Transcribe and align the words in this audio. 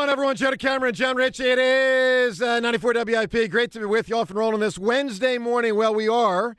on, 0.00 0.08
everyone. 0.08 0.36
Joe 0.36 0.52
DeCamara, 0.52 0.92
John 0.92 1.16
Rich. 1.16 1.40
It 1.40 1.58
is 1.58 2.40
uh, 2.40 2.60
94 2.60 3.04
WIP. 3.04 3.50
Great 3.50 3.72
to 3.72 3.80
be 3.80 3.84
with 3.84 4.08
you 4.08 4.16
off 4.16 4.30
and 4.30 4.38
rolling 4.38 4.60
this 4.60 4.78
Wednesday 4.78 5.38
morning. 5.38 5.74
Well, 5.74 5.92
we 5.92 6.06
are, 6.06 6.56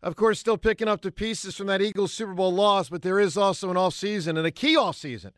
of 0.00 0.14
course, 0.14 0.38
still 0.38 0.56
picking 0.56 0.86
up 0.86 1.02
the 1.02 1.10
pieces 1.10 1.56
from 1.56 1.66
that 1.66 1.82
Eagles 1.82 2.12
Super 2.12 2.34
Bowl 2.34 2.52
loss, 2.52 2.88
but 2.88 3.02
there 3.02 3.18
is 3.18 3.36
also 3.36 3.68
an 3.72 3.76
off 3.76 3.94
season 3.94 4.36
and 4.36 4.46
a 4.46 4.52
key 4.52 4.76
off 4.76 4.94
season 4.94 5.32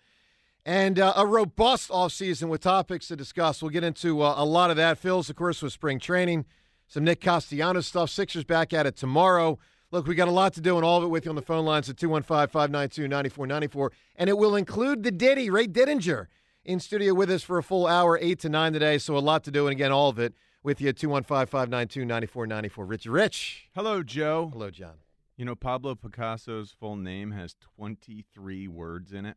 and 0.66 0.98
uh, 0.98 1.14
a 1.16 1.24
robust 1.24 1.90
off 1.90 2.12
season 2.12 2.50
with 2.50 2.60
topics 2.60 3.08
to 3.08 3.16
discuss. 3.16 3.62
We'll 3.62 3.70
get 3.70 3.84
into 3.84 4.20
uh, 4.20 4.34
a 4.36 4.44
lot 4.44 4.68
of 4.70 4.76
that. 4.76 4.98
Phil's, 4.98 5.30
of 5.30 5.36
course, 5.36 5.62
with 5.62 5.72
spring 5.72 5.98
training, 5.98 6.44
some 6.88 7.04
Nick 7.04 7.22
Castellanos 7.22 7.86
stuff. 7.86 8.10
Sixers 8.10 8.44
back 8.44 8.74
at 8.74 8.84
it 8.84 8.96
tomorrow. 8.96 9.58
Look, 9.92 10.06
we 10.06 10.14
got 10.14 10.28
a 10.28 10.30
lot 10.30 10.52
to 10.54 10.60
do, 10.60 10.76
and 10.76 10.84
all 10.84 10.98
of 10.98 11.04
it 11.04 11.08
with 11.08 11.24
you 11.24 11.30
on 11.30 11.36
the 11.36 11.42
phone 11.42 11.64
lines 11.64 11.88
at 11.88 11.96
215 11.96 12.48
592 12.48 13.08
9494. 13.08 13.92
And 14.16 14.28
it 14.28 14.36
will 14.36 14.56
include 14.56 15.04
the 15.04 15.10
Diddy, 15.10 15.48
Ray 15.48 15.66
Didinger 15.66 16.26
in 16.64 16.80
studio 16.80 17.14
with 17.14 17.30
us 17.30 17.42
for 17.42 17.58
a 17.58 17.62
full 17.62 17.86
hour, 17.86 18.18
8 18.20 18.38
to 18.40 18.48
9 18.48 18.72
today. 18.72 18.98
So 18.98 19.16
a 19.16 19.18
lot 19.18 19.44
to 19.44 19.50
do. 19.50 19.66
And 19.66 19.72
again, 19.72 19.92
all 19.92 20.08
of 20.08 20.18
it 20.18 20.34
with 20.62 20.80
you 20.80 20.88
at 20.88 20.96
215 20.96 21.46
592 21.46 22.04
9494. 22.04 22.84
Rich 22.84 23.06
Rich. 23.06 23.68
Hello, 23.74 24.02
Joe. 24.02 24.50
Hello, 24.52 24.70
John. 24.70 24.98
You 25.36 25.46
know, 25.46 25.54
Pablo 25.54 25.94
Picasso's 25.94 26.70
full 26.70 26.96
name 26.96 27.30
has 27.30 27.54
23 27.76 28.68
words 28.68 29.12
in 29.12 29.24
it. 29.24 29.36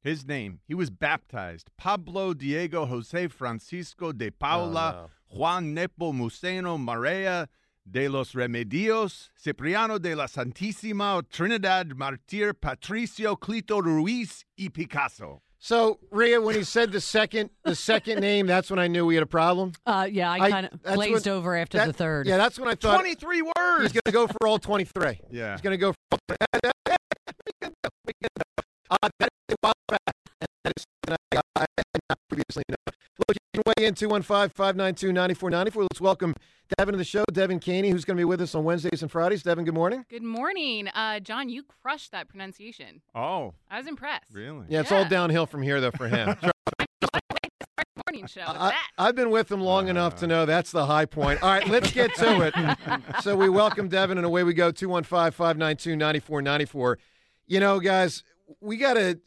His 0.00 0.24
name, 0.24 0.60
he 0.64 0.72
was 0.72 0.88
baptized 0.88 1.68
Pablo 1.76 2.32
Diego 2.32 2.86
Jose 2.86 3.26
Francisco 3.26 4.12
de 4.12 4.30
Paula 4.30 5.06
oh, 5.06 5.10
Juan 5.26 5.74
Nepo 5.74 6.12
Museno 6.12 6.78
María 6.78 7.48
de 7.84 8.08
los 8.08 8.32
Remedios 8.34 9.30
Cipriano 9.36 10.00
de 10.00 10.14
la 10.14 10.26
Santísima 10.26 11.24
Trinidad 11.28 11.88
Martir 11.96 12.54
Patricio 12.54 13.34
Clito 13.34 13.80
Ruiz 13.80 14.44
y 14.56 14.68
Picasso. 14.68 15.42
So, 15.66 15.98
Rhea, 16.12 16.40
when 16.40 16.54
he 16.54 16.62
said 16.62 16.92
the 16.92 17.00
second 17.00 17.50
the 17.64 17.74
second 17.74 18.20
name, 18.20 18.46
that's 18.46 18.70
when 18.70 18.78
I 18.78 18.86
knew 18.86 19.04
we 19.04 19.16
had 19.16 19.24
a 19.24 19.26
problem. 19.26 19.72
Uh, 19.84 20.06
yeah, 20.08 20.30
I 20.30 20.36
I- 20.36 20.50
kind 20.50 20.66
of 20.66 20.80
that's 20.80 20.94
glazed 20.94 21.26
what- 21.26 21.32
over 21.32 21.56
after 21.56 21.78
That- 21.78 21.88
the 21.88 21.92
third. 21.92 22.28
Yeah, 22.28 22.36
that's 22.36 22.56
when 22.56 22.68
I 22.68 22.76
thought 22.76 22.94
23 22.94 23.42
words. 23.42 23.82
he's 23.82 23.90
going 23.90 24.00
to 24.04 24.12
go 24.12 24.28
for 24.28 24.46
all 24.46 24.60
23. 24.60 25.18
Yeah. 25.28 25.50
He's 25.54 25.60
going 25.62 25.72
to 25.72 25.76
go 25.76 25.92
for 26.08 26.18
uh, 28.92 29.08
that 29.18 29.28
previously 32.36 32.62
known. 32.68 32.94
Look, 33.28 33.36
you 33.54 33.62
can 33.62 33.62
weigh 33.66 33.86
in 33.86 33.94
215 33.94 34.50
592 34.50 35.12
9494. 35.12 35.82
Let's 35.82 36.00
welcome 36.00 36.34
Devin 36.76 36.92
to 36.92 36.98
the 36.98 37.04
show, 37.04 37.24
Devin 37.32 37.60
Caney, 37.60 37.90
who's 37.90 38.04
going 38.04 38.16
to 38.16 38.20
be 38.20 38.24
with 38.24 38.42
us 38.42 38.54
on 38.54 38.64
Wednesdays 38.64 39.00
and 39.00 39.10
Fridays. 39.10 39.42
Devin, 39.42 39.64
good 39.64 39.74
morning. 39.74 40.04
Good 40.10 40.22
morning. 40.22 40.88
Uh, 40.88 41.20
John, 41.20 41.48
you 41.48 41.62
crushed 41.62 42.12
that 42.12 42.28
pronunciation. 42.28 43.00
Oh, 43.14 43.54
I 43.70 43.78
was 43.78 43.86
impressed. 43.86 44.34
really? 44.34 44.66
Yeah, 44.68 44.80
it's 44.80 44.92
all 44.92 45.06
downhill 45.06 45.46
from 45.46 45.62
here, 45.62 45.80
though, 45.80 45.92
for 45.92 46.08
him. 46.08 46.36
Morning 48.06 48.26
show. 48.26 48.42
I, 48.46 48.74
I've 48.98 49.16
been 49.16 49.30
with 49.30 49.50
him 49.50 49.60
long 49.60 49.88
enough 49.88 50.16
to 50.16 50.26
know 50.26 50.46
that's 50.46 50.70
the 50.70 50.86
high 50.86 51.06
point. 51.06 51.42
All 51.42 51.50
right, 51.50 51.66
let's 51.66 51.90
get 51.90 52.14
to 52.16 52.42
it. 52.42 52.54
so 53.22 53.34
we 53.34 53.48
welcome 53.48 53.88
Devin, 53.88 54.16
and 54.18 54.26
away 54.26 54.44
we 54.44 54.54
go 54.54 54.70
215 54.70 55.32
592 55.32 55.96
9494. 55.96 56.98
You 57.46 57.60
know, 57.60 57.80
guys, 57.80 58.22
we 58.60 58.76
got 58.76 58.94
to 58.94 59.18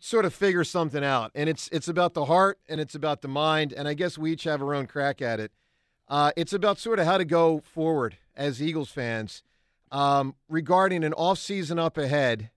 sort 0.00 0.24
of 0.24 0.34
figure 0.34 0.64
something 0.64 1.04
out, 1.04 1.30
and 1.34 1.48
it's 1.48 1.68
it's 1.72 1.88
about 1.88 2.14
the 2.14 2.26
heart 2.26 2.58
and 2.68 2.80
it's 2.80 2.94
about 2.94 3.22
the 3.22 3.28
mind, 3.28 3.72
and 3.72 3.86
I 3.88 3.94
guess 3.94 4.18
we 4.18 4.32
each 4.32 4.44
have 4.44 4.62
our 4.62 4.74
own 4.74 4.86
crack 4.86 5.22
at 5.22 5.40
it. 5.40 5.52
Uh, 6.08 6.32
it's 6.36 6.52
about 6.52 6.78
sort 6.78 6.98
of 6.98 7.06
how 7.06 7.18
to 7.18 7.24
go 7.24 7.60
forward 7.60 8.16
as 8.36 8.62
Eagles 8.62 8.90
fans 8.90 9.42
um, 9.90 10.34
regarding 10.48 11.04
an 11.04 11.12
off 11.14 11.38
season 11.38 11.78
up 11.78 11.96
ahead, 11.96 12.50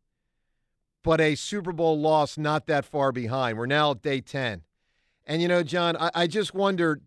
but 1.03 1.21
a 1.21 1.35
Super 1.35 1.71
Bowl 1.71 1.99
loss 1.99 2.37
not 2.37 2.65
that 2.67 2.83
far 2.83 3.11
behind. 3.11 3.57
We're 3.57 3.67
now 3.67 3.91
at 3.91 4.01
day 4.01 4.19
10. 4.19 4.63
And 5.25 5.41
you 5.41 5.47
know, 5.47 5.63
John, 5.63 5.95
I, 5.97 6.11
I 6.13 6.27
just 6.27 6.53
wonder. 6.53 6.99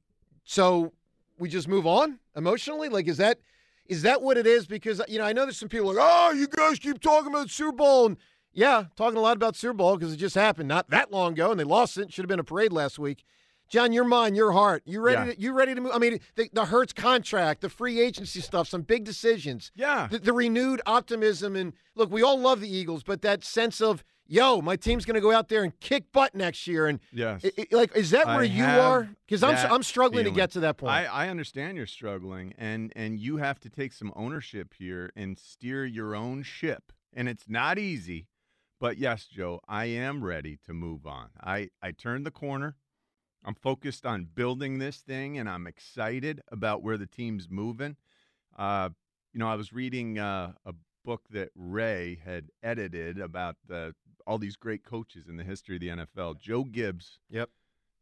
So 0.44 0.92
we 1.38 1.48
just 1.48 1.68
move 1.68 1.86
on 1.86 2.18
emotionally? 2.36 2.88
Like, 2.88 3.08
is 3.08 3.16
that 3.16 3.38
is 3.86 4.02
that 4.02 4.22
what 4.22 4.36
it 4.36 4.46
is? 4.46 4.66
Because 4.66 5.02
you 5.08 5.18
know, 5.18 5.24
I 5.24 5.32
know 5.32 5.42
there's 5.42 5.58
some 5.58 5.68
people 5.68 5.88
like, 5.88 5.98
oh, 5.98 6.32
you 6.32 6.46
guys 6.46 6.78
keep 6.78 7.00
talking 7.00 7.28
about 7.28 7.50
Super 7.50 7.72
Bowl, 7.72 8.06
and 8.06 8.16
yeah, 8.52 8.84
talking 8.96 9.16
a 9.18 9.20
lot 9.20 9.36
about 9.36 9.56
Super 9.56 9.74
Bowl 9.74 9.96
because 9.96 10.12
it 10.12 10.16
just 10.16 10.34
happened 10.34 10.68
not 10.68 10.90
that 10.90 11.10
long 11.12 11.32
ago, 11.32 11.50
and 11.50 11.58
they 11.60 11.64
lost 11.64 11.96
it. 11.98 12.12
Should 12.12 12.24
have 12.24 12.28
been 12.28 12.40
a 12.40 12.44
parade 12.44 12.72
last 12.72 12.98
week. 12.98 13.24
John, 13.68 13.92
your 13.92 14.02
mind, 14.04 14.36
your 14.36 14.50
heart, 14.50 14.82
you 14.84 15.00
ready? 15.00 15.28
Yeah. 15.28 15.34
To, 15.34 15.40
you 15.40 15.52
ready 15.52 15.76
to 15.76 15.80
move? 15.80 15.92
I 15.94 15.98
mean, 15.98 16.18
the, 16.34 16.50
the 16.52 16.64
Hurts 16.64 16.92
contract, 16.92 17.60
the 17.60 17.68
free 17.68 18.00
agency 18.00 18.40
stuff, 18.40 18.66
some 18.66 18.82
big 18.82 19.04
decisions 19.04 19.70
Yeah. 19.76 20.08
the, 20.10 20.18
the 20.18 20.32
renewed 20.32 20.82
optimism 20.86 21.54
and 21.54 21.72
look, 21.94 22.10
we 22.10 22.20
all 22.22 22.36
love 22.40 22.60
the 22.60 22.68
Eagles, 22.68 23.04
but 23.04 23.22
that 23.22 23.44
sense 23.44 23.80
of 23.80 24.02
yo, 24.26 24.60
my 24.60 24.74
team's 24.76 25.04
going 25.04 25.14
to 25.16 25.20
go 25.20 25.32
out 25.32 25.48
there 25.48 25.62
and 25.64 25.78
kick 25.80 26.10
butt 26.12 26.34
next 26.36 26.66
year, 26.66 26.86
and 26.88 26.98
Yes. 27.12 27.44
i- 27.44 27.52
i- 27.58 27.66
like, 27.76 27.94
is 27.96 28.10
that 28.10 28.26
I 28.28 28.34
where 28.36 28.44
you 28.44 28.64
are? 28.64 29.08
Because 29.26 29.42
I'm 29.44 29.56
I'm 29.72 29.82
struggling 29.84 30.24
to 30.24 30.30
get 30.32 30.50
to 30.52 30.60
that 30.60 30.76
point. 30.76 30.92
I, 30.92 31.04
I 31.06 31.28
understand 31.28 31.76
you're 31.76 31.86
struggling, 31.86 32.54
and 32.58 32.92
and 32.96 33.18
you 33.20 33.36
have 33.38 33.58
to 33.60 33.68
take 33.68 33.92
some 33.92 34.12
ownership 34.16 34.74
here 34.78 35.12
and 35.16 35.36
steer 35.38 35.84
your 35.84 36.14
own 36.16 36.42
ship. 36.42 36.92
And 37.12 37.28
it's 37.28 37.46
not 37.48 37.76
easy, 37.76 38.28
but 38.80 38.98
yes, 38.98 39.26
Joe, 39.26 39.60
I 39.68 39.84
am 39.84 40.24
ready 40.24 40.58
to 40.66 40.72
move 40.72 41.06
on. 41.06 41.28
I 41.40 41.70
I 41.82 41.92
turned 41.92 42.26
the 42.26 42.30
corner. 42.30 42.76
I'm 43.44 43.54
focused 43.54 44.04
on 44.04 44.28
building 44.34 44.78
this 44.78 44.98
thing, 44.98 45.38
and 45.38 45.48
I'm 45.48 45.66
excited 45.66 46.40
about 46.50 46.82
where 46.82 46.98
the 46.98 47.06
team's 47.06 47.48
moving. 47.48 47.96
Uh, 48.58 48.90
you 49.32 49.38
know, 49.38 49.48
I 49.48 49.54
was 49.54 49.72
reading 49.72 50.18
uh, 50.18 50.52
a 50.66 50.74
book 51.04 51.22
that 51.30 51.50
Ray 51.54 52.20
had 52.24 52.50
edited 52.62 53.18
about 53.18 53.56
the, 53.66 53.94
all 54.26 54.38
these 54.38 54.56
great 54.56 54.84
coaches 54.84 55.26
in 55.28 55.36
the 55.36 55.44
history 55.44 55.76
of 55.76 55.80
the 55.80 55.88
NFL. 55.88 56.38
Joe 56.38 56.64
Gibbs 56.64 57.18
yep. 57.30 57.50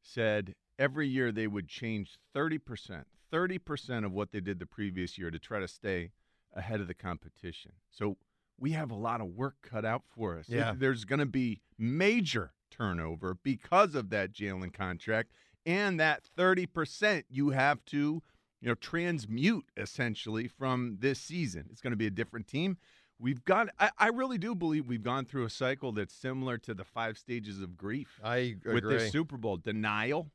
said 0.02 0.54
every 0.78 1.06
year 1.06 1.30
they 1.30 1.46
would 1.46 1.68
change 1.68 2.18
30%, 2.34 3.04
30% 3.32 4.04
of 4.04 4.12
what 4.12 4.32
they 4.32 4.40
did 4.40 4.58
the 4.58 4.66
previous 4.66 5.18
year 5.18 5.30
to 5.30 5.38
try 5.38 5.60
to 5.60 5.68
stay 5.68 6.10
ahead 6.54 6.80
of 6.80 6.88
the 6.88 6.94
competition. 6.94 7.72
So 7.90 8.16
we 8.58 8.72
have 8.72 8.90
a 8.90 8.94
lot 8.94 9.20
of 9.20 9.28
work 9.28 9.56
cut 9.62 9.84
out 9.84 10.02
for 10.08 10.38
us. 10.38 10.46
Yeah. 10.48 10.74
There's 10.76 11.04
going 11.04 11.20
to 11.20 11.26
be 11.26 11.60
major 11.78 12.52
turnover 12.70 13.36
because 13.42 13.94
of 13.94 14.10
that 14.10 14.32
Jalen 14.32 14.72
contract 14.72 15.30
and 15.64 15.98
that 16.00 16.22
30% 16.36 17.24
you 17.28 17.50
have 17.50 17.84
to, 17.86 18.22
you 18.60 18.68
know, 18.68 18.74
transmute 18.74 19.66
essentially 19.76 20.48
from 20.48 20.96
this 21.00 21.20
season. 21.20 21.66
It's 21.70 21.80
going 21.80 21.92
to 21.92 21.96
be 21.96 22.06
a 22.06 22.10
different 22.10 22.48
team. 22.48 22.78
We've 23.20 23.44
got, 23.44 23.68
I, 23.78 23.90
I 23.98 24.08
really 24.08 24.38
do 24.38 24.54
believe 24.54 24.86
we've 24.86 25.02
gone 25.02 25.24
through 25.24 25.44
a 25.44 25.50
cycle 25.50 25.92
that's 25.92 26.14
similar 26.14 26.56
to 26.58 26.74
the 26.74 26.84
five 26.84 27.18
stages 27.18 27.60
of 27.60 27.76
grief 27.76 28.20
I 28.22 28.36
agree. 28.36 28.74
with 28.74 28.88
this 28.88 29.10
Super 29.10 29.36
Bowl. 29.36 29.56
Denial, 29.56 30.30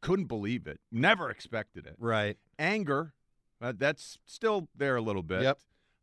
couldn't 0.00 0.26
believe 0.26 0.66
it, 0.66 0.80
never 0.90 1.30
expected 1.30 1.86
it. 1.86 1.94
right. 1.98 2.36
Anger, 2.58 3.14
uh, 3.62 3.72
that's 3.76 4.18
still 4.26 4.68
there 4.76 4.96
a 4.96 5.02
little 5.02 5.22
bit. 5.22 5.42
Yep. 5.42 5.58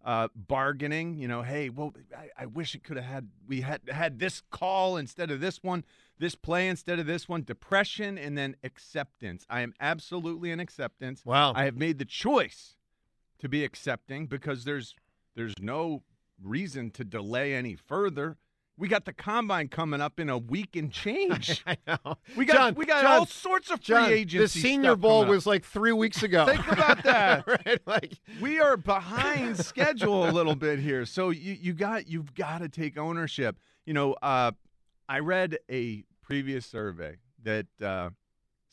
Uh, 0.05 0.29
bargaining, 0.35 1.15
you 1.15 1.27
know, 1.27 1.41
hey, 1.41 1.69
well, 1.69 1.93
I, 2.17 2.43
I 2.43 2.45
wish 2.45 2.75
it 2.75 2.83
could 2.83 2.95
have 2.95 3.05
had 3.05 3.27
we 3.45 3.59
had 3.61 3.81
had 3.89 4.19
this 4.19 4.41
call 4.51 4.95
instead 4.95 5.31
of 5.31 5.41
this 5.41 5.61
one, 5.61 5.83
this 6.17 6.33
play 6.33 6.69
instead 6.69 6.97
of 6.97 7.05
this 7.05 7.27
one. 7.27 7.43
Depression 7.43 8.17
and 8.17 8.37
then 8.37 8.55
acceptance. 8.63 9.45
I 9.49 9.61
am 9.61 9.73
absolutely 9.81 10.51
in 10.51 10.61
acceptance. 10.61 11.25
Wow. 11.25 11.51
I 11.55 11.65
have 11.65 11.75
made 11.75 11.97
the 11.99 12.05
choice 12.05 12.77
to 13.39 13.49
be 13.49 13.65
accepting 13.65 14.27
because 14.27 14.63
there's 14.63 14.95
there's 15.35 15.55
no 15.59 16.03
reason 16.41 16.89
to 16.91 17.03
delay 17.03 17.53
any 17.53 17.75
further. 17.75 18.37
We 18.79 18.87
got 18.87 19.05
the 19.05 19.13
combine 19.13 19.69
coming 19.69 20.01
up 20.01 20.19
in 20.19 20.29
a 20.29 20.37
week 20.37 20.75
and 20.75 20.91
change. 20.91 21.63
I 21.67 21.77
know. 21.87 22.17
We 22.35 22.45
got 22.45 22.53
John, 22.55 22.75
we 22.75 22.85
got 22.85 23.01
John, 23.01 23.11
all 23.19 23.25
sorts 23.25 23.71
of 23.71 23.79
free 23.83 23.95
John, 23.95 24.09
agency. 24.11 24.59
The 24.59 24.67
Senior 24.67 24.95
Bowl 24.95 25.25
was 25.25 25.47
like 25.47 25.65
three 25.65 25.93
weeks 25.93 26.21
ago. 26.21 26.45
Think 26.45 26.71
about 26.71 27.03
that. 27.03 27.47
right? 27.47 27.81
Like, 27.87 28.13
we 28.39 28.59
are 28.59 28.77
behind 28.77 29.57
schedule 29.57 30.29
a 30.29 30.31
little 30.31 30.55
bit 30.55 30.79
here. 30.79 31.05
So 31.05 31.31
you 31.31 31.53
you 31.53 31.73
got 31.73 32.07
you've 32.07 32.35
got 32.35 32.59
to 32.59 32.69
take 32.69 32.97
ownership. 32.97 33.57
You 33.85 33.93
know, 33.93 34.13
uh, 34.21 34.51
I 35.09 35.19
read 35.19 35.57
a 35.71 36.03
previous 36.21 36.65
survey 36.65 37.17
that 37.43 37.67
uh, 37.81 38.09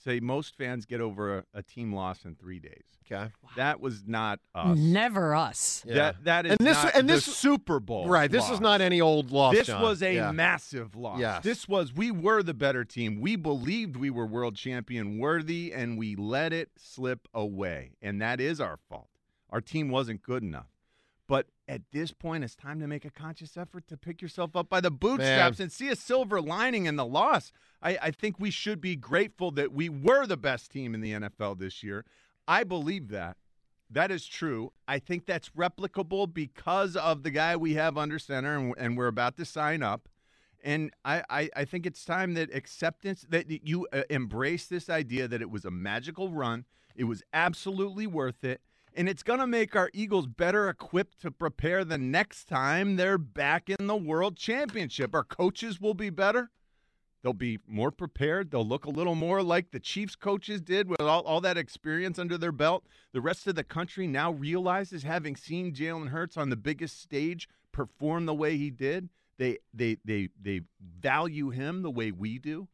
say 0.05 0.21
most 0.21 0.57
fans 0.57 0.85
get 0.87 1.01
over 1.01 1.39
a, 1.39 1.45
a 1.55 1.63
team 1.63 1.93
loss 1.95 2.25
in 2.25 2.35
three 2.37 2.59
days. 2.61 2.85
okay. 3.11 3.31
That 3.57 3.81
was 3.81 4.05
not 4.07 4.39
us. 4.55 4.77
Never 4.79 5.35
us. 5.35 5.83
Yeah. 5.87 5.95
That 5.95 6.25
that 6.25 6.47
is 6.47 6.53
And 6.59 6.67
this- 6.67 6.85
not 6.85 6.95
and 6.95 7.09
this- 7.09 7.25
Super 7.25 7.81
Bowl. 7.81 8.07
Right. 8.07 8.31
This 8.31 8.43
loss. 8.43 8.53
is 8.53 8.61
not 8.61 8.81
any 8.81 9.01
old 9.01 9.31
loss. 9.31 9.55
This 9.55 9.67
John. 9.69 9.83
was 9.83 10.03
a 10.03 10.15
Yeah. 10.15 10.33
massive 10.33 10.95
loss. 10.95 11.19
Yes. 11.19 11.43
This 11.43 11.67
was 11.69 11.93
we 11.93 12.11
were 12.11 12.43
the 12.43 12.55
better 12.55 12.85
team. 12.85 13.21
We 13.21 13.37
believed 13.37 13.97
we 13.97 14.11
were 14.11 14.27
world 14.27 14.57
champion 14.57 15.19
worthy 15.19 15.73
and 15.73 15.97
we 15.99 16.15
let 16.17 16.53
it 16.53 16.71
slip 16.77 17.27
away. 17.35 17.93
And 18.03 18.21
that 18.23 18.41
is 18.41 18.61
our 18.61 18.77
fault. 18.89 19.09
Our 19.51 19.61
team 19.61 19.89
wasn't 19.89 20.23
good 20.23 20.43
enough. 20.43 20.67
But 21.27 21.47
at 21.69 21.83
this 21.93 22.13
point 22.13 22.45
it's 22.45 22.55
time 22.55 22.81
to 22.81 22.87
make 22.87 23.05
a 23.05 23.11
conscious 23.11 23.57
effort 23.57 23.89
to 23.89 23.97
pick 23.97 24.21
yourself 24.21 24.55
up 24.55 24.69
by 24.69 24.81
the 24.81 24.91
bootstraps 24.91 25.59
Man. 25.59 25.65
and 25.65 25.73
see 25.73 25.89
a 25.89 25.97
silver 25.97 26.41
lining 26.41 26.87
in 26.87 26.97
the 26.97 27.07
loss. 27.07 27.51
I, 27.83 27.99
I 28.03 28.11
think 28.11 28.39
we 28.39 28.51
should 28.51 28.81
be 28.81 28.97
grateful 28.97 29.51
that 29.53 29.73
we 29.73 29.89
were 29.89 30.27
the 30.27 30.37
best 30.37 30.71
team 30.71 30.95
in 30.95 31.01
the 31.01 31.13
NFL 31.13 31.59
this 31.59 31.83
year. 31.83 32.05
I 32.47 32.65
believe 32.65 33.09
that. 33.09 33.37
That 33.91 34.11
is 34.11 34.27
true. 34.27 34.73
I 34.89 34.99
think 34.99 35.25
that's 35.25 35.51
replicable 35.51 36.33
because 36.33 36.97
of 36.97 37.23
the 37.23 37.31
guy 37.31 37.57
we 37.57 37.75
have 37.75 37.97
under 37.97 38.19
center 38.19 38.57
and, 38.57 38.75
and 38.77 38.97
we're 38.97 39.07
about 39.07 39.37
to 39.37 39.45
sign 39.45 39.83
up. 39.83 40.09
And 40.63 40.91
I, 41.05 41.23
I, 41.29 41.51
I 41.55 41.65
think 41.67 41.85
it's 41.85 42.05
time 42.05 42.35
that 42.35 42.55
acceptance, 42.55 43.27
that 43.29 43.51
you 43.67 43.87
uh, 43.93 44.03
embrace 44.09 44.67
this 44.67 44.89
idea 44.89 45.29
that 45.29 45.43
it 45.43 45.51
was 45.51 45.67
a 45.67 45.71
magical 45.71 46.31
run. 46.31 46.65
It 46.97 47.05
was 47.05 47.23
absolutely 47.35 48.07
worth 48.07 48.43
it. 48.45 48.63
And 48.97 49.09
it's 49.09 49.25
going 49.25 49.41
to 49.41 49.47
make 49.47 49.75
our 49.75 49.91
Eagles 49.93 50.29
better 50.29 50.69
equipped 50.69 51.21
to 51.23 51.31
prepare 51.33 51.85
the 51.85 51.99
next 51.99 52.45
time 52.45 52.95
they're 52.95 53.19
back 53.19 53.69
in 53.69 53.89
the 53.89 53.97
world 53.97 54.37
championship. 54.37 55.15
Our 55.15 55.25
coaches 55.25 55.81
will 55.81 55.95
be 55.95 56.11
better. 56.11 56.51
They'll 57.23 57.33
be 57.33 57.59
more 57.67 57.91
prepared. 57.91 58.51
They'll 58.51 58.67
look 58.67 58.85
a 58.85 58.91
little 58.91 59.15
more 59.15 59.43
like 59.43 59.71
the 59.71 59.81
Chiefs 59.81 60.15
coaches 60.15 60.61
did 60.61 60.89
with 60.89 61.01
all, 61.01 61.23
all 61.23 61.41
that 61.41 61.57
experience 61.57 62.19
under 62.19 62.37
their 62.39 62.53
belt. 62.53 62.85
The 63.13 63.21
rest 63.23 63.47
of 63.47 63.55
the 63.55 63.65
country 63.65 64.07
now 64.07 64.31
realizes, 64.31 65.03
having 65.03 65.35
seen 65.35 65.73
Jalen 65.73 66.11
Hurts 66.11 66.37
on 66.37 66.51
the 66.51 66.57
biggest 66.57 67.01
stage 67.01 67.49
perform 67.73 68.27
the 68.27 68.35
way 68.35 68.59
he 68.59 68.71
did, 68.71 69.09
they 69.39 69.59
they 69.73 69.97
they 70.05 70.29
they 70.41 70.61
value 71.01 71.49
him 71.49 71.83
the 71.83 71.91
way 71.91 72.13
we 72.13 72.39
do. 72.39 72.69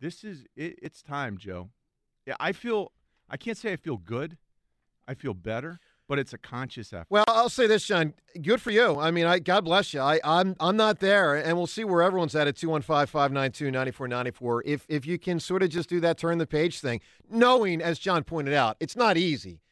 This 0.00 0.24
is 0.24 0.46
it, 0.56 0.78
it's 0.82 1.02
time, 1.02 1.36
Joe. 1.36 1.68
Yeah, 2.26 2.36
I 2.40 2.52
feel 2.52 2.92
I 3.28 3.36
can't 3.36 3.58
say 3.58 3.72
I 3.72 3.76
feel 3.76 3.98
good. 3.98 4.38
I 5.10 5.14
feel 5.14 5.34
better, 5.34 5.80
but 6.08 6.18
it's 6.20 6.32
a 6.32 6.38
conscious 6.38 6.92
effort. 6.92 7.08
Well, 7.10 7.24
I'll 7.26 7.48
say 7.48 7.66
this, 7.66 7.84
John. 7.84 8.14
Good 8.40 8.62
for 8.62 8.70
you. 8.70 9.00
I 9.00 9.10
mean, 9.10 9.26
I 9.26 9.40
God 9.40 9.64
bless 9.64 9.92
you. 9.92 10.00
I, 10.00 10.20
I'm 10.22 10.54
I'm 10.60 10.76
not 10.76 11.00
there, 11.00 11.34
and 11.34 11.56
we'll 11.56 11.66
see 11.66 11.82
where 11.82 12.00
everyone's 12.00 12.36
at 12.36 12.46
at 12.46 12.54
215-592-9494. 12.54 14.60
If 14.64 14.86
if 14.88 15.06
you 15.06 15.18
can 15.18 15.40
sort 15.40 15.64
of 15.64 15.68
just 15.68 15.88
do 15.88 15.98
that 15.98 16.16
turn 16.16 16.38
the 16.38 16.46
page 16.46 16.78
thing, 16.78 17.00
knowing, 17.28 17.82
as 17.82 17.98
John 17.98 18.22
pointed 18.22 18.54
out, 18.54 18.76
it's 18.78 18.94
not 18.94 19.16
easy, 19.16 19.62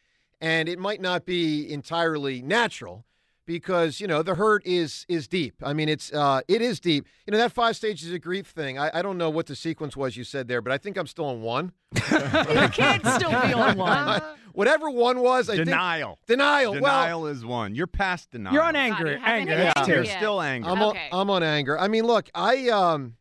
and 0.40 0.68
it 0.68 0.80
might 0.80 1.00
not 1.00 1.24
be 1.24 1.72
entirely 1.72 2.42
natural 2.42 3.04
because 3.46 4.00
you 4.00 4.08
know 4.08 4.24
the 4.24 4.34
hurt 4.34 4.66
is 4.66 5.06
is 5.08 5.28
deep. 5.28 5.54
I 5.62 5.72
mean, 5.72 5.88
it's 5.88 6.12
uh, 6.12 6.40
it 6.48 6.60
is 6.60 6.80
deep. 6.80 7.06
You 7.26 7.30
know 7.30 7.38
that 7.38 7.52
five 7.52 7.76
stages 7.76 8.12
of 8.12 8.20
grief 8.22 8.48
thing. 8.48 8.76
I, 8.76 8.90
I 8.92 9.02
don't 9.02 9.18
know 9.18 9.30
what 9.30 9.46
the 9.46 9.54
sequence 9.54 9.96
was 9.96 10.16
you 10.16 10.24
said 10.24 10.48
there, 10.48 10.62
but 10.62 10.72
I 10.72 10.78
think 10.78 10.96
I'm 10.96 11.06
still 11.06 11.26
on 11.26 11.42
one. 11.42 11.70
You 12.10 12.68
can't 12.70 13.06
still 13.06 13.30
be 13.30 13.52
on 13.52 13.78
one. 13.78 14.20
Whatever 14.52 14.90
one 14.90 15.20
was, 15.20 15.48
I 15.50 15.56
Denial. 15.56 16.18
think 16.26 16.38
denial. 16.38 16.72
Well, 16.72 16.80
Denial 16.80 17.26
is 17.26 17.44
one. 17.44 17.74
You're 17.74 17.86
past 17.86 18.30
denial. 18.30 18.54
You're 18.54 18.62
on 18.62 18.74
God, 18.74 18.80
anger. 18.80 19.10
you 19.12 19.18
Anger. 19.24 19.56
hit 19.56 19.64
That's 19.74 19.80
anger 19.88 19.94
You're 19.94 20.04
still 20.16 20.40
angry. 20.42 20.70
I'm 20.70 20.82
Okay. 20.82 21.08
on, 21.12 21.20
I'm 21.20 21.30
on 21.30 21.42
anger. 21.42 21.78
I 21.78 21.88
mean, 21.88 22.04
look, 22.04 22.28
I 22.34 22.68
um, 22.70 23.16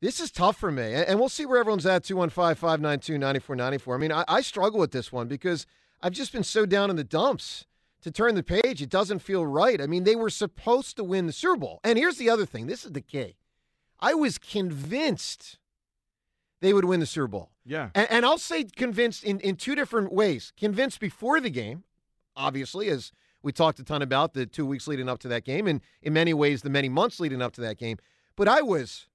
this 0.00 0.20
is 0.20 0.30
tough 0.30 0.56
for 0.56 0.70
me, 0.70 0.92
and 0.94 1.04
and 1.08 1.18
we'll 1.20 1.28
see 1.28 1.46
where 1.46 1.58
everyone's 1.58 1.86
at. 1.86 2.04
215-592-9494. 2.04 3.94
I 3.94 3.98
mean, 3.98 4.12
I, 4.12 4.24
I 4.28 4.40
struggle 4.40 4.78
with 4.80 4.92
this 4.92 5.12
one 5.12 5.28
because 5.28 5.66
I've 6.02 6.12
just 6.12 6.32
been 6.32 6.44
so 6.44 6.66
down 6.66 6.90
in 6.90 6.96
the 6.96 7.04
dumps. 7.04 7.66
To 8.02 8.10
turn 8.10 8.34
the 8.34 8.42
page, 8.42 8.82
it 8.82 8.90
doesn't 8.90 9.20
feel 9.20 9.46
right. 9.46 9.80
I 9.80 9.86
mean, 9.86 10.04
they 10.04 10.14
were 10.14 10.28
supposed 10.28 10.96
to 10.98 11.04
win 11.04 11.26
the 11.26 11.32
Super 11.32 11.56
Bowl, 11.56 11.80
and 11.82 11.96
here's 11.98 12.18
the 12.18 12.28
other 12.28 12.44
thing. 12.44 12.66
This 12.66 12.84
is 12.84 12.92
the 12.92 13.00
key. 13.00 13.36
I 13.98 14.12
was 14.12 14.36
convinced 14.36 15.58
they 16.60 16.74
would 16.74 16.84
win 16.84 17.00
the 17.00 17.06
Super 17.06 17.28
Bowl. 17.28 17.50
Yeah. 17.64 17.90
And, 17.94 18.10
and 18.10 18.26
I'll 18.26 18.38
say 18.38 18.64
convinced 18.64 19.24
in, 19.24 19.40
in 19.40 19.56
two 19.56 19.74
different 19.74 20.12
ways. 20.12 20.52
Convinced 20.56 21.00
before 21.00 21.40
the 21.40 21.50
game, 21.50 21.84
obviously, 22.36 22.88
as 22.88 23.12
we 23.42 23.52
talked 23.52 23.78
a 23.78 23.84
ton 23.84 24.02
about 24.02 24.34
the 24.34 24.46
two 24.46 24.66
weeks 24.66 24.86
leading 24.86 25.08
up 25.08 25.18
to 25.20 25.28
that 25.28 25.44
game, 25.44 25.66
and 25.66 25.80
in 26.02 26.12
many 26.12 26.34
ways, 26.34 26.62
the 26.62 26.70
many 26.70 26.88
months 26.88 27.20
leading 27.20 27.42
up 27.42 27.52
to 27.54 27.60
that 27.62 27.78
game. 27.78 27.98
But 28.36 28.48
I 28.48 28.62
was 28.62 29.06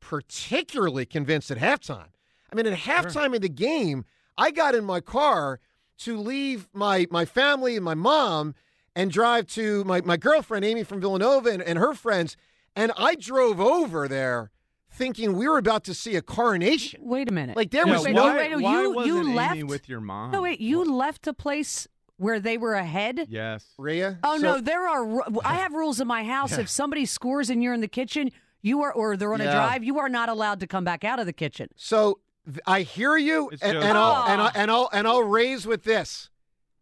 particularly 0.00 1.06
convinced 1.06 1.50
at 1.50 1.58
halftime. 1.58 2.08
I 2.52 2.56
mean, 2.56 2.66
at 2.66 2.78
halftime 2.78 3.34
of 3.34 3.42
the 3.42 3.48
game, 3.48 4.04
I 4.38 4.50
got 4.50 4.74
in 4.74 4.84
my 4.84 5.00
car 5.00 5.60
to 5.98 6.18
leave 6.18 6.68
my, 6.72 7.06
my 7.10 7.24
family 7.24 7.76
and 7.76 7.84
my 7.84 7.94
mom 7.94 8.54
and 8.94 9.10
drive 9.10 9.46
to 9.48 9.84
my, 9.84 10.00
my 10.02 10.16
girlfriend, 10.16 10.64
Amy 10.64 10.82
from 10.82 11.00
Villanova, 11.00 11.50
and, 11.50 11.62
and 11.62 11.78
her 11.78 11.94
friends. 11.94 12.36
And 12.74 12.92
I 12.96 13.14
drove 13.14 13.60
over 13.60 14.08
there 14.08 14.50
thinking 14.96 15.34
we 15.34 15.48
were 15.48 15.58
about 15.58 15.84
to 15.84 15.94
see 15.94 16.16
a 16.16 16.22
coronation. 16.22 17.00
Wait 17.04 17.28
a 17.28 17.32
minute. 17.32 17.56
Like, 17.56 17.70
there 17.70 17.84
No, 17.86 17.92
was 17.94 18.04
wait, 18.04 18.14
no- 18.14 18.28
no, 18.28 18.36
wait, 18.36 18.50
no, 18.50 18.58
why 18.58 18.82
you 18.82 18.90
wasn't 18.92 19.06
you 19.14 19.20
Amy 19.22 19.34
left 19.34 19.64
with 19.64 19.88
your 19.88 20.00
mom. 20.00 20.30
No, 20.32 20.42
wait, 20.42 20.60
you 20.60 20.82
left 20.84 21.26
a 21.26 21.32
place 21.32 21.86
where 22.16 22.40
they 22.40 22.56
were 22.56 22.74
ahead. 22.74 23.26
Yes. 23.28 23.64
Rhea? 23.78 24.18
Oh 24.24 24.36
So- 24.38 24.42
no, 24.42 24.60
there 24.60 24.88
are. 24.88 25.22
I 25.44 25.54
have 25.56 25.72
rules 25.74 26.00
in 26.00 26.06
my 26.08 26.24
house. 26.24 26.56
If 26.58 26.68
somebody 26.68 27.04
scores 27.04 27.50
and 27.50 27.62
you're 27.62 27.74
in 27.74 27.80
the 27.82 27.88
kitchen, 27.88 28.30
you 28.62 28.82
are, 28.82 28.92
or 28.92 29.16
they're 29.16 29.32
on 29.34 29.40
Yeah. 29.40 29.50
a 29.50 29.52
drive, 29.52 29.84
you 29.84 29.98
are 29.98 30.08
not 30.08 30.28
allowed 30.28 30.60
to 30.60 30.66
come 30.66 30.82
back 30.84 31.04
out 31.04 31.18
of 31.20 31.26
the 31.26 31.32
kitchen. 31.32 31.68
So 31.76 32.18
I 32.66 32.82
hear 32.82 33.16
you, 33.16 33.50
It's 33.50 33.62
and, 33.62 33.74
Joe's 33.74 33.84
and 33.84 33.98
I'll 33.98 34.24
and, 34.28 34.40
oh. 34.40 34.44
I, 34.44 34.50
and 34.54 34.70
I'll 34.70 34.88
and 34.92 35.06
I'll 35.06 35.22
raise 35.24 35.66
with 35.66 35.84
this. 35.84 36.30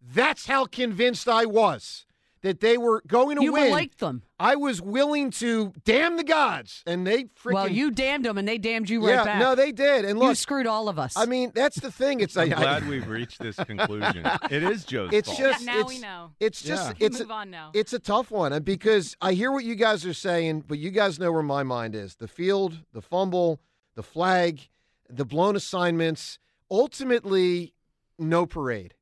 That's 0.00 0.46
how 0.46 0.66
convinced 0.66 1.28
I 1.28 1.46
was 1.46 2.06
that 2.44 2.61
they 2.61 2.76
were 2.76 3.02
going 3.06 3.38
to 3.38 3.43
You 3.43 3.55
win. 3.55 3.70
liked 3.70 4.00
them. 4.00 4.23
I 4.38 4.55
was 4.56 4.82
willing 4.82 5.31
to 5.32 5.73
damn 5.85 6.19
the 6.19 6.23
gods, 6.25 6.82
and 6.87 7.06
they 7.06 7.25
freaking. 7.25 7.55
Well, 7.55 7.69
you 7.69 7.91
damned 7.91 8.26
them, 8.26 8.37
and 8.37 8.46
they 8.46 8.58
damned 8.58 8.91
you 8.91 9.00
right 9.05 9.14
yeah, 9.14 9.25
back. 9.25 9.38
no, 9.41 9.55
they 9.55 9.73
did. 9.73 10.05
And 10.05 10.20
you 10.20 10.35
screwed 10.35 10.67
all 10.67 10.91
of 10.91 10.99
us. 10.99 11.17
I 11.17 11.25
mean, 11.25 11.52
that's 11.55 11.81
the 11.81 11.91
thing. 11.91 12.20
It's 12.20 12.37
I'm 12.37 12.50
like 12.50 12.59
glad 12.59 12.87
we've 12.87 13.09
reached 13.09 13.40
this 13.40 13.57
conclusion. 13.57 14.26
It 14.50 14.62
is 14.62 14.85
Joe's 14.85 15.11
It's 15.14 15.28
fault. 15.28 15.40
just 15.40 15.64
Yeah, 15.64 15.73
now 15.73 15.80
it's, 15.80 15.88
we 15.88 15.99
know. 16.00 16.30
It's 16.38 16.62
just 16.62 16.90
Yeah. 17.00 17.07
it's 17.07 17.21
Move 17.21 17.30
on 17.30 17.50
now. 17.50 17.71
It's 17.73 17.95
a 17.95 17.99
tough 17.99 18.30
one 18.30 18.52
and 18.52 18.62
because 18.64 19.16
I 19.23 19.33
hear 19.33 19.50
what 19.50 19.64
you 19.64 19.75
guys 19.75 20.04
are 20.04 20.12
saying, 20.12 20.64
but 20.69 20.78
you 20.78 20.90
guys 20.90 21.19
know 21.19 21.33
where 21.33 21.42
my 21.42 21.62
mind 21.62 21.95
is. 21.95 22.16
The 22.16 22.28
field, 22.28 22.80
the 22.92 23.00
fumble, 23.00 23.61
the 23.95 24.02
flag, 24.02 24.69
the 25.09 25.25
blown 25.25 25.57
assignments, 25.57 26.38
ultimately 26.71 27.73
no 28.19 28.45
parade. 28.47 28.92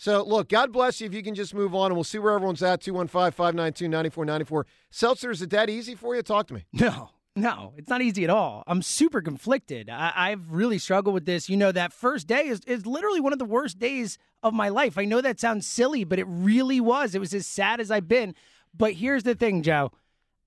So, 0.00 0.22
look, 0.22 0.48
God 0.48 0.72
bless 0.72 1.00
you 1.00 1.08
if 1.08 1.12
you 1.12 1.24
can 1.24 1.34
just 1.34 1.52
move 1.52 1.74
on, 1.74 1.86
and 1.86 1.96
we'll 1.96 2.04
see 2.04 2.20
where 2.20 2.32
everyone's 2.32 2.62
at 2.62 2.80
215 2.80 3.32
592 3.32 3.88
9494. 3.88 4.66
Seltzer, 4.90 5.32
is 5.32 5.42
it 5.42 5.50
that 5.50 5.68
easy 5.68 5.96
for 5.96 6.14
you? 6.14 6.22
Talk 6.22 6.46
to 6.46 6.54
me. 6.54 6.64
No, 6.72 7.10
no, 7.34 7.72
it's 7.76 7.88
not 7.88 8.00
easy 8.00 8.22
at 8.24 8.30
all. 8.30 8.62
I'm 8.68 8.80
super 8.80 9.20
conflicted. 9.20 9.90
I, 9.90 10.12
I've 10.14 10.52
really 10.52 10.78
struggled 10.78 11.14
with 11.14 11.24
this. 11.24 11.48
You 11.48 11.56
know, 11.56 11.72
that 11.72 11.92
first 11.92 12.28
day 12.28 12.46
is, 12.46 12.60
is 12.66 12.86
literally 12.86 13.20
one 13.20 13.32
of 13.32 13.40
the 13.40 13.44
worst 13.44 13.78
days 13.80 14.18
of 14.42 14.54
my 14.54 14.68
life. 14.68 14.98
I 14.98 15.04
know 15.04 15.20
that 15.20 15.40
sounds 15.40 15.66
silly, 15.66 16.04
but 16.04 16.18
it 16.20 16.26
really 16.28 16.80
was. 16.80 17.14
It 17.16 17.20
was 17.20 17.34
as 17.34 17.46
sad 17.46 17.80
as 17.80 17.90
I've 17.90 18.08
been. 18.08 18.34
But 18.76 18.94
here's 18.94 19.24
the 19.24 19.34
thing, 19.34 19.62
Joe. 19.62 19.90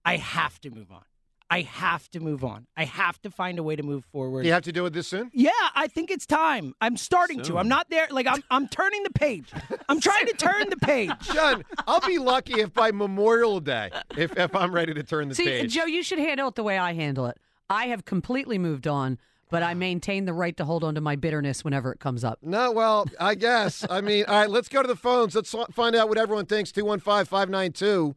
I 0.04 0.16
have 0.18 0.60
to 0.62 0.70
move 0.70 0.92
on. 0.92 1.04
I 1.52 1.64
have 1.64 2.10
to 2.12 2.22
move 2.22 2.46
on. 2.46 2.66
I 2.78 2.86
have 2.86 3.22
to 3.24 3.30
find 3.30 3.60
a 3.60 3.64
way 3.64 3.76
to 3.76 3.84
move 3.84 4.06
forward. 4.06 4.46
You 4.46 4.54
have 4.54 4.64
to 4.64 4.72
do 4.72 4.86
it 4.86 4.94
this 4.94 5.10
soon? 5.10 5.30
Yeah, 5.34 5.52
I 5.76 5.88
think 5.88 6.10
it's 6.10 6.26
time. 6.26 6.74
I'm 6.80 6.96
starting 6.96 7.42
to. 7.44 7.58
I'm 7.58 7.68
not 7.68 7.90
there. 7.90 8.08
Like 8.10 8.26
I'm 8.26 8.42
I'm 8.50 8.70
turning 8.70 9.04
the 9.04 9.12
page. 9.12 9.52
I'm 9.90 10.00
trying 10.00 10.28
to 10.28 10.34
turn 10.34 10.70
the 10.70 10.78
page. 10.78 11.12
John, 11.34 11.66
I'll 11.86 12.00
be 12.00 12.20
lucky 12.20 12.62
if 12.62 12.74
by 12.74 12.92
Memorial 12.92 13.60
Day, 13.60 13.90
if, 14.18 14.38
if 14.38 14.56
I'm 14.56 14.74
ready 14.74 14.94
to 14.94 15.04
turn 15.04 15.28
the 15.28 15.36
See, 15.36 15.44
page. 15.44 15.74
Joe, 15.74 15.84
you 15.86 16.04
should 16.04 16.20
handle 16.20 16.48
it 16.48 16.56
the 16.56 16.64
way 16.64 16.78
I 16.78 16.94
handle 16.94 17.26
it. 17.26 17.38
I 17.70 17.88
have 17.88 18.06
completely 18.06 18.58
moved 18.58 18.88
on, 18.88 19.18
but 19.50 19.62
I 19.62 19.74
maintain 19.74 20.24
the 20.24 20.34
right 20.34 20.56
to 20.56 20.64
hold 20.64 20.86
on 20.86 20.96
to 20.96 21.02
my 21.02 21.18
bitterness 21.18 21.66
whenever 21.66 21.92
it 21.92 22.00
comes 22.00 22.24
up. 22.24 22.40
No, 22.42 22.72
well, 22.72 23.08
I 23.20 23.36
guess. 23.36 23.86
I 23.90 24.00
mean, 24.00 24.24
all 24.26 24.40
right, 24.40 24.50
let's 24.50 24.70
go 24.70 24.82
to 24.82 24.88
the 24.88 24.96
phones. 24.96 25.36
Let's 25.36 25.54
find 25.72 25.98
out 25.98 26.08
what 26.08 26.18
everyone 26.18 26.46
thinks. 26.46 26.72
215 26.72 27.26
592 27.26 28.16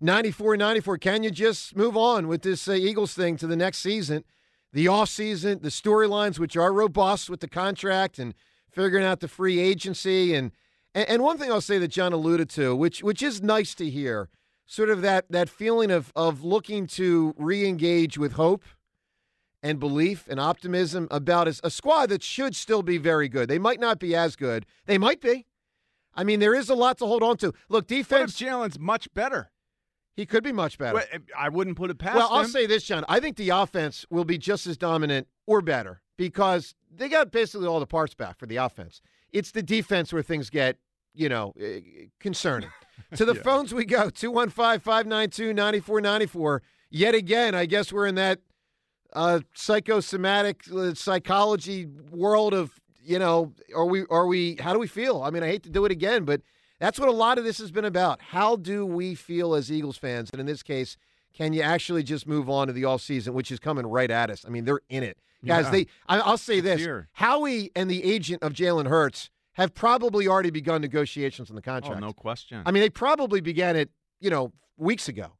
9494. 0.00 0.98
Can 0.98 1.22
you 1.22 1.30
just 1.30 1.76
move 1.76 1.96
on 1.96 2.28
with 2.28 2.42
this 2.42 2.68
uh, 2.68 2.72
Eagles 2.72 3.14
thing 3.14 3.36
to 3.36 3.46
the 3.46 3.56
next 3.56 3.78
season? 3.78 4.24
The 4.72 4.86
offseason, 4.86 5.62
the 5.62 5.68
storylines, 5.68 6.38
which 6.38 6.56
are 6.56 6.72
robust 6.72 7.30
with 7.30 7.40
the 7.40 7.48
contract 7.48 8.18
and 8.18 8.34
figuring 8.70 9.04
out 9.04 9.20
the 9.20 9.28
free 9.28 9.60
agency. 9.60 10.34
And, 10.34 10.50
and, 10.94 11.08
and 11.08 11.22
one 11.22 11.38
thing 11.38 11.50
I'll 11.50 11.60
say 11.60 11.78
that 11.78 11.88
John 11.88 12.12
alluded 12.12 12.50
to, 12.50 12.74
which, 12.74 13.02
which 13.02 13.22
is 13.22 13.40
nice 13.40 13.74
to 13.76 13.88
hear 13.88 14.28
sort 14.66 14.90
of 14.90 15.02
that 15.02 15.26
that 15.30 15.48
feeling 15.48 15.90
of 15.90 16.12
of 16.16 16.42
looking 16.42 16.86
to 16.86 17.34
re-engage 17.36 18.16
with 18.16 18.32
hope 18.32 18.62
and 19.62 19.78
belief 19.78 20.26
and 20.28 20.38
optimism 20.38 21.08
about 21.10 21.48
a, 21.48 21.60
a 21.64 21.70
squad 21.70 22.10
that 22.10 22.22
should 22.22 22.54
still 22.54 22.82
be 22.82 22.98
very 22.98 23.28
good. 23.28 23.48
They 23.48 23.58
might 23.58 23.80
not 23.80 23.98
be 23.98 24.14
as 24.14 24.36
good. 24.36 24.66
They 24.86 24.98
might 24.98 25.20
be. 25.20 25.46
I 26.14 26.22
mean, 26.22 26.38
there 26.38 26.54
is 26.54 26.68
a 26.68 26.74
lot 26.74 26.98
to 26.98 27.06
hold 27.06 27.22
on 27.22 27.36
to. 27.38 27.52
Look, 27.68 27.86
defense. 27.86 28.38
Jalen's 28.38 28.78
much 28.78 29.12
better? 29.14 29.50
He 30.16 30.26
could 30.26 30.44
be 30.44 30.52
much 30.52 30.78
better. 30.78 30.94
Well, 30.94 31.04
I 31.36 31.48
wouldn't 31.48 31.76
put 31.76 31.90
it 31.90 31.98
past 31.98 32.16
Well, 32.16 32.28
I'll 32.30 32.42
him. 32.42 32.46
say 32.48 32.66
this, 32.66 32.84
John. 32.84 33.04
I 33.08 33.18
think 33.20 33.36
the 33.36 33.50
offense 33.50 34.06
will 34.10 34.24
be 34.24 34.38
just 34.38 34.66
as 34.66 34.76
dominant 34.76 35.26
or 35.46 35.60
better 35.60 36.02
because 36.16 36.74
they 36.94 37.08
got 37.08 37.32
basically 37.32 37.66
all 37.66 37.80
the 37.80 37.86
parts 37.86 38.14
back 38.14 38.38
for 38.38 38.46
the 38.46 38.56
offense. 38.56 39.00
It's 39.32 39.50
the 39.50 39.62
defense 39.62 40.12
where 40.12 40.22
things 40.22 40.50
get, 40.50 40.78
you 41.14 41.28
know, 41.28 41.52
eh, 41.60 41.80
concerning. 42.20 42.70
to 43.16 43.24
the 43.24 43.34
Yeah. 43.34 43.42
phones 43.42 43.74
we 43.74 43.84
go 43.84 44.08
215 44.08 44.78
592 44.80 45.52
9494. 45.52 46.62
Yet 46.90 47.14
again, 47.16 47.56
I 47.56 47.66
guess 47.66 47.92
we're 47.92 48.06
in 48.06 48.14
that 48.14 48.38
uh, 49.14 49.40
psychosomatic 49.54 50.62
uh, 50.72 50.94
psychology 50.94 51.86
world 52.10 52.54
of, 52.54 52.80
you 53.02 53.18
know, 53.18 53.52
are 53.74 53.84
we, 53.86 54.04
are 54.10 54.26
we, 54.26 54.56
how 54.60 54.72
do 54.72 54.78
we 54.78 54.86
feel? 54.86 55.22
I 55.22 55.30
mean, 55.30 55.42
I 55.42 55.46
hate 55.48 55.64
to 55.64 55.70
do 55.70 55.84
it 55.84 55.92
again, 55.92 56.24
but 56.24 56.40
that's 56.80 56.98
what 56.98 57.08
a 57.08 57.12
lot 57.12 57.38
of 57.38 57.44
this 57.44 57.58
has 57.58 57.70
been 57.70 57.84
about. 57.84 58.20
How 58.20 58.56
do 58.56 58.84
we 58.84 59.14
feel 59.14 59.54
as 59.54 59.70
Eagles 59.70 59.96
fans? 59.96 60.30
And 60.32 60.40
in 60.40 60.46
this 60.46 60.62
case, 60.62 60.96
can 61.32 61.52
you 61.52 61.62
actually 61.62 62.02
just 62.02 62.26
move 62.26 62.48
on 62.48 62.66
to 62.68 62.72
the 62.72 62.84
off 62.84 63.00
season, 63.02 63.34
which 63.34 63.50
is 63.50 63.58
coming 63.58 63.86
right 63.86 64.10
at 64.10 64.30
us? 64.30 64.44
I 64.46 64.50
mean, 64.50 64.64
they're 64.64 64.80
in 64.88 65.02
it, 65.02 65.18
guys. 65.44 65.64
Yeah. 65.66 65.70
They, 65.70 65.86
I, 66.08 66.20
I'll 66.20 66.38
say 66.38 66.58
It's 66.58 66.64
this: 66.64 66.80
here. 66.80 67.08
Howie 67.12 67.70
and 67.74 67.90
the 67.90 68.04
agent 68.04 68.42
of 68.42 68.52
Jalen 68.52 68.88
Hurts 68.88 69.30
have 69.54 69.74
probably 69.74 70.26
already 70.28 70.50
begun 70.50 70.80
negotiations 70.80 71.48
on 71.50 71.56
the 71.56 71.62
contract. 71.62 71.96
oh, 72.02 72.06
no 72.06 72.12
question. 72.12 72.62
I 72.66 72.70
mean, 72.70 72.82
they 72.82 72.90
probably 72.90 73.40
began 73.40 73.76
it, 73.76 73.90
you 74.20 74.30
know, 74.30 74.52
weeks 74.76 75.08
ago. 75.08 75.32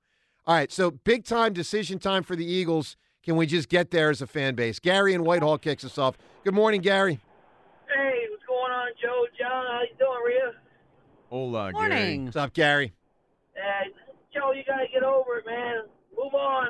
All 0.47 0.55
right, 0.55 0.71
so 0.71 0.91
big 0.91 1.25
time 1.25 1.53
decision 1.53 1.99
time 1.99 2.23
for 2.23 2.37
the 2.37 2.45
Eagles. 2.45 2.97
Can 3.25 3.37
we 3.37 3.47
just 3.47 3.69
get 3.71 3.91
there 3.91 4.11
as 4.11 4.21
a 4.21 4.27
fan 4.27 4.55
base? 4.55 4.79
Gary 4.79 5.15
in 5.15 5.25
Whitehall 5.25 5.57
kicks 5.59 5.85
us 5.85 5.97
off. 5.97 6.17
Good 6.45 6.53
morning, 6.55 6.83
Gary. 6.83 7.19
Hey, 7.89 8.27
what's 8.31 8.45
going 8.47 8.71
on, 8.71 8.89
Joe? 9.01 9.25
John, 9.39 9.65
how 9.67 9.81
you 9.81 9.97
doing, 9.99 10.21
Rhea? 10.27 10.53
Hola, 11.35 11.73
Gary. 11.73 11.89
Morning. 11.89 12.25
What's 12.27 12.37
up, 12.37 12.53
Gary? 12.53 12.93
Uh, 13.57 13.89
Joe, 14.33 14.53
you 14.53 14.63
gotta 14.65 14.87
get 14.87 15.03
over 15.03 15.39
it, 15.39 15.45
man. 15.45 15.83
Move 16.17 16.33
on. 16.33 16.69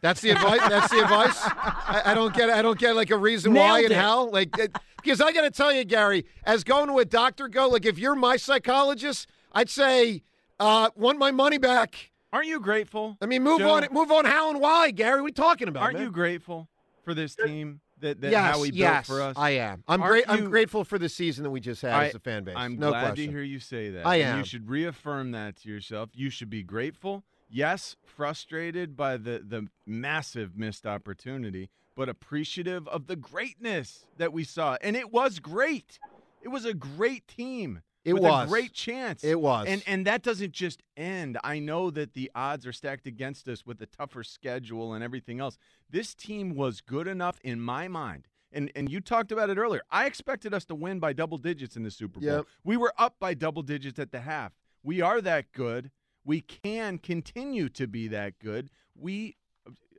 That's 0.00 0.20
the 0.20 0.30
advice. 0.30 0.60
That's 0.68 0.92
the 0.92 1.02
advice. 1.02 1.36
I, 1.42 2.02
I 2.04 2.14
don't 2.14 2.32
get. 2.32 2.50
I 2.50 2.62
don't 2.62 2.78
get 2.78 2.94
like 2.94 3.10
a 3.10 3.16
reason 3.16 3.52
why 3.52 3.80
Nailed 3.80 3.84
and 3.86 3.92
it. 3.94 3.96
how. 3.96 4.28
Like 4.28 4.56
it- 4.58 4.78
because 5.02 5.20
I 5.20 5.32
got 5.32 5.40
to 5.40 5.50
tell 5.50 5.72
you, 5.72 5.84
Gary, 5.84 6.24
as 6.44 6.62
going 6.62 6.86
to 6.86 6.98
a 6.98 7.04
doctor 7.04 7.48
go. 7.48 7.66
Like 7.66 7.84
if 7.84 7.98
you're 7.98 8.14
my 8.14 8.36
psychologist, 8.36 9.26
I'd 9.50 9.68
say 9.68 10.22
uh, 10.60 10.90
want 10.94 11.18
my 11.18 11.32
money 11.32 11.58
back. 11.58 12.12
Aren't 12.32 12.46
you 12.46 12.60
grateful? 12.60 13.16
I 13.20 13.26
mean, 13.26 13.42
move 13.42 13.58
Joe? 13.58 13.70
on. 13.70 13.88
Move 13.90 14.12
on. 14.12 14.24
How 14.24 14.50
and 14.50 14.60
why, 14.60 14.92
Gary? 14.92 15.20
What 15.20 15.24
are 15.24 15.28
you 15.30 15.34
talking 15.34 15.66
about? 15.66 15.82
Aren't 15.82 15.94
man? 15.96 16.04
you 16.04 16.12
grateful 16.12 16.68
for 17.02 17.12
this 17.12 17.34
team 17.34 17.80
that, 18.00 18.20
that 18.20 18.30
yes, 18.30 18.54
Howie 18.54 18.70
built 18.70 18.76
yes, 18.78 19.06
for 19.06 19.20
us? 19.22 19.36
I 19.36 19.50
am. 19.50 19.82
I'm 19.88 20.02
Aren't 20.02 20.12
great. 20.12 20.24
I'm 20.28 20.50
grateful 20.50 20.84
for 20.84 20.98
the 20.98 21.08
season 21.08 21.44
that 21.44 21.50
we 21.50 21.60
just 21.60 21.82
had 21.82 21.92
I- 21.92 22.06
as 22.08 22.14
a 22.14 22.18
fan 22.20 22.44
base. 22.44 22.54
I'm 22.56 22.78
no 22.78 22.90
glad 22.90 23.06
question. 23.08 23.26
to 23.26 23.32
hear 23.32 23.42
you 23.42 23.58
say 23.60 23.90
that. 23.90 24.06
I 24.06 24.16
And 24.16 24.28
am. 24.30 24.38
You 24.38 24.44
should 24.44 24.68
reaffirm 24.68 25.32
that 25.32 25.56
to 25.62 25.68
yourself. 25.68 26.10
You 26.14 26.30
should 26.30 26.50
be 26.50 26.62
grateful. 26.62 27.24
Yes, 27.50 27.96
frustrated 28.04 28.96
by 28.96 29.16
the 29.16 29.42
the 29.46 29.68
massive 29.86 30.56
missed 30.56 30.86
opportunity, 30.86 31.70
but 31.96 32.08
appreciative 32.08 32.86
of 32.88 33.06
the 33.06 33.16
greatness 33.16 34.04
that 34.18 34.32
we 34.32 34.44
saw. 34.44 34.76
And 34.82 34.96
it 34.96 35.12
was 35.12 35.38
great. 35.38 35.98
It 36.42 36.48
was 36.48 36.64
a 36.64 36.74
great 36.74 37.26
team. 37.26 37.80
It 38.08 38.18
was. 38.18 38.46
a 38.46 38.48
great 38.48 38.72
chance. 38.72 39.22
It 39.24 39.40
was. 39.40 39.66
And 39.66 39.82
and 39.86 40.06
that 40.06 40.22
doesn't 40.22 40.52
just 40.52 40.82
end. 40.96 41.38
I 41.44 41.58
know 41.58 41.90
that 41.90 42.14
the 42.14 42.30
odds 42.34 42.66
are 42.66 42.72
stacked 42.72 43.06
against 43.06 43.48
us 43.48 43.64
with 43.64 43.80
a 43.82 43.86
tougher 43.86 44.24
schedule 44.24 44.94
and 44.94 45.04
everything 45.04 45.40
else. 45.40 45.58
This 45.90 46.14
team 46.14 46.54
was 46.54 46.80
good 46.80 47.06
enough 47.06 47.38
in 47.42 47.60
my 47.60 47.88
mind. 47.88 48.26
And 48.52 48.70
and 48.74 48.90
you 48.90 49.00
talked 49.00 49.32
about 49.32 49.50
it 49.50 49.58
earlier. 49.58 49.82
I 49.90 50.06
expected 50.06 50.54
us 50.54 50.64
to 50.66 50.74
win 50.74 50.98
by 50.98 51.12
double 51.12 51.38
digits 51.38 51.76
in 51.76 51.82
the 51.82 51.90
Super 51.90 52.20
Bowl. 52.20 52.28
Yep. 52.28 52.46
We 52.64 52.76
were 52.76 52.92
up 52.98 53.16
by 53.18 53.34
double 53.34 53.62
digits 53.62 53.98
at 53.98 54.10
the 54.10 54.20
half. 54.20 54.52
We 54.82 55.00
are 55.00 55.20
that 55.20 55.52
good. 55.52 55.90
We 56.24 56.40
can 56.40 56.98
continue 56.98 57.68
to 57.70 57.86
be 57.86 58.08
that 58.08 58.38
good. 58.38 58.70
We 58.94 59.36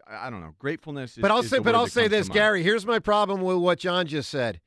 I 0.10 0.30
don't 0.30 0.42
know. 0.42 0.56
Gratefulness 0.58 1.18
is 1.18 1.22
But 1.22 1.32
I'll 1.32 1.44
say, 1.44 1.60
but 1.60 1.76
I'll 1.76 1.88
say 1.88 2.08
this. 2.08 2.30
Gary. 2.30 2.64
Here's 2.64 2.86
my 2.86 3.00
problem 3.00 3.42
with 3.42 3.58
what 3.58 3.80
John 3.80 4.08
just 4.08 4.30
said. 4.30 4.60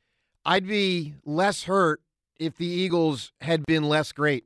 I'd 0.45 0.67
be 0.67 1.15
less 1.25 1.65
hurt 1.65 2.01
if 2.43 2.57
the 2.57 2.67
Eagles 2.67 3.33
had 3.41 3.65
been 3.67 3.85
less 3.85 4.13
great. 4.13 4.45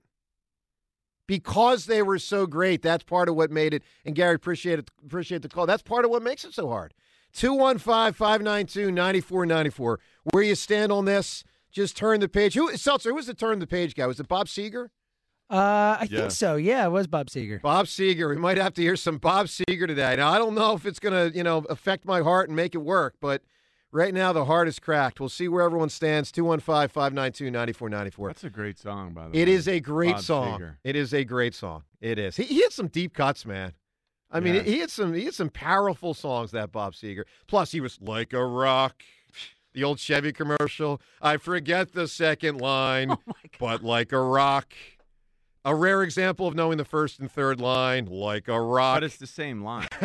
Because 1.27 1.87
they 1.87 2.03
were 2.03 2.21
so 2.21 2.47
great, 2.47 2.83
that's 2.83 3.03
part 3.03 3.29
of 3.29 3.35
what 3.35 3.51
made 3.51 3.75
it. 3.75 3.83
And 4.05 4.15
Gary, 4.15 4.37
appreciate 4.37 4.79
it, 4.79 4.89
appreciate 5.05 5.43
the 5.43 5.49
call. 5.49 5.67
That's 5.67 5.83
part 5.83 6.05
of 6.05 6.11
what 6.13 6.23
makes 6.23 6.45
it 6.45 6.55
so 6.55 6.69
hard. 6.69 6.95
215-592-9494. 7.35 9.97
Where 10.33 10.43
you 10.45 10.55
stand 10.55 10.93
on 10.93 11.05
this? 11.05 11.43
Just 11.73 11.97
turn 11.97 12.21
the 12.21 12.29
page. 12.29 12.55
Who 12.55 12.75
Seltzer? 12.77 13.11
Who 13.11 13.17
was 13.17 13.27
the 13.27 13.35
turn 13.35 13.59
the 13.59 13.67
page 13.67 13.95
guy? 13.95 14.07
Was 14.07 14.21
it 14.21 14.29
Bob 14.29 14.47
Seger? 14.47 14.89
Uh, 15.51 15.99
I 16.01 16.09
Yeah. 16.11 16.21
think 16.21 16.31
so. 16.33 16.57
Yeah, 16.57 16.87
it 16.87 16.91
was 16.91 17.07
Bob 17.07 17.29
Seger. 17.29 17.61
Bob 17.61 17.87
Seger. 17.87 18.31
We 18.31 18.37
might 18.37 18.57
have 18.59 18.75
to 18.75 18.83
hear 18.83 18.97
some 18.97 19.19
Bob 19.19 19.47
Seger 19.47 19.87
today. 19.87 20.17
Now 20.17 20.33
I 20.33 20.39
don't 20.39 20.55
know 20.55 20.75
if 20.75 20.87
it's 20.87 20.99
going 20.99 21.31
to, 21.33 21.37
you 21.37 21.45
know, 21.45 21.59
affect 21.69 22.05
my 22.05 22.21
heart 22.23 22.49
and 22.49 22.57
make 22.57 22.75
it 22.75 22.79
work, 22.79 23.15
but 23.21 23.43
right 23.93 24.13
now 24.15 24.33
the 24.33 24.45
heart 24.45 24.69
is 24.69 24.79
cracked. 24.79 25.21
We'll 25.21 25.29
see 25.29 25.49
where 25.49 25.63
everyone 25.63 25.89
stands. 25.91 26.31
215-592-9494. 26.33 28.27
That's 28.29 28.45
a 28.45 28.51
great 28.51 28.79
song, 28.79 29.13
by 29.13 29.25
the 29.25 29.31
way. 29.31 29.39
It 29.43 29.49
is 29.49 29.69
a 29.69 29.81
great 29.81 30.17
Bob 30.17 30.23
song. 30.25 30.61
Seger. 30.61 30.77
It 30.85 30.97
is 30.97 31.13
a 31.15 31.25
great 31.25 31.55
song. 31.55 31.83
It 32.01 32.19
is. 32.19 32.37
He, 32.37 32.45
he 32.45 32.63
had 32.63 32.73
some 32.73 32.89
deep 32.89 33.15
cuts, 33.15 33.45
man. 33.47 33.73
I 34.31 34.41
mean, 34.41 34.57
Yes. 34.57 34.67
he 34.67 34.79
had 34.81 34.91
some 34.91 35.15
he 35.15 35.25
had 35.27 35.35
some 35.35 35.51
powerful 35.51 36.13
songs 36.13 36.51
that 36.51 36.73
Bob 36.73 36.95
Seger. 36.95 37.23
Plus, 37.47 37.71
he 37.73 37.81
was 37.81 37.99
like 38.01 38.33
a 38.33 38.45
rock. 38.45 39.03
The 39.73 39.85
old 39.85 39.99
Chevy 40.01 40.33
commercial. 40.33 41.01
I 41.21 41.37
forget 41.37 41.93
the 41.93 42.09
second 42.09 42.61
line, 42.61 43.11
Oh 43.29 43.35
but 43.61 43.83
like 43.85 44.11
a 44.13 44.21
rock. 44.21 44.73
A 45.67 45.75
rare 45.75 46.05
example 46.05 46.47
of 46.47 46.55
knowing 46.55 46.79
the 46.79 46.85
first 46.85 47.19
and 47.19 47.29
third 47.29 47.61
line, 47.61 48.07
like 48.07 48.47
a 48.47 48.61
rock. 48.61 48.99
But 48.99 49.03
it's 49.05 49.17
the 49.17 49.27
same 49.27 49.65
line. 49.65 49.89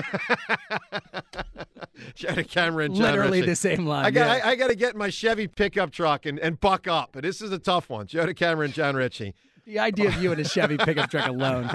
Shout 2.15 2.39
out 2.39 2.47
Cameron, 2.47 2.95
John 2.95 3.03
Literally 3.03 3.41
Ritchie. 3.41 3.51
the 3.51 3.55
same 3.55 3.85
line. 3.85 4.05
I 4.05 4.09
got 4.09 4.39
yeah. 4.39 4.43
I, 4.43 4.49
I 4.49 4.55
got 4.55 4.69
to 4.69 4.75
get 4.75 4.93
in 4.93 4.97
my 4.97 5.11
Chevy 5.11 5.47
pickup 5.47 5.91
truck 5.91 6.25
and, 6.25 6.39
and 6.39 6.59
buck 6.59 6.87
up. 6.87 7.09
But 7.11 7.21
this 7.21 7.43
is 7.43 7.51
a 7.51 7.59
tough 7.59 7.91
one. 7.91 8.07
Joe 8.07 8.25
DeCamara, 8.25 8.73
John 8.73 8.95
Ritchie. 8.95 9.35
the 9.65 9.77
idea 9.77 10.07
of 10.07 10.19
you 10.19 10.31
in 10.31 10.39
a 10.39 10.43
Chevy 10.43 10.77
pickup 10.77 11.11
truck 11.11 11.27
alone. 11.27 11.69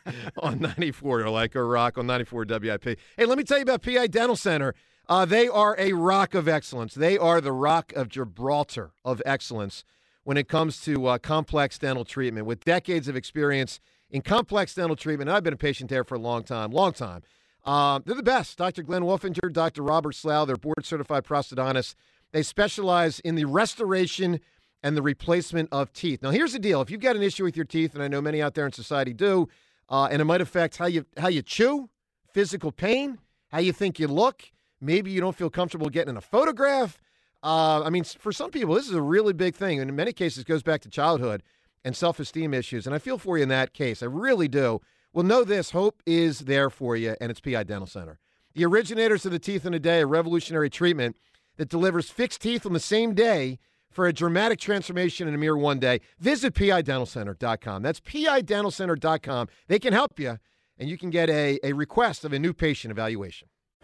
on 0.42 0.58
94 0.58 1.20
or 1.20 1.30
like 1.30 1.54
a 1.54 1.62
rock 1.62 1.96
on 1.96 2.08
94 2.08 2.44
WIP. 2.48 2.98
Hey, 3.16 3.24
let 3.24 3.38
me 3.38 3.44
tell 3.44 3.58
you 3.58 3.62
about 3.62 3.82
PI 3.82 4.08
Dental 4.08 4.34
Center. 4.34 4.74
Uh, 5.08 5.24
they 5.24 5.46
are 5.46 5.76
a 5.78 5.92
rock 5.92 6.34
of 6.34 6.48
excellence. 6.48 6.92
They 6.92 7.16
are 7.16 7.40
the 7.40 7.52
rock 7.52 7.92
of 7.94 8.08
Gibraltar 8.08 8.90
of 9.04 9.22
excellence 9.24 9.84
when 10.28 10.36
it 10.36 10.46
comes 10.46 10.78
to 10.82 11.06
uh, 11.06 11.16
complex 11.16 11.78
dental 11.78 12.04
treatment. 12.04 12.44
With 12.44 12.62
decades 12.62 13.08
of 13.08 13.16
experience 13.16 13.80
in 14.10 14.20
complex 14.20 14.74
dental 14.74 14.94
treatment, 14.94 15.30
I've 15.30 15.42
been 15.42 15.54
a 15.54 15.56
patient 15.56 15.88
there 15.88 16.04
for 16.04 16.16
a 16.16 16.18
long 16.18 16.42
time, 16.42 16.70
long 16.70 16.92
time. 16.92 17.22
Um, 17.64 18.02
they're 18.04 18.14
the 18.14 18.22
best. 18.22 18.58
Dr. 18.58 18.82
Glenn 18.82 19.04
Wolfinger, 19.04 19.50
Dr. 19.50 19.82
Robert 19.82 20.14
Slough, 20.14 20.46
they're 20.46 20.56
board 20.56 20.84
certified 20.84 21.24
prosthodontists. 21.24 21.94
They 22.32 22.42
specialize 22.42 23.20
in 23.20 23.36
the 23.36 23.46
restoration 23.46 24.40
and 24.82 24.94
the 24.98 25.00
replacement 25.00 25.70
of 25.72 25.94
teeth. 25.94 26.22
Now, 26.22 26.28
here's 26.28 26.52
the 26.52 26.58
deal: 26.58 26.82
if 26.82 26.90
you've 26.90 27.00
got 27.00 27.16
an 27.16 27.22
issue 27.22 27.44
with 27.44 27.56
your 27.56 27.64
teeth, 27.64 27.94
and 27.94 28.02
I 28.02 28.08
know 28.08 28.20
many 28.20 28.42
out 28.42 28.52
there 28.52 28.66
in 28.66 28.72
society 28.72 29.14
do, 29.14 29.48
uh, 29.88 30.08
and 30.10 30.20
it 30.20 30.26
might 30.26 30.42
affect 30.42 30.76
how 30.76 30.88
you 30.88 31.06
how 31.16 31.28
you 31.28 31.40
chew, 31.40 31.88
physical 32.34 32.70
pain, 32.70 33.18
how 33.50 33.60
you 33.60 33.72
think 33.72 33.98
you 33.98 34.08
look. 34.08 34.42
Maybe 34.78 35.10
you 35.10 35.22
don't 35.22 35.34
feel 35.34 35.48
comfortable 35.48 35.88
getting 35.88 36.10
in 36.10 36.16
a 36.18 36.20
photograph. 36.20 36.98
Uh, 37.42 37.82
I 37.82 37.90
mean, 37.90 38.04
for 38.04 38.32
some 38.32 38.50
people, 38.50 38.74
this 38.74 38.88
is 38.88 38.94
a 38.94 39.02
really 39.02 39.32
big 39.32 39.54
thing, 39.54 39.80
and 39.80 39.88
in 39.88 39.96
many 39.96 40.12
cases, 40.12 40.44
goes 40.44 40.62
back 40.62 40.80
to 40.82 40.88
childhood 40.88 41.42
and 41.84 41.96
self-esteem 41.96 42.52
issues. 42.52 42.86
And 42.86 42.94
I 42.94 42.98
feel 42.98 43.18
for 43.18 43.36
you 43.36 43.44
in 43.44 43.48
that 43.50 43.72
case. 43.72 44.02
I 44.02 44.06
really 44.06 44.48
do. 44.48 44.80
Well, 45.12 45.24
know 45.24 45.44
this: 45.44 45.70
hope 45.70 46.02
is 46.06 46.40
there 46.40 46.70
for 46.70 46.96
you, 46.96 47.14
and 47.20 47.30
it's 47.30 47.40
PI 47.40 47.64
Dental 47.64 47.86
Center. 47.86 48.18
The 48.54 48.64
originators 48.64 49.24
of 49.24 49.32
the 49.32 49.38
Teeth 49.38 49.64
in 49.64 49.74
a 49.74 49.78
Day, 49.78 50.00
a 50.00 50.06
revolutionary 50.06 50.70
treatment 50.70 51.16
that 51.56 51.68
delivers 51.68 52.10
fixed 52.10 52.40
teeth 52.40 52.66
on 52.66 52.72
the 52.72 52.80
same 52.80 53.14
day 53.14 53.58
for 53.90 54.06
a 54.06 54.12
dramatic 54.12 54.58
transformation 54.58 55.28
in 55.28 55.34
a 55.34 55.38
mere 55.38 55.56
one 55.56 55.78
day. 55.78 56.00
Visit 56.18 56.54
PIDentalCenter.com. 56.54 57.82
That's 57.82 58.00
PIDentalCenter.com. 58.00 59.48
They 59.66 59.78
can 59.78 59.92
help 59.92 60.18
you, 60.18 60.38
and 60.78 60.88
you 60.88 60.98
can 60.98 61.10
get 61.10 61.30
a, 61.30 61.58
a 61.62 61.72
request 61.72 62.24
of 62.24 62.32
a 62.32 62.38
new 62.38 62.52
patient 62.52 62.90
evaluation. 62.90 63.48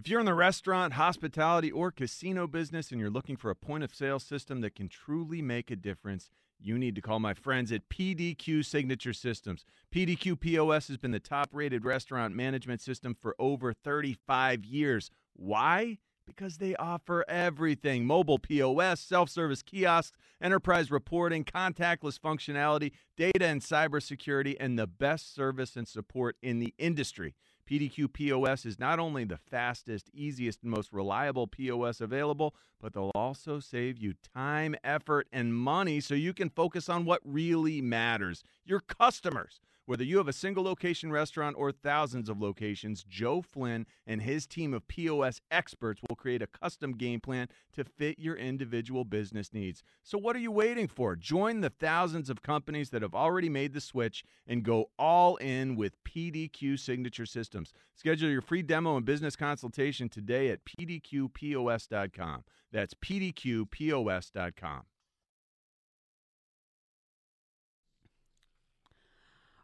If 0.00 0.08
you're 0.08 0.20
in 0.20 0.24
the 0.24 0.32
restaurant, 0.32 0.94
hospitality, 0.94 1.70
or 1.70 1.90
casino 1.90 2.46
business 2.46 2.90
and 2.90 2.98
you're 2.98 3.10
looking 3.10 3.36
for 3.36 3.50
a 3.50 3.54
point 3.54 3.84
of 3.84 3.94
sale 3.94 4.18
system 4.18 4.62
that 4.62 4.74
can 4.74 4.88
truly 4.88 5.42
make 5.42 5.70
a 5.70 5.76
difference, 5.76 6.30
you 6.58 6.78
need 6.78 6.94
to 6.94 7.02
call 7.02 7.20
my 7.20 7.34
friends 7.34 7.70
at 7.70 7.86
PDQ 7.90 8.64
Signature 8.64 9.12
Systems. 9.12 9.66
PDQ 9.94 10.40
POS 10.40 10.88
has 10.88 10.96
been 10.96 11.10
the 11.10 11.20
top 11.20 11.50
rated 11.52 11.84
restaurant 11.84 12.34
management 12.34 12.80
system 12.80 13.12
for 13.12 13.36
over 13.38 13.74
35 13.74 14.64
years. 14.64 15.10
Why? 15.34 15.98
Because 16.24 16.56
they 16.56 16.74
offer 16.76 17.22
everything 17.28 18.06
mobile 18.06 18.38
POS, 18.38 19.00
self 19.00 19.28
service 19.28 19.62
kiosks, 19.62 20.16
enterprise 20.40 20.90
reporting, 20.90 21.44
contactless 21.44 22.18
functionality, 22.18 22.92
data 23.18 23.44
and 23.44 23.60
cybersecurity, 23.60 24.56
and 24.58 24.78
the 24.78 24.86
best 24.86 25.34
service 25.34 25.76
and 25.76 25.86
support 25.86 26.36
in 26.40 26.58
the 26.58 26.72
industry. 26.78 27.34
PDQ 27.70 28.12
POS 28.12 28.66
is 28.66 28.80
not 28.80 28.98
only 28.98 29.24
the 29.24 29.36
fastest, 29.36 30.10
easiest, 30.12 30.62
and 30.62 30.72
most 30.72 30.92
reliable 30.92 31.46
POS 31.46 32.00
available, 32.00 32.54
but 32.80 32.92
they'll 32.92 33.12
also 33.14 33.60
save 33.60 33.96
you 33.96 34.14
time, 34.34 34.74
effort, 34.82 35.28
and 35.32 35.54
money 35.54 36.00
so 36.00 36.14
you 36.14 36.32
can 36.32 36.50
focus 36.50 36.88
on 36.88 37.04
what 37.04 37.20
really 37.24 37.80
matters 37.80 38.42
your 38.64 38.80
customers. 38.80 39.60
Whether 39.90 40.04
you 40.04 40.18
have 40.18 40.28
a 40.28 40.32
single 40.32 40.62
location 40.62 41.10
restaurant 41.10 41.56
or 41.58 41.72
thousands 41.72 42.28
of 42.28 42.40
locations, 42.40 43.02
Joe 43.02 43.42
Flynn 43.42 43.86
and 44.06 44.22
his 44.22 44.46
team 44.46 44.72
of 44.72 44.86
POS 44.86 45.40
experts 45.50 46.00
will 46.08 46.14
create 46.14 46.42
a 46.42 46.46
custom 46.46 46.92
game 46.92 47.18
plan 47.18 47.48
to 47.72 47.82
fit 47.82 48.16
your 48.20 48.36
individual 48.36 49.04
business 49.04 49.52
needs. 49.52 49.82
So, 50.04 50.16
what 50.16 50.36
are 50.36 50.38
you 50.38 50.52
waiting 50.52 50.86
for? 50.86 51.16
Join 51.16 51.60
the 51.60 51.70
thousands 51.70 52.30
of 52.30 52.40
companies 52.40 52.90
that 52.90 53.02
have 53.02 53.16
already 53.16 53.48
made 53.48 53.72
the 53.72 53.80
switch 53.80 54.22
and 54.46 54.62
go 54.62 54.90
all 54.96 55.34
in 55.38 55.74
with 55.74 55.96
PDQ 56.04 56.78
Signature 56.78 57.26
Systems. 57.26 57.72
Schedule 57.96 58.30
your 58.30 58.42
free 58.42 58.62
demo 58.62 58.96
and 58.96 59.04
business 59.04 59.34
consultation 59.34 60.08
today 60.08 60.50
at 60.50 60.60
pdqpos.com. 60.64 62.44
That's 62.70 62.94
pdqpos.com. 62.94 64.82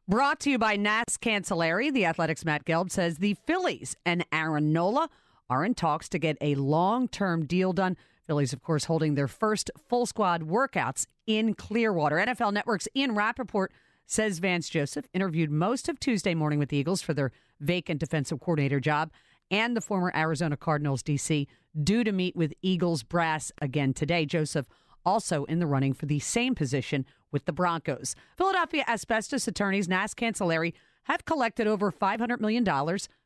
Brought 0.08 0.38
to 0.40 0.50
you 0.50 0.58
by 0.58 0.76
Nas 0.76 1.18
Cancellari. 1.20 1.92
The 1.92 2.04
Athletic's 2.04 2.44
Matt 2.44 2.64
Gelb 2.64 2.92
says 2.92 3.18
the 3.18 3.34
Phillies 3.34 3.96
and 4.06 4.24
Aaron 4.30 4.72
Nola 4.72 5.10
are 5.50 5.64
in 5.64 5.74
talks 5.74 6.08
to 6.10 6.20
get 6.20 6.38
a 6.40 6.54
long 6.54 7.08
term 7.08 7.44
deal 7.44 7.72
done. 7.72 7.96
Phillies, 8.24 8.52
of 8.52 8.62
course, 8.62 8.84
holding 8.84 9.16
their 9.16 9.26
first 9.26 9.68
full 9.88 10.06
squad 10.06 10.42
workouts 10.42 11.08
in 11.26 11.54
Clearwater. 11.54 12.18
NFL 12.18 12.52
Network's 12.52 12.86
Ian 12.94 13.16
Rapoport 13.16 13.72
says 14.06 14.38
Vance 14.38 14.68
Joseph 14.68 15.08
interviewed 15.12 15.50
most 15.50 15.88
of 15.88 15.98
Tuesday 15.98 16.36
morning 16.36 16.60
with 16.60 16.68
the 16.68 16.76
Eagles 16.76 17.02
for 17.02 17.12
their 17.12 17.32
vacant 17.58 17.98
defensive 17.98 18.38
coordinator 18.38 18.78
job, 18.78 19.10
and 19.50 19.76
the 19.76 19.80
former 19.80 20.12
Arizona 20.14 20.56
Cardinals 20.56 21.02
DC 21.02 21.48
due 21.82 22.04
to 22.04 22.12
meet 22.12 22.36
with 22.36 22.54
Eagles 22.62 23.02
brass 23.02 23.50
again 23.60 23.92
today. 23.92 24.24
Joseph 24.24 24.68
also 25.06 25.44
in 25.44 25.60
the 25.60 25.66
running 25.66 25.94
for 25.94 26.04
the 26.04 26.18
same 26.18 26.54
position 26.54 27.06
with 27.32 27.46
the 27.46 27.52
Broncos. 27.52 28.14
Philadelphia 28.36 28.84
asbestos 28.86 29.48
attorneys 29.48 29.88
Nas 29.88 30.14
Cancellari 30.14 30.74
have 31.04 31.24
collected 31.24 31.66
over 31.66 31.92
$500 31.92 32.40
million 32.40 32.64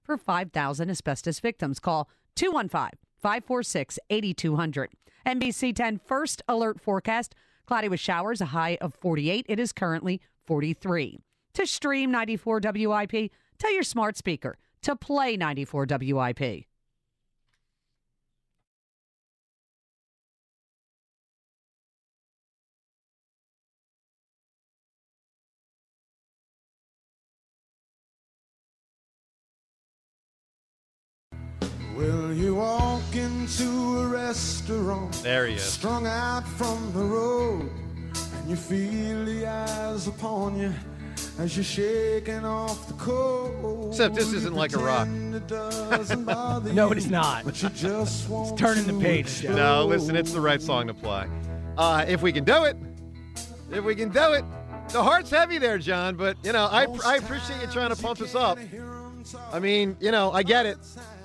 for 0.04 0.16
5,000 0.16 0.90
asbestos 0.90 1.40
victims. 1.40 1.80
Call 1.80 2.08
215 2.36 2.98
546 3.16 3.98
8200. 4.10 4.90
NBC 5.26 5.74
10 5.74 5.98
first 5.98 6.42
alert 6.46 6.80
forecast 6.80 7.34
cloudy 7.66 7.88
with 7.88 8.00
showers, 8.00 8.40
a 8.40 8.46
high 8.46 8.76
of 8.80 8.94
48. 8.94 9.46
It 9.48 9.58
is 9.58 9.72
currently 9.72 10.20
43. 10.46 11.18
To 11.54 11.66
stream 11.66 12.10
94 12.10 12.60
WIP, 12.62 13.32
tell 13.58 13.72
your 13.72 13.82
smart 13.82 14.16
speaker 14.16 14.56
to 14.82 14.96
play 14.96 15.36
94 15.36 15.86
WIP. 15.88 16.69
Into 33.50 33.98
a 33.98 34.06
restaurant. 34.06 35.12
There 35.22 35.46
he 35.46 35.54
is. 35.54 35.62
Strung 35.62 36.06
out 36.06 36.46
from 36.46 36.92
the 36.92 37.02
road. 37.04 37.70
And 38.38 38.48
you 38.50 38.56
feel 38.56 39.24
the 39.24 39.46
eyes 39.46 40.06
upon 40.06 40.58
you 40.58 40.72
as 41.38 41.56
you're 41.56 41.64
shaking 41.64 42.44
off 42.44 42.86
the 42.86 42.94
cold. 42.94 43.88
Except 43.88 44.14
this 44.14 44.32
isn't 44.32 44.54
like 44.54 44.72
a 44.74 44.78
rock. 44.78 45.08
No, 46.72 46.92
it 46.92 46.98
is 46.98 47.10
not. 47.10 47.44
But 47.44 47.62
you 47.62 47.68
just 47.70 48.28
It's 48.30 48.52
turning 48.60 48.86
the 48.86 48.98
page. 49.00 49.40
Jeff. 49.40 49.56
No, 49.56 49.84
listen, 49.86 50.16
it's 50.16 50.32
the 50.32 50.40
right 50.40 50.60
song 50.60 50.86
to 50.86 50.94
play. 50.94 51.26
Uh, 51.76 52.04
if 52.06 52.22
we 52.22 52.32
can 52.32 52.44
do 52.44 52.64
it, 52.64 52.76
if 53.72 53.84
we 53.84 53.94
can 53.94 54.10
do 54.10 54.32
it. 54.32 54.44
The 54.90 55.02
heart's 55.02 55.30
heavy 55.30 55.58
there, 55.58 55.78
John, 55.78 56.16
but, 56.16 56.36
you 56.44 56.52
know, 56.52 56.64
I, 56.66 56.86
I 57.04 57.16
appreciate 57.16 57.60
you 57.60 57.68
trying 57.68 57.94
to 57.94 58.02
pump 58.02 58.20
us 58.20 58.34
up. 58.34 58.58
I 59.52 59.60
mean, 59.60 59.96
you 60.00 60.10
know, 60.10 60.32
I 60.32 60.42
get 60.42 60.66
it. 60.66 60.78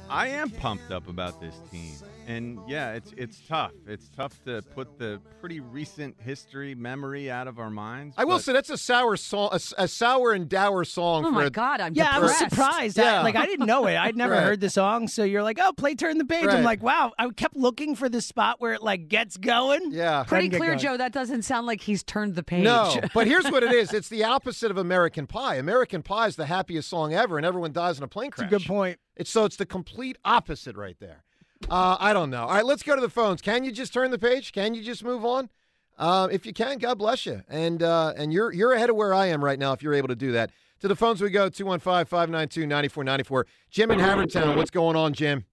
I 0.09 0.27
am 0.27 0.51
pumped 0.51 0.91
up 0.91 1.07
about 1.07 1.41
this 1.41 1.55
team. 1.71 1.95
And 2.27 2.59
yeah, 2.67 2.93
it's 2.93 3.13
it's 3.17 3.39
tough. 3.47 3.71
It's 3.87 4.09
tough 4.09 4.43
to 4.45 4.61
put 4.73 4.97
the 4.97 5.21
pretty 5.39 5.59
recent 5.59 6.15
history 6.19 6.73
memory 6.73 7.29
out 7.29 7.47
of 7.47 7.59
our 7.59 7.69
minds. 7.69 8.15
I 8.17 8.25
will 8.25 8.39
say 8.39 8.51
that's 8.51 8.69
a 8.71 8.77
sour 8.77 9.15
song, 9.15 9.49
a, 9.51 9.59
a 9.83 9.87
sour 9.87 10.31
and 10.33 10.49
dour 10.49 10.83
song. 10.85 11.23
Oh 11.25 11.29
for 11.29 11.33
my 11.35 11.45
a- 11.45 11.49
God, 11.51 11.81
I'm 11.81 11.93
Yeah, 11.93 12.09
I 12.11 12.19
was 12.19 12.35
surprised. 12.35 12.97
Yeah. 12.97 13.19
I, 13.19 13.23
like 13.23 13.35
I 13.35 13.45
didn't 13.45 13.67
know 13.67 13.85
it. 13.85 13.95
I'd 13.95 14.15
never 14.15 14.33
Right. 14.35 14.43
heard 14.43 14.59
the 14.59 14.69
song. 14.71 15.07
So 15.07 15.23
you're 15.23 15.43
like, 15.43 15.59
oh, 15.61 15.71
play 15.73 15.93
turn 15.95 16.17
the 16.17 16.25
page. 16.25 16.45
Right. 16.45 16.57
I'm 16.57 16.63
like, 16.63 16.81
wow. 16.81 17.13
I 17.19 17.29
kept 17.29 17.55
looking 17.55 17.95
for 17.95 18.09
the 18.09 18.21
spot 18.21 18.59
where 18.59 18.73
it 18.73 18.81
like 18.81 19.07
gets 19.07 19.37
going. 19.37 19.91
Yeah. 19.91 20.23
Pretty 20.23 20.49
clear. 20.49 20.75
Joe. 20.75 20.97
That 20.97 21.11
doesn't 21.11 21.43
sound 21.43 21.67
like 21.67 21.81
he's 21.81 22.03
turned 22.03 22.35
the 22.35 22.43
page. 22.43 22.63
No, 22.63 22.99
but 23.13 23.27
here's 23.27 23.45
what 23.45 23.61
it 23.63 23.71
is. 23.71 23.93
It's 23.93 24.09
the 24.09 24.23
opposite 24.23 24.71
of 24.71 24.77
American 24.77 25.27
Pie. 25.27 25.55
American 25.55 26.01
Pie 26.01 26.27
is 26.27 26.35
the 26.37 26.47
happiest 26.47 26.89
song 26.89 27.13
ever, 27.13 27.37
and 27.37 27.45
everyone 27.45 27.71
dies 27.71 27.97
in 27.99 28.03
a 28.03 28.07
plane 28.07 28.31
crash. 28.31 28.49
That's 28.49 28.63
a 28.63 28.65
good 28.65 28.67
point. 28.67 28.99
It's 29.15 29.29
so 29.29 29.45
it's 29.45 29.55
the 29.57 29.65
complete 29.65 30.17
opposite 30.25 30.75
right 30.75 30.97
there. 30.99 31.23
Uh, 31.69 31.97
I 31.99 32.13
don't 32.13 32.29
know. 32.29 32.43
All 32.43 32.53
right, 32.55 32.65
let's 32.65 32.83
go 32.83 32.95
to 32.95 33.01
the 33.01 33.09
phones. 33.09 33.41
Can 33.41 33.63
you 33.63 33.71
just 33.71 33.93
turn 33.93 34.11
the 34.11 34.19
page? 34.19 34.51
Can 34.51 34.73
you 34.75 34.83
just 34.83 35.03
move 35.03 35.23
on? 35.25 35.49
Uh, 35.97 36.27
if 36.31 36.45
you 36.45 36.51
can, 36.53 36.77
God 36.77 36.97
bless 36.97 37.25
you. 37.25 37.41
And 37.47 37.81
uh, 37.81 38.13
and 38.17 38.33
you're 38.33 38.51
you're 38.53 38.73
ahead 38.73 38.89
of 38.89 38.95
where 38.97 39.13
I 39.13 39.27
am 39.27 39.43
right 39.43 39.57
now 39.57 39.71
if 39.73 39.81
you're 39.81 39.93
able 39.93 40.09
to 40.09 40.15
do 40.15 40.31
that. 40.33 40.51
To 40.81 40.89
the 40.89 40.95
phones 40.95 41.21
we 41.21 41.29
go 41.29 41.49
215-592-9494. 41.49 43.43
Jim 43.71 43.91
in 43.91 43.99
Havertown, 43.99 44.57
what's 44.57 44.69
going 44.71 44.97
on, 44.97 45.13
Jim? 45.13 45.45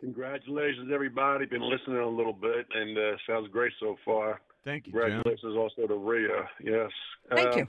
Congratulations, 0.00 0.90
everybody. 0.92 1.44
Been 1.44 1.60
listening 1.62 1.98
a 1.98 2.08
little 2.08 2.32
bit, 2.32 2.66
and 2.74 2.96
uh, 2.96 3.16
sounds 3.28 3.48
great 3.52 3.72
so 3.78 3.96
far. 4.04 4.40
Thank 4.64 4.86
you, 4.86 4.92
Jim. 4.94 5.02
Congratulations 5.22 5.56
also 5.56 5.86
to 5.86 5.94
Rhea. 5.94 6.48
Yes. 6.64 6.90
Thank 7.34 7.52
Uh, 7.52 7.56
you. 7.58 7.68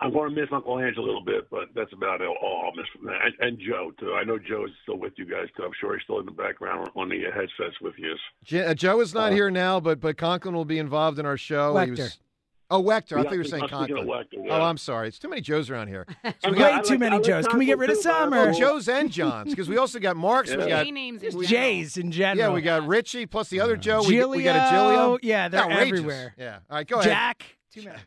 I'm 0.00 0.12
going 0.12 0.34
to 0.34 0.40
miss 0.40 0.48
Uncle 0.52 0.74
Hange 0.76 0.96
a 0.96 1.00
little 1.00 1.24
bit, 1.24 1.48
but 1.48 1.68
that's 1.76 1.92
about 1.92 2.20
it. 2.20 2.24
all 2.26 2.62
I'll 2.66 2.74
miss 2.76 2.86
from 2.96 3.06
that. 3.06 3.18
And, 3.24 3.34
and 3.40 3.58
Joe 3.60 3.92
too. 4.00 4.14
I 4.14 4.24
know 4.24 4.36
Joe 4.38 4.64
is 4.64 4.72
still 4.82 4.98
with 4.98 5.12
you 5.16 5.24
guys 5.24 5.46
too. 5.56 5.62
I'm 5.62 5.70
sure 5.80 5.94
he's 5.94 6.02
still 6.02 6.18
in 6.18 6.26
the 6.26 6.32
background 6.32 6.90
on 6.96 7.08
the 7.08 7.20
headsets 7.32 7.80
with 7.80 7.94
you. 7.98 8.14
J- 8.44 8.66
uh, 8.66 8.74
Joe 8.74 9.00
is 9.00 9.14
not 9.14 9.32
here 9.32 9.50
now, 9.50 9.78
but 9.78 10.00
but 10.00 10.16
Conklin 10.16 10.54
will 10.54 10.64
be 10.64 10.78
involved 10.78 11.18
in 11.20 11.26
our 11.26 11.36
show. 11.36 11.76
He 11.78 11.92
was, 11.92 12.18
oh, 12.68 12.82
Wechter. 12.82 13.18
I 13.18 13.22
thought 13.22 13.32
you 13.32 13.38
were 13.38 13.44
saying 13.44 13.62
I'm 13.62 13.68
speaking 13.68 13.98
of 13.98 14.06
Conklin. 14.08 14.08
Wechter, 14.42 14.46
yeah. 14.48 14.56
Oh, 14.58 14.62
I'm 14.62 14.78
sorry. 14.78 15.06
It's 15.06 15.20
too 15.20 15.28
many 15.28 15.40
Joes 15.40 15.70
around 15.70 15.86
here. 15.86 16.04
Way 16.44 16.80
too 16.84 16.98
many 16.98 17.20
Joes. 17.20 17.46
Can 17.46 17.60
we 17.60 17.66
get 17.66 17.78
rid 17.78 17.90
of 17.90 17.98
some? 17.98 18.34
Or 18.34 18.46
Well, 18.46 18.54
Joes 18.58 18.88
and 18.88 19.08
Johns, 19.08 19.50
because 19.50 19.68
we 19.68 19.76
also 19.76 20.00
got 20.00 20.16
Marks. 20.16 20.50
We 20.50 20.56
Yeah. 20.64 20.82
got 20.82 20.92
names 20.92 21.22
Just 21.22 21.38
Jays 21.48 21.96
in 21.96 22.10
general. 22.10 22.48
Yeah, 22.48 22.52
we 22.54 22.62
got 22.62 22.84
Richie 22.88 23.26
plus 23.26 23.50
the 23.50 23.60
other 23.60 23.76
Joe. 23.76 24.02
We, 24.02 24.24
we 24.24 24.42
got 24.42 24.56
a 24.56 24.74
Giglio. 24.74 24.90
Giglio. 24.90 25.18
Yeah, 25.22 25.48
they're 25.48 25.60
Outrageous. 25.60 25.86
everywhere. 26.00 26.34
Yeah. 26.36 26.58
All 26.68 26.76
right, 26.78 26.86
go 26.88 26.96
ahead. 26.98 27.08
Jack. 27.12 27.44
Too 27.72 27.82
many. 27.84 27.98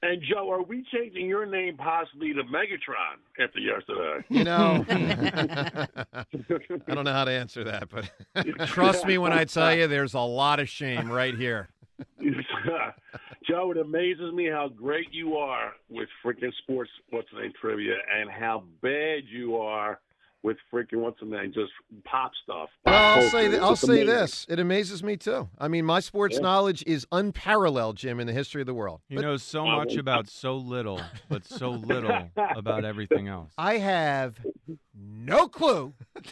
And 0.00 0.22
Joe, 0.22 0.48
are 0.52 0.62
we 0.62 0.84
changing 0.92 1.26
your 1.26 1.44
name 1.44 1.76
possibly 1.76 2.32
to 2.32 2.44
Megatron 2.44 3.18
after 3.40 3.58
yesterday? 3.58 4.24
You 4.28 4.44
know, 4.44 4.84
I 6.86 6.94
don't 6.94 7.04
know 7.04 7.12
how 7.12 7.24
to 7.24 7.32
answer 7.32 7.64
that, 7.64 7.88
but 7.88 8.08
trust 8.68 9.06
me 9.06 9.18
when 9.18 9.32
I 9.32 9.44
tell 9.44 9.74
you, 9.74 9.88
there's 9.88 10.14
a 10.14 10.20
lot 10.20 10.60
of 10.60 10.68
shame 10.68 11.10
right 11.10 11.34
here. 11.34 11.70
Joe, 13.48 13.72
it 13.72 13.78
amazes 13.78 14.32
me 14.34 14.46
how 14.46 14.68
great 14.68 15.08
you 15.10 15.36
are 15.36 15.72
with 15.88 16.08
freaking 16.24 16.52
sports, 16.62 16.90
what's 17.10 17.26
the 17.34 17.40
name, 17.40 17.52
trivia, 17.60 17.94
and 18.14 18.30
how 18.30 18.62
bad 18.80 19.24
you 19.28 19.56
are 19.56 19.98
with 20.42 20.56
freaking, 20.72 20.98
what's 20.98 21.18
the 21.20 21.26
name, 21.26 21.52
just 21.52 21.72
pop 22.04 22.30
stuff. 22.44 22.68
Well, 22.84 22.94
I'll 22.94 23.14
culture. 23.14 23.28
say 23.30 23.48
th- 23.48 23.60
I'll 23.60 23.72
It's 23.72 23.80
say 23.80 24.04
this: 24.04 24.46
it 24.48 24.60
amazes 24.60 25.02
me 25.02 25.16
too. 25.16 25.48
I 25.58 25.68
mean, 25.68 25.84
my 25.84 26.00
sports 26.00 26.36
Yeah. 26.36 26.42
knowledge 26.42 26.84
is 26.86 27.06
unparalleled, 27.10 27.96
Jim, 27.96 28.20
in 28.20 28.26
the 28.26 28.32
history 28.32 28.60
of 28.62 28.66
the 28.66 28.74
world. 28.74 29.00
He 29.08 29.16
But 29.16 29.22
knows 29.22 29.42
so 29.42 29.66
much 29.66 29.90
well, 29.90 30.00
about 30.00 30.28
so 30.28 30.56
little, 30.56 31.00
but 31.28 31.44
so 31.44 31.72
little 31.72 32.30
about 32.36 32.84
everything 32.84 33.26
else. 33.28 33.52
I 33.58 33.78
have 33.78 34.38
no 34.94 35.48
clue. 35.48 35.92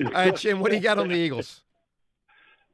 All 0.00 0.10
right, 0.12 0.36
Jim, 0.36 0.60
what 0.60 0.70
do 0.70 0.76
you 0.76 0.82
got 0.82 0.98
on 0.98 1.08
the 1.08 1.16
Eagles? 1.16 1.62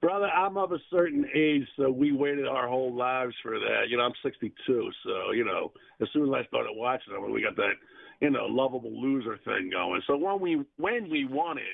Brother, 0.03 0.27
I'm 0.27 0.57
of 0.59 0.73
a 0.73 0.79
certain 0.91 1.27
age, 1.35 1.67
so 1.77 1.91
we 1.91 2.13
waited 2.13 2.47
our 2.47 2.69
whole 2.69 2.95
lives 2.95 3.35
for 3.43 3.59
that. 3.59 3.85
You 3.89 3.97
know, 3.97 4.05
I'm 4.05 4.13
62, 4.23 4.91
so 5.03 5.33
you 5.33 5.45
know, 5.45 5.73
as 6.01 6.09
soon 6.13 6.29
as 6.29 6.35
I 6.35 6.47
started 6.47 6.73
watching 6.75 7.15
them, 7.15 7.33
we 7.33 7.43
got 7.43 7.57
that, 7.57 7.73
you 8.21 8.31
know, 8.31 8.47
lovable 8.47 9.01
loser 9.01 9.39
thing 9.45 9.71
going. 9.73 10.03
So 10.07 10.17
when 10.17 10.41
we 10.41 10.65
when 10.77 11.11
we 11.11 11.27
won 11.27 11.59
it, 11.59 11.65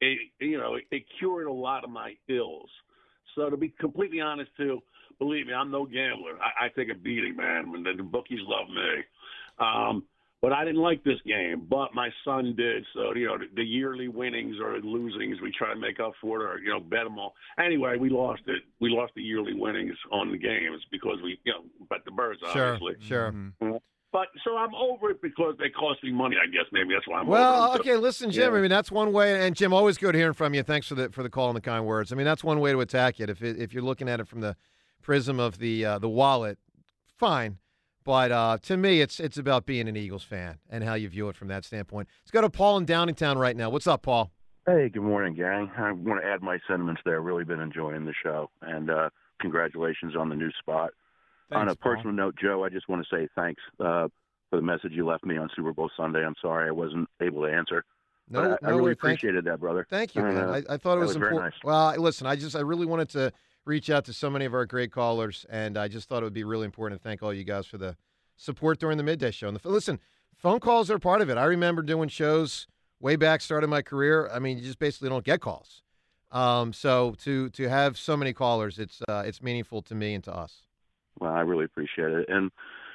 it 0.00 0.18
you 0.40 0.58
know, 0.58 0.74
it, 0.74 0.84
it 0.90 1.04
cured 1.18 1.46
a 1.46 1.52
lot 1.52 1.84
of 1.84 1.90
my 1.90 2.14
ills. 2.28 2.70
So 3.34 3.50
to 3.50 3.56
be 3.56 3.68
completely 3.80 4.20
honest, 4.20 4.50
too, 4.56 4.80
believe 5.18 5.46
me, 5.46 5.54
I'm 5.54 5.70
no 5.70 5.86
gambler. 5.86 6.38
I, 6.40 6.66
I 6.66 6.68
take 6.68 6.90
a 6.90 6.98
beating, 6.98 7.36
man. 7.36 7.70
When 7.70 7.82
the, 7.82 7.92
the 7.96 8.02
bookies 8.02 8.40
love 8.42 8.68
me. 8.68 9.02
Um, 9.58 10.04
but 10.42 10.52
I 10.52 10.64
didn't 10.64 10.80
like 10.80 11.04
this 11.04 11.20
game, 11.24 11.68
but 11.70 11.94
my 11.94 12.08
son 12.24 12.54
did. 12.56 12.84
So 12.94 13.14
you 13.14 13.26
know, 13.26 13.38
the, 13.38 13.44
the 13.54 13.62
yearly 13.62 14.08
winnings 14.08 14.56
or 14.60 14.76
losings, 14.80 15.40
we 15.40 15.52
try 15.56 15.72
to 15.72 15.78
make 15.78 16.00
up 16.00 16.12
for 16.20 16.42
it, 16.42 16.44
or 16.44 16.58
you 16.58 16.70
know, 16.70 16.80
bet 16.80 17.04
them 17.04 17.16
all. 17.16 17.34
Anyway, 17.64 17.96
we 17.96 18.10
lost 18.10 18.42
it. 18.48 18.62
We 18.80 18.90
lost 18.90 19.12
the 19.14 19.22
yearly 19.22 19.54
winnings 19.54 19.94
on 20.10 20.32
the 20.32 20.38
games 20.38 20.82
because 20.90 21.18
we, 21.22 21.38
you 21.44 21.52
know, 21.52 21.86
bet 21.88 22.04
the 22.04 22.10
birds, 22.10 22.40
Sure, 22.52 22.74
obviously. 22.74 22.96
sure. 23.06 23.32
But 24.12 24.28
so 24.44 24.56
I'm 24.58 24.74
over 24.74 25.10
it 25.10 25.22
because 25.22 25.54
they 25.58 25.70
cost 25.70 26.04
me 26.04 26.12
money. 26.12 26.36
I 26.42 26.46
guess 26.46 26.66
maybe 26.70 26.90
that's 26.92 27.08
why 27.08 27.20
I'm 27.20 27.26
Well, 27.26 27.72
it. 27.72 27.80
okay, 27.80 27.96
listen, 27.96 28.30
Jim. 28.30 28.52
Yeah. 28.52 28.58
I 28.58 28.60
mean, 28.60 28.70
that's 28.70 28.92
one 28.92 29.10
way. 29.12 29.46
And 29.46 29.56
Jim, 29.56 29.72
always 29.72 29.96
good 29.96 30.14
hearing 30.14 30.34
from 30.34 30.52
you. 30.52 30.62
Thanks 30.62 30.86
for 30.86 30.94
the 30.94 31.08
for 31.08 31.22
the 31.22 31.30
call 31.30 31.48
and 31.48 31.56
the 31.56 31.62
kind 31.62 31.86
words. 31.86 32.12
I 32.12 32.16
mean, 32.16 32.26
that's 32.26 32.44
one 32.44 32.60
way 32.60 32.72
to 32.72 32.80
attack 32.80 33.20
it. 33.20 33.30
If 33.30 33.42
it, 33.42 33.58
if 33.58 33.72
you're 33.72 33.82
looking 33.82 34.08
at 34.10 34.20
it 34.20 34.28
from 34.28 34.40
the 34.42 34.54
prism 35.00 35.40
of 35.40 35.58
the 35.58 35.84
uh, 35.84 35.98
the 35.98 36.10
wallet, 36.10 36.58
fine. 37.18 37.58
But 38.04 38.32
uh, 38.32 38.58
to 38.62 38.76
me, 38.76 39.00
it's 39.00 39.18
it's 39.18 39.38
about 39.38 39.64
being 39.64 39.88
an 39.88 39.96
Eagles 39.96 40.24
fan 40.24 40.58
and 40.68 40.84
how 40.84 40.94
you 40.94 41.08
view 41.08 41.28
it 41.30 41.36
from 41.36 41.48
that 41.48 41.64
standpoint. 41.64 42.08
Let's 42.22 42.32
go 42.32 42.42
to 42.42 42.50
Paul 42.50 42.76
in 42.78 42.84
Downingtown 42.86 43.36
right 43.38 43.56
now. 43.56 43.70
What's 43.70 43.86
up, 43.86 44.02
Paul? 44.02 44.30
Hey, 44.66 44.90
good 44.90 45.02
morning, 45.02 45.34
gang. 45.34 45.70
I 45.76 45.90
want 45.92 46.20
to 46.22 46.28
add 46.28 46.42
my 46.42 46.58
sentiments 46.68 47.00
there. 47.04 47.20
Really 47.20 47.44
been 47.44 47.60
enjoying 47.60 48.04
the 48.04 48.14
show, 48.22 48.50
and 48.60 48.90
uh, 48.90 49.08
congratulations 49.40 50.14
on 50.16 50.28
the 50.28 50.36
new 50.36 50.50
spot. 50.58 50.90
On 51.54 51.62
a 51.62 51.70
Thanks, 51.70 51.80
Paul. 51.82 51.94
personal 51.94 52.14
note, 52.14 52.36
Joe, 52.40 52.64
I 52.64 52.68
just 52.68 52.88
want 52.88 53.06
to 53.06 53.16
say 53.16 53.28
thanks 53.36 53.62
uh, 53.80 54.08
for 54.50 54.56
the 54.56 54.62
message 54.62 54.92
you 54.92 55.06
left 55.06 55.24
me 55.24 55.36
on 55.36 55.48
Super 55.54 55.72
Bowl 55.72 55.90
Sunday. 55.96 56.24
I'm 56.24 56.34
sorry 56.40 56.68
I 56.68 56.72
wasn't 56.72 57.08
able 57.20 57.42
to 57.42 57.48
answer. 57.52 57.84
No, 58.28 58.42
but 58.42 58.64
I, 58.64 58.68
I 58.68 58.74
really 58.74 58.92
appreciated 58.92 59.44
that, 59.44 59.60
brother. 59.60 59.86
Thank 59.88 60.14
you, 60.14 60.22
man. 60.22 60.36
uh, 60.36 60.62
I, 60.68 60.74
I 60.74 60.76
thought 60.76 60.96
it 60.96 61.00
was, 61.00 61.16
very 61.16 61.30
important. 61.30 61.54
nice. 61.54 61.64
Well, 61.64 61.96
listen, 62.00 62.26
I 62.26 62.36
just 62.36 62.56
I 62.56 62.60
really 62.60 62.86
wanted 62.86 63.08
to 63.10 63.32
reach 63.64 63.90
out 63.90 64.04
to 64.06 64.12
so 64.12 64.30
many 64.30 64.44
of 64.44 64.54
our 64.54 64.66
great 64.66 64.92
callers, 64.92 65.46
and 65.50 65.76
I 65.76 65.88
just 65.88 66.08
thought 66.08 66.22
it 66.22 66.24
would 66.24 66.32
be 66.32 66.44
really 66.44 66.64
important 66.64 67.00
to 67.00 67.08
thank 67.08 67.22
all 67.22 67.32
you 67.32 67.44
guys 67.44 67.66
for 67.66 67.78
the 67.78 67.96
support 68.36 68.78
during 68.78 68.96
the 68.96 69.04
midday 69.04 69.30
show. 69.30 69.48
And 69.48 69.56
the, 69.56 69.68
listen, 69.68 69.98
phone 70.36 70.60
calls 70.60 70.90
are 70.90 70.98
part 70.98 71.20
of 71.20 71.30
it. 71.30 71.38
I 71.38 71.44
remember 71.44 71.82
doing 71.82 72.08
shows 72.08 72.66
way 73.00 73.16
back, 73.16 73.40
starting 73.40 73.70
my 73.70 73.82
career. 73.82 74.28
I 74.32 74.38
mean, 74.38 74.58
you 74.58 74.64
just 74.64 74.78
basically 74.78 75.08
don't 75.08 75.24
get 75.24 75.40
calls. 75.40 75.82
Um, 76.30 76.72
so 76.72 77.14
to 77.24 77.50
to 77.50 77.68
have 77.68 77.98
so 77.98 78.16
many 78.16 78.32
callers, 78.32 78.78
it's 78.78 79.02
uh, 79.08 79.22
it's 79.26 79.42
meaningful 79.42 79.82
to 79.82 79.94
me 79.94 80.14
and 80.14 80.24
to 80.24 80.34
us. 80.34 80.62
Well, 81.20 81.32
I 81.32 81.40
really 81.40 81.64
appreciate 81.64 82.12
it. 82.12 82.28
And, 82.28 82.50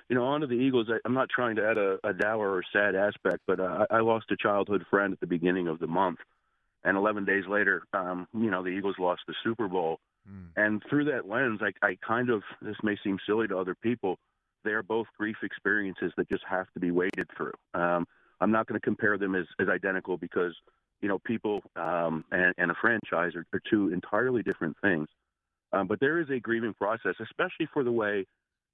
you 0.09 0.15
know, 0.15 0.23
on 0.25 0.41
to 0.41 0.47
the 0.47 0.55
Eagles, 0.55 0.87
I, 0.89 0.97
I'm 1.05 1.13
not 1.13 1.29
trying 1.29 1.55
to 1.57 1.67
add 1.67 1.77
a, 1.77 1.97
a 2.03 2.13
dour 2.13 2.49
or 2.49 2.63
sad 2.73 2.95
aspect, 2.95 3.39
but 3.47 3.59
uh, 3.59 3.85
I, 3.89 3.97
I 3.97 3.99
lost 4.01 4.31
a 4.31 4.37
childhood 4.37 4.85
friend 4.89 5.13
at 5.13 5.19
the 5.19 5.27
beginning 5.27 5.67
of 5.67 5.79
the 5.79 5.87
month. 5.87 6.19
And 6.83 6.95
11 6.95 7.25
days 7.25 7.43
later, 7.49 7.83
um, 7.93 8.27
you 8.33 8.49
know, 8.49 8.63
the 8.63 8.69
Eagles 8.69 8.95
lost 8.99 9.21
the 9.27 9.33
Super 9.43 9.67
Bowl. 9.67 9.99
And 10.55 10.83
through 10.89 11.05
that 11.05 11.27
lens, 11.27 11.59
I, 11.61 11.71
I 11.85 11.97
kind 12.05 12.29
of, 12.29 12.43
this 12.61 12.75
may 12.83 12.97
seem 13.03 13.17
silly 13.25 13.47
to 13.47 13.57
other 13.57 13.75
people, 13.75 14.17
they're 14.63 14.83
both 14.83 15.07
grief 15.17 15.37
experiences 15.43 16.11
that 16.17 16.29
just 16.29 16.43
have 16.49 16.67
to 16.73 16.79
be 16.79 16.91
waded 16.91 17.27
through. 17.35 17.53
Um, 17.73 18.05
I'm 18.41 18.51
not 18.51 18.67
going 18.67 18.79
to 18.79 18.83
compare 18.83 19.17
them 19.17 19.35
as, 19.35 19.45
as 19.59 19.67
identical 19.69 20.17
because, 20.17 20.53
you 21.01 21.07
know, 21.07 21.19
people 21.19 21.61
um, 21.75 22.25
and, 22.31 22.53
and 22.57 22.71
a 22.71 22.75
franchise 22.79 23.35
are, 23.35 23.45
are 23.53 23.61
two 23.69 23.91
entirely 23.93 24.43
different 24.43 24.75
things. 24.81 25.07
Um, 25.73 25.87
but 25.87 25.99
there 25.99 26.19
is 26.19 26.29
a 26.29 26.39
grieving 26.39 26.73
process, 26.73 27.15
especially 27.21 27.67
for 27.73 27.83
the 27.83 27.91
way 27.91 28.25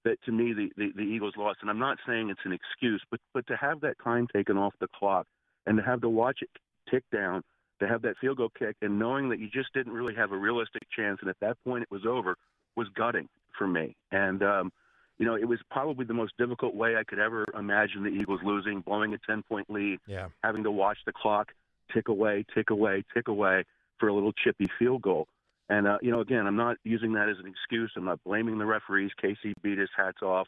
that 0.05 0.21
to 0.25 0.31
me 0.31 0.53
the, 0.53 0.69
the, 0.77 0.91
the 0.95 1.01
Eagles 1.01 1.33
lost. 1.37 1.59
And 1.61 1.69
I'm 1.69 1.79
not 1.79 1.97
saying 2.05 2.29
it's 2.29 2.39
an 2.45 2.53
excuse, 2.53 3.01
but 3.09 3.19
but 3.33 3.47
to 3.47 3.55
have 3.55 3.81
that 3.81 3.95
time 4.03 4.27
taken 4.33 4.57
off 4.57 4.73
the 4.79 4.87
clock 4.95 5.25
and 5.65 5.77
to 5.77 5.83
have 5.83 6.01
to 6.01 6.09
watch 6.09 6.39
it 6.41 6.49
tick 6.89 7.03
down, 7.11 7.41
to 7.79 7.87
have 7.87 8.01
that 8.03 8.17
field 8.19 8.37
goal 8.37 8.51
kick, 8.57 8.75
and 8.81 8.99
knowing 8.99 9.29
that 9.29 9.39
you 9.39 9.49
just 9.49 9.73
didn't 9.73 9.93
really 9.93 10.13
have 10.13 10.31
a 10.31 10.37
realistic 10.37 10.83
chance, 10.95 11.19
and 11.21 11.29
at 11.29 11.39
that 11.39 11.57
point 11.65 11.83
it 11.83 11.91
was 11.91 12.05
over, 12.05 12.35
was 12.75 12.87
gutting 12.95 13.29
for 13.57 13.67
me. 13.67 13.95
And 14.11 14.43
um, 14.43 14.71
you 15.17 15.25
know, 15.25 15.35
it 15.35 15.45
was 15.47 15.59
probably 15.71 16.05
the 16.05 16.13
most 16.13 16.33
difficult 16.37 16.75
way 16.75 16.95
I 16.95 17.03
could 17.03 17.19
ever 17.19 17.45
imagine 17.57 18.03
the 18.03 18.09
Eagles 18.09 18.41
losing, 18.43 18.81
blowing 18.81 19.13
a 19.13 19.17
10 19.19 19.43
point 19.43 19.69
lead, 19.69 19.99
Yeah. 20.07 20.27
having 20.43 20.63
to 20.63 20.71
watch 20.71 20.97
the 21.05 21.13
clock 21.13 21.53
tick 21.93 22.07
away, 22.07 22.45
tick 22.53 22.71
away, 22.71 23.03
tick 23.13 23.27
away 23.27 23.63
for 23.99 24.07
a 24.09 24.13
little 24.13 24.33
chippy 24.33 24.65
field 24.79 25.01
goal. 25.01 25.27
And 25.69 25.87
uh, 25.87 25.97
you 26.01 26.11
know, 26.11 26.19
again, 26.19 26.45
I'm 26.45 26.55
not 26.55 26.77
using 26.83 27.13
that 27.13 27.29
as 27.29 27.37
an 27.39 27.47
excuse. 27.47 27.91
I'm 27.95 28.05
not 28.05 28.23
blaming 28.23 28.57
the 28.57 28.65
referees. 28.65 29.11
Casey 29.21 29.53
beat 29.61 29.77
his 29.77 29.89
hats 29.95 30.21
off. 30.21 30.47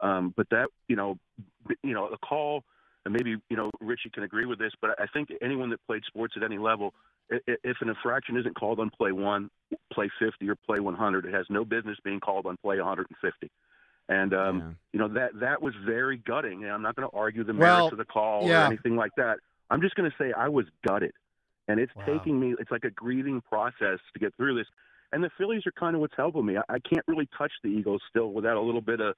Um, 0.00 0.32
but 0.36 0.48
that, 0.50 0.68
you 0.88 0.96
know, 0.96 1.18
you 1.82 1.92
know, 1.94 2.06
a 2.06 2.18
call, 2.18 2.62
and 3.04 3.12
maybe 3.12 3.36
you 3.48 3.56
know, 3.56 3.70
Richie 3.80 4.10
can 4.12 4.22
agree 4.22 4.46
with 4.46 4.58
this. 4.58 4.72
But 4.80 4.98
I 5.00 5.06
think 5.12 5.30
anyone 5.42 5.70
that 5.70 5.80
played 5.86 6.02
sports 6.06 6.34
at 6.36 6.42
any 6.42 6.58
level, 6.58 6.94
if 7.30 7.76
an 7.80 7.88
infraction 7.88 8.36
isn't 8.36 8.54
called 8.54 8.80
on 8.80 8.90
play 8.90 9.12
one, 9.12 9.50
play 9.92 10.10
50, 10.18 10.48
or 10.48 10.56
play 10.66 10.80
100, 10.80 11.26
it 11.26 11.34
has 11.34 11.46
no 11.48 11.64
business 11.64 11.96
being 12.02 12.20
called 12.20 12.46
on 12.46 12.56
play 12.62 12.76
150. 12.78 13.50
And 14.08 14.34
um, 14.34 14.76
you 14.92 14.98
know 14.98 15.08
that 15.08 15.38
that 15.40 15.62
was 15.62 15.74
very 15.86 16.16
gutting. 16.16 16.64
And 16.64 16.72
I'm 16.72 16.82
not 16.82 16.96
going 16.96 17.08
to 17.08 17.16
argue 17.16 17.44
the 17.44 17.52
merits 17.52 17.76
Well, 17.76 17.88
of 17.88 17.98
the 17.98 18.04
call 18.04 18.46
yeah. 18.48 18.64
or 18.64 18.66
anything 18.66 18.96
like 18.96 19.12
that. 19.16 19.38
I'm 19.70 19.80
just 19.80 19.94
going 19.94 20.10
to 20.10 20.16
say 20.18 20.32
I 20.32 20.48
was 20.48 20.66
gutted, 20.86 21.12
and 21.68 21.78
it's 21.80 21.92
taking 22.06 22.38
me. 22.38 22.54
It's 22.58 22.70
like 22.70 22.84
a 22.84 22.90
grieving 22.90 23.40
process 23.40 23.98
to 24.12 24.18
get 24.18 24.34
through 24.36 24.56
this. 24.56 24.66
And 25.12 25.24
the 25.24 25.30
Phillies 25.38 25.62
are 25.66 25.72
kind 25.72 25.94
of 25.94 26.00
what's 26.00 26.14
helping 26.16 26.46
me. 26.46 26.56
I, 26.56 26.74
I 26.74 26.78
can't 26.78 27.04
really 27.06 27.28
touch 27.36 27.52
the 27.62 27.68
Eagles 27.68 28.02
still 28.08 28.32
without 28.32 28.56
a 28.56 28.60
little 28.60 28.80
bit 28.80 29.00
of, 29.00 29.14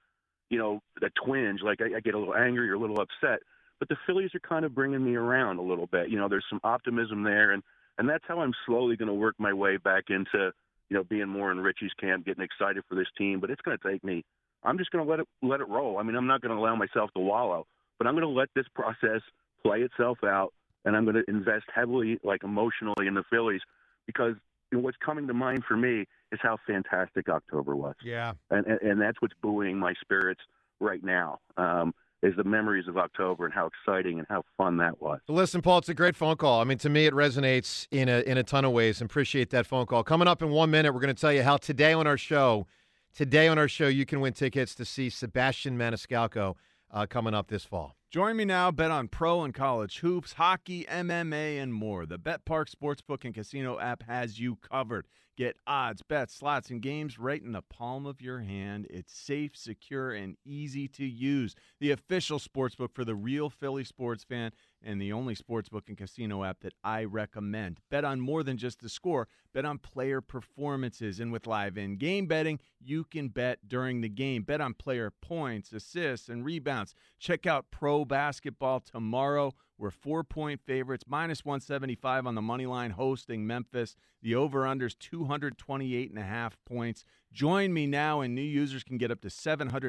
you 0.49 0.59
know, 0.59 0.81
a 1.03 1.11
twinge. 1.25 1.61
Like 1.63 1.81
I, 1.81 1.97
I 1.97 2.01
get 2.01 2.15
a 2.15 2.19
little 2.19 2.35
angry 2.35 2.71
or 2.71 2.75
a 2.75 2.79
little 2.79 3.01
upset. 3.01 3.41
But 3.79 3.89
the 3.89 3.97
Phillies 4.07 4.31
are 4.35 4.41
kind 4.41 4.65
of 4.65 4.75
bringing 4.75 5.05
me 5.05 5.17
around 5.17 5.59
a 5.59 5.63
little 5.63 5.89
bit. 5.89 6.09
You 6.09 6.19
know, 6.19 6.29
there's 6.29 6.45
some 6.49 6.61
optimism 6.63 7.25
there, 7.25 7.51
and 7.51 7.63
and 7.99 8.09
that's 8.09 8.25
how 8.29 8.41
I'm 8.41 8.53
slowly 8.65 8.97
going 8.97 9.09
to 9.09 9.15
work 9.15 9.35
my 9.39 9.53
way 9.53 9.77
back 9.77 10.05
into, 10.09 10.53
you 10.89 10.97
know, 10.97 11.05
being 11.05 11.29
more 11.29 11.51
in 11.51 11.61
Richie's 11.61 11.91
camp, 12.01 12.25
getting 12.25 12.45
excited 12.45 12.85
for 12.89 12.95
this 12.95 13.09
team. 13.19 13.41
But 13.41 13.51
it's 13.51 13.61
going 13.63 13.77
to 13.77 13.91
take 13.91 14.05
me. 14.05 14.25
I'm 14.63 14.79
just 14.79 14.91
going 14.93 15.05
to 15.05 15.11
let 15.11 15.21
it 15.21 15.27
let 15.43 15.61
it 15.61 15.69
roll. 15.69 15.99
I 15.99 16.05
mean, 16.05 16.15
I'm 16.15 16.27
not 16.27 16.43
going 16.43 16.55
to 16.55 16.61
allow 16.61 16.77
myself 16.77 17.11
to 17.15 17.21
wallow, 17.21 17.67
but 17.99 18.07
I'm 18.07 18.15
going 18.15 18.23
to 18.23 18.29
let 18.29 18.49
this 18.55 18.67
process 18.75 19.21
play 19.65 19.81
itself 19.81 20.19
out, 20.25 20.53
and 20.85 20.97
I'm 20.97 21.05
going 21.05 21.17
to 21.17 21.25
invest 21.29 21.67
heavily, 21.75 22.19
like 22.23 22.43
emotionally, 22.45 23.07
in 23.07 23.15
the 23.15 23.25
Phillies 23.31 23.61
because 24.07 24.35
what's 24.73 24.97
coming 25.05 25.27
to 25.27 25.35
mind 25.35 25.65
for 25.67 25.77
me 25.77 26.07
is 26.33 26.41
how 26.43 26.59
fantastic 26.67 27.29
October 27.29 27.77
was. 27.77 27.95
Yeah. 28.03 28.33
And, 28.51 28.67
and 28.67 28.81
and 28.81 29.01
that's 29.01 29.21
what's 29.21 29.35
buoying 29.43 29.79
my 29.79 29.95
spirits 30.01 30.41
right 30.81 31.03
now. 31.03 31.39
Um, 31.57 31.95
is 32.23 32.37
the 32.37 32.45
memories 32.45 32.87
of 32.87 32.97
October 32.97 33.45
and 33.45 33.53
how 33.53 33.67
exciting 33.67 34.19
and 34.21 34.29
how 34.31 34.45
fun 34.57 34.77
that 34.77 35.03
was. 35.03 35.19
Listen, 35.29 35.61
Paul, 35.61 35.79
it's 35.79 35.89
a 35.89 35.95
great 35.95 36.15
phone 36.15 36.37
call. 36.37 36.61
I 36.61 36.65
mean, 36.65 36.79
to 36.79 36.89
me, 36.89 37.07
it 37.07 37.13
resonates 37.13 37.89
in 37.91 38.09
a 38.09 38.21
in 38.21 38.39
a 38.39 38.43
ton 38.45 38.65
of 38.65 38.73
ways. 38.73 39.01
and 39.01 39.11
Appreciate 39.11 39.51
that 39.51 39.67
phone 39.67 39.87
call. 39.87 40.05
Coming 40.05 40.29
up 40.29 40.41
in 40.43 40.51
one 40.51 40.71
minute, 40.71 40.95
we're 40.95 41.01
going 41.01 41.15
to 41.15 41.21
tell 41.21 41.33
you 41.33 41.43
how 41.43 41.57
today 41.57 41.93
on 41.93 42.07
our 42.07 42.17
show, 42.17 42.67
today 43.15 43.49
on 43.49 43.59
our 43.59 43.69
show, 43.69 43.89
you 43.89 44.07
can 44.07 44.21
win 44.21 44.33
tickets 44.33 44.75
to 44.77 44.85
see 44.85 45.11
Sebastian 45.11 45.77
Maniscalco 45.77 46.55
uh, 46.93 47.07
coming 47.07 47.35
up 47.35 47.49
this 47.49 47.65
fall. 47.65 47.97
Join 48.13 48.37
me 48.37 48.45
now. 48.45 48.71
Bet 48.71 48.91
on 48.91 49.09
pro 49.09 49.41
and 49.43 49.55
college 49.55 50.01
hoops, 50.01 50.35
hockey, 50.35 50.85
MMA, 50.85 51.59
and 51.59 51.73
more. 51.73 52.05
The 52.05 52.19
BetParx 52.19 52.75
Sportsbook 52.75 53.25
and 53.25 53.33
Casino 53.33 53.81
app 53.81 54.03
has 54.03 54.39
you 54.39 54.57
covered. 54.57 55.07
Get 55.35 55.57
odds, 55.67 56.03
bets, 56.03 56.35
slots, 56.35 56.69
and 56.69 56.83
games 56.83 57.19
right 57.19 57.43
in 57.43 57.53
the 57.53 57.63
palm 57.63 58.05
of 58.05 58.21
your 58.21 58.41
hand. 58.41 58.87
It's 58.91 59.15
safe, 59.15 59.57
secure, 59.57 60.13
and 60.13 60.37
easy 60.45 60.89
to 60.89 61.07
use. 61.07 61.55
The 61.81 61.91
official 61.91 62.39
sportsbook 62.39 62.93
for 62.93 63.07
the 63.07 63.15
real 63.15 63.49
Philly 63.49 63.83
sports 63.83 64.25
fan 64.25 64.53
and 64.85 65.01
the 65.01 65.13
only 65.13 65.35
sportsbook 65.35 65.89
and 65.89 65.97
casino 65.97 66.45
app 66.45 66.61
that 66.61 66.75
I 66.83 67.05
recommend. 67.05 67.81
Bet 67.91 68.05
on 68.05 68.21
more 68.21 68.43
than 68.43 68.57
just 68.57 68.81
the 68.81 68.89
score, 68.89 69.29
bet 69.53 69.65
on 69.65 69.79
player 69.79 70.21
performances. 70.21 71.21
And 71.21 71.33
with 71.33 71.47
live 71.47 71.77
in 71.79 71.97
game 71.97 72.27
betting, 72.27 72.59
you 72.81 73.05
can 73.05 73.29
bet 73.29 73.69
during 73.69 74.01
the 74.01 74.09
game. 74.09 74.43
Bet 74.43 74.61
on 74.61 74.75
player 74.75 75.11
points, 75.11 75.73
assists, 75.73 76.29
and 76.29 76.45
rebounds. 76.45 76.95
Check 77.19 77.47
out 77.47 77.67
pro 77.71 78.05
basketball 78.05 78.81
tomorrow. 78.81 79.55
We're 79.79 79.91
four 79.91 80.23
point 80.23 80.61
favorites, 80.65 81.05
minus 81.07 81.45
175 81.45 82.27
on 82.27 82.35
the 82.35 82.43
money 82.43 82.67
line 82.67 82.93
hosting 82.93 83.47
Memphis. 83.47 83.97
The 84.23 84.35
over 84.37 84.61
unders 84.63 84.97
228 84.99 86.11
and 86.11 86.19
a 86.19 86.23
half 86.23 86.57
points. 86.65 87.05
Join 87.33 87.73
me 87.73 87.87
now, 87.87 88.21
and 88.21 88.35
new 88.35 88.43
users 88.43 88.85
can 88.85 88.99
get 88.99 89.11
up 89.11 89.23
to 89.23 89.29
$750 89.29 89.87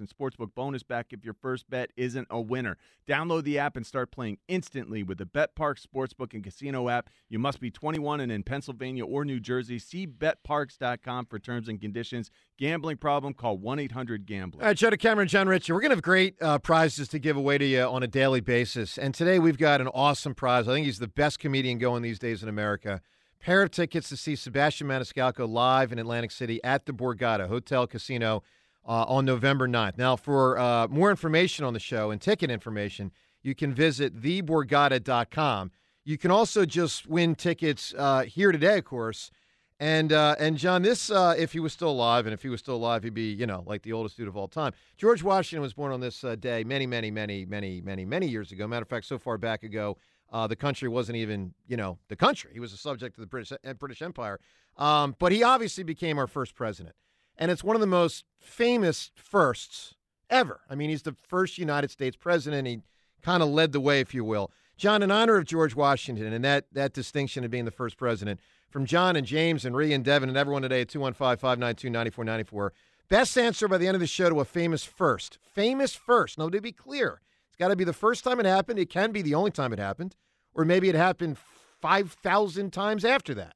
in 0.00 0.06
sportsbook 0.08 0.54
bonus 0.54 0.82
back 0.82 1.06
if 1.12 1.24
your 1.24 1.34
first 1.34 1.70
bet 1.70 1.92
isn't 1.96 2.26
a 2.28 2.40
winner. 2.40 2.76
Download 3.06 3.44
the 3.44 3.56
app 3.56 3.76
and 3.76 3.86
start 3.86 4.10
playing 4.10 4.38
instantly 4.48 5.04
with 5.04 5.18
the 5.18 5.26
BetParx 5.26 5.86
Sportsbook 5.86 6.34
and 6.34 6.42
Casino 6.42 6.88
app. 6.88 7.08
You 7.28 7.38
must 7.38 7.60
be 7.60 7.70
21 7.70 8.20
and 8.20 8.32
in 8.32 8.42
Pennsylvania 8.42 9.06
or 9.06 9.24
New 9.24 9.38
Jersey. 9.38 9.78
See 9.78 10.08
betparx.com 10.08 11.26
for 11.26 11.38
terms 11.38 11.68
and 11.68 11.80
conditions. 11.80 12.32
Gambling 12.58 12.96
problem? 12.96 13.32
Call 13.32 13.58
1 13.58 13.78
800 13.78 14.26
Gambler. 14.26 14.62
All 14.62 14.68
right, 14.68 14.76
Joe 14.76 14.90
DeCamara, 14.90 15.28
John 15.28 15.48
Ritchie. 15.48 15.72
We're 15.72 15.80
going 15.80 15.90
to 15.90 15.96
have 15.96 16.02
great 16.02 16.34
uh, 16.42 16.58
prizes 16.58 17.06
to 17.08 17.20
give 17.20 17.36
away 17.36 17.58
to 17.58 17.64
you 17.64 17.82
on 17.82 18.02
a 18.02 18.08
daily 18.08 18.40
basis. 18.40 18.95
And 18.98 19.14
today 19.14 19.38
we've 19.38 19.58
got 19.58 19.80
an 19.80 19.88
awesome 19.88 20.34
prize. 20.34 20.68
I 20.68 20.72
think 20.72 20.86
he's 20.86 20.98
the 20.98 21.08
best 21.08 21.38
comedian 21.38 21.78
going 21.78 22.02
these 22.02 22.18
days 22.18 22.42
in 22.42 22.48
America. 22.48 23.00
Pair 23.40 23.62
of 23.62 23.70
tickets 23.70 24.08
to 24.08 24.16
see 24.16 24.36
Sebastian 24.36 24.88
Maniscalco 24.88 25.48
live 25.48 25.92
in 25.92 25.98
Atlantic 25.98 26.30
City 26.30 26.62
at 26.64 26.86
the 26.86 26.92
Borgata 26.92 27.48
Hotel 27.48 27.86
Casino 27.86 28.42
uh, 28.86 29.04
on 29.04 29.24
November 29.24 29.68
9th. 29.68 29.98
Now, 29.98 30.16
for 30.16 30.58
uh, 30.58 30.88
more 30.88 31.10
information 31.10 31.64
on 31.64 31.74
the 31.74 31.80
show 31.80 32.10
and 32.10 32.20
ticket 32.20 32.50
information, 32.50 33.12
you 33.42 33.54
can 33.54 33.74
visit 33.74 34.20
theborgata.com. 34.20 35.70
You 36.04 36.18
can 36.18 36.30
also 36.30 36.64
just 36.64 37.06
win 37.06 37.34
tickets 37.34 37.94
uh, 37.96 38.22
here 38.22 38.52
today, 38.52 38.78
of 38.78 38.84
course. 38.84 39.30
And 39.78 40.10
uh, 40.12 40.36
and 40.38 40.56
John, 40.56 40.80
this 40.80 41.10
uh, 41.10 41.34
if 41.36 41.52
he 41.52 41.60
was 41.60 41.72
still 41.72 41.90
alive, 41.90 42.26
and 42.26 42.32
if 42.32 42.42
he 42.42 42.48
was 42.48 42.60
still 42.60 42.76
alive, 42.76 43.02
he'd 43.02 43.12
be 43.12 43.32
you 43.32 43.46
know 43.46 43.62
like 43.66 43.82
the 43.82 43.92
oldest 43.92 44.16
dude 44.16 44.26
of 44.26 44.36
all 44.36 44.48
time. 44.48 44.72
George 44.96 45.22
Washington 45.22 45.60
was 45.60 45.74
born 45.74 45.92
on 45.92 46.00
this 46.00 46.24
uh, 46.24 46.34
day 46.34 46.64
many, 46.64 46.86
many, 46.86 47.10
many, 47.10 47.44
many, 47.44 47.82
many, 47.82 48.06
many 48.06 48.26
years 48.26 48.52
ago. 48.52 48.66
Matter 48.66 48.82
of 48.82 48.88
fact, 48.88 49.04
so 49.04 49.18
far 49.18 49.36
back 49.36 49.62
ago, 49.62 49.98
uh, 50.32 50.46
the 50.46 50.56
country 50.56 50.88
wasn't 50.88 51.16
even 51.16 51.52
you 51.66 51.76
know 51.76 51.98
the 52.08 52.16
country. 52.16 52.52
He 52.54 52.60
was 52.60 52.72
a 52.72 52.78
subject 52.78 53.18
of 53.18 53.20
the 53.20 53.26
British 53.26 53.52
uh, 53.52 53.74
British 53.74 54.00
Empire. 54.00 54.40
Um, 54.78 55.14
but 55.18 55.30
he 55.30 55.42
obviously 55.42 55.84
became 55.84 56.16
our 56.18 56.26
first 56.26 56.54
president, 56.54 56.96
and 57.36 57.50
it's 57.50 57.62
one 57.62 57.76
of 57.76 57.80
the 57.80 57.86
most 57.86 58.24
famous 58.40 59.10
firsts 59.14 59.94
ever. 60.30 60.60
I 60.70 60.74
mean, 60.74 60.88
he's 60.88 61.02
the 61.02 61.16
first 61.28 61.58
United 61.58 61.90
States 61.90 62.16
president. 62.16 62.66
He 62.66 62.80
kind 63.20 63.42
of 63.42 63.50
led 63.50 63.72
the 63.72 63.80
way, 63.80 64.00
if 64.00 64.14
you 64.14 64.24
will. 64.24 64.50
John, 64.76 65.02
in 65.02 65.10
honor 65.10 65.36
of 65.36 65.46
George 65.46 65.74
Washington 65.74 66.32
and 66.32 66.44
that 66.44 66.66
that 66.72 66.92
distinction 66.92 67.44
of 67.44 67.50
being 67.50 67.64
the 67.64 67.70
first 67.70 67.96
president 67.96 68.40
from 68.70 68.86
John 68.86 69.16
and 69.16 69.26
James 69.26 69.64
and 69.64 69.76
Rhea 69.76 69.94
and 69.94 70.04
Devin 70.04 70.28
and 70.28 70.36
everyone 70.38 70.62
today 70.62 70.82
at 70.82 70.88
215 70.88 71.38
592 71.38 71.90
9494. 71.90 72.72
Best 73.08 73.38
answer 73.38 73.68
by 73.68 73.78
the 73.78 73.86
end 73.86 73.94
of 73.94 74.00
the 74.00 74.06
show 74.06 74.28
to 74.28 74.40
a 74.40 74.44
famous 74.44 74.84
first. 74.84 75.38
Famous 75.54 75.94
first. 75.94 76.38
Now, 76.38 76.48
to 76.48 76.60
be 76.60 76.72
clear, 76.72 77.20
it's 77.48 77.56
got 77.56 77.68
to 77.68 77.76
be 77.76 77.84
the 77.84 77.92
first 77.92 78.24
time 78.24 78.40
it 78.40 78.46
happened. 78.46 78.78
It 78.78 78.90
can 78.90 79.12
be 79.12 79.22
the 79.22 79.34
only 79.34 79.50
time 79.50 79.72
it 79.72 79.78
happened, 79.78 80.16
or 80.54 80.64
maybe 80.64 80.88
it 80.88 80.94
happened 80.94 81.38
5,000 81.80 82.72
times 82.72 83.04
after 83.04 83.32
that. 83.34 83.54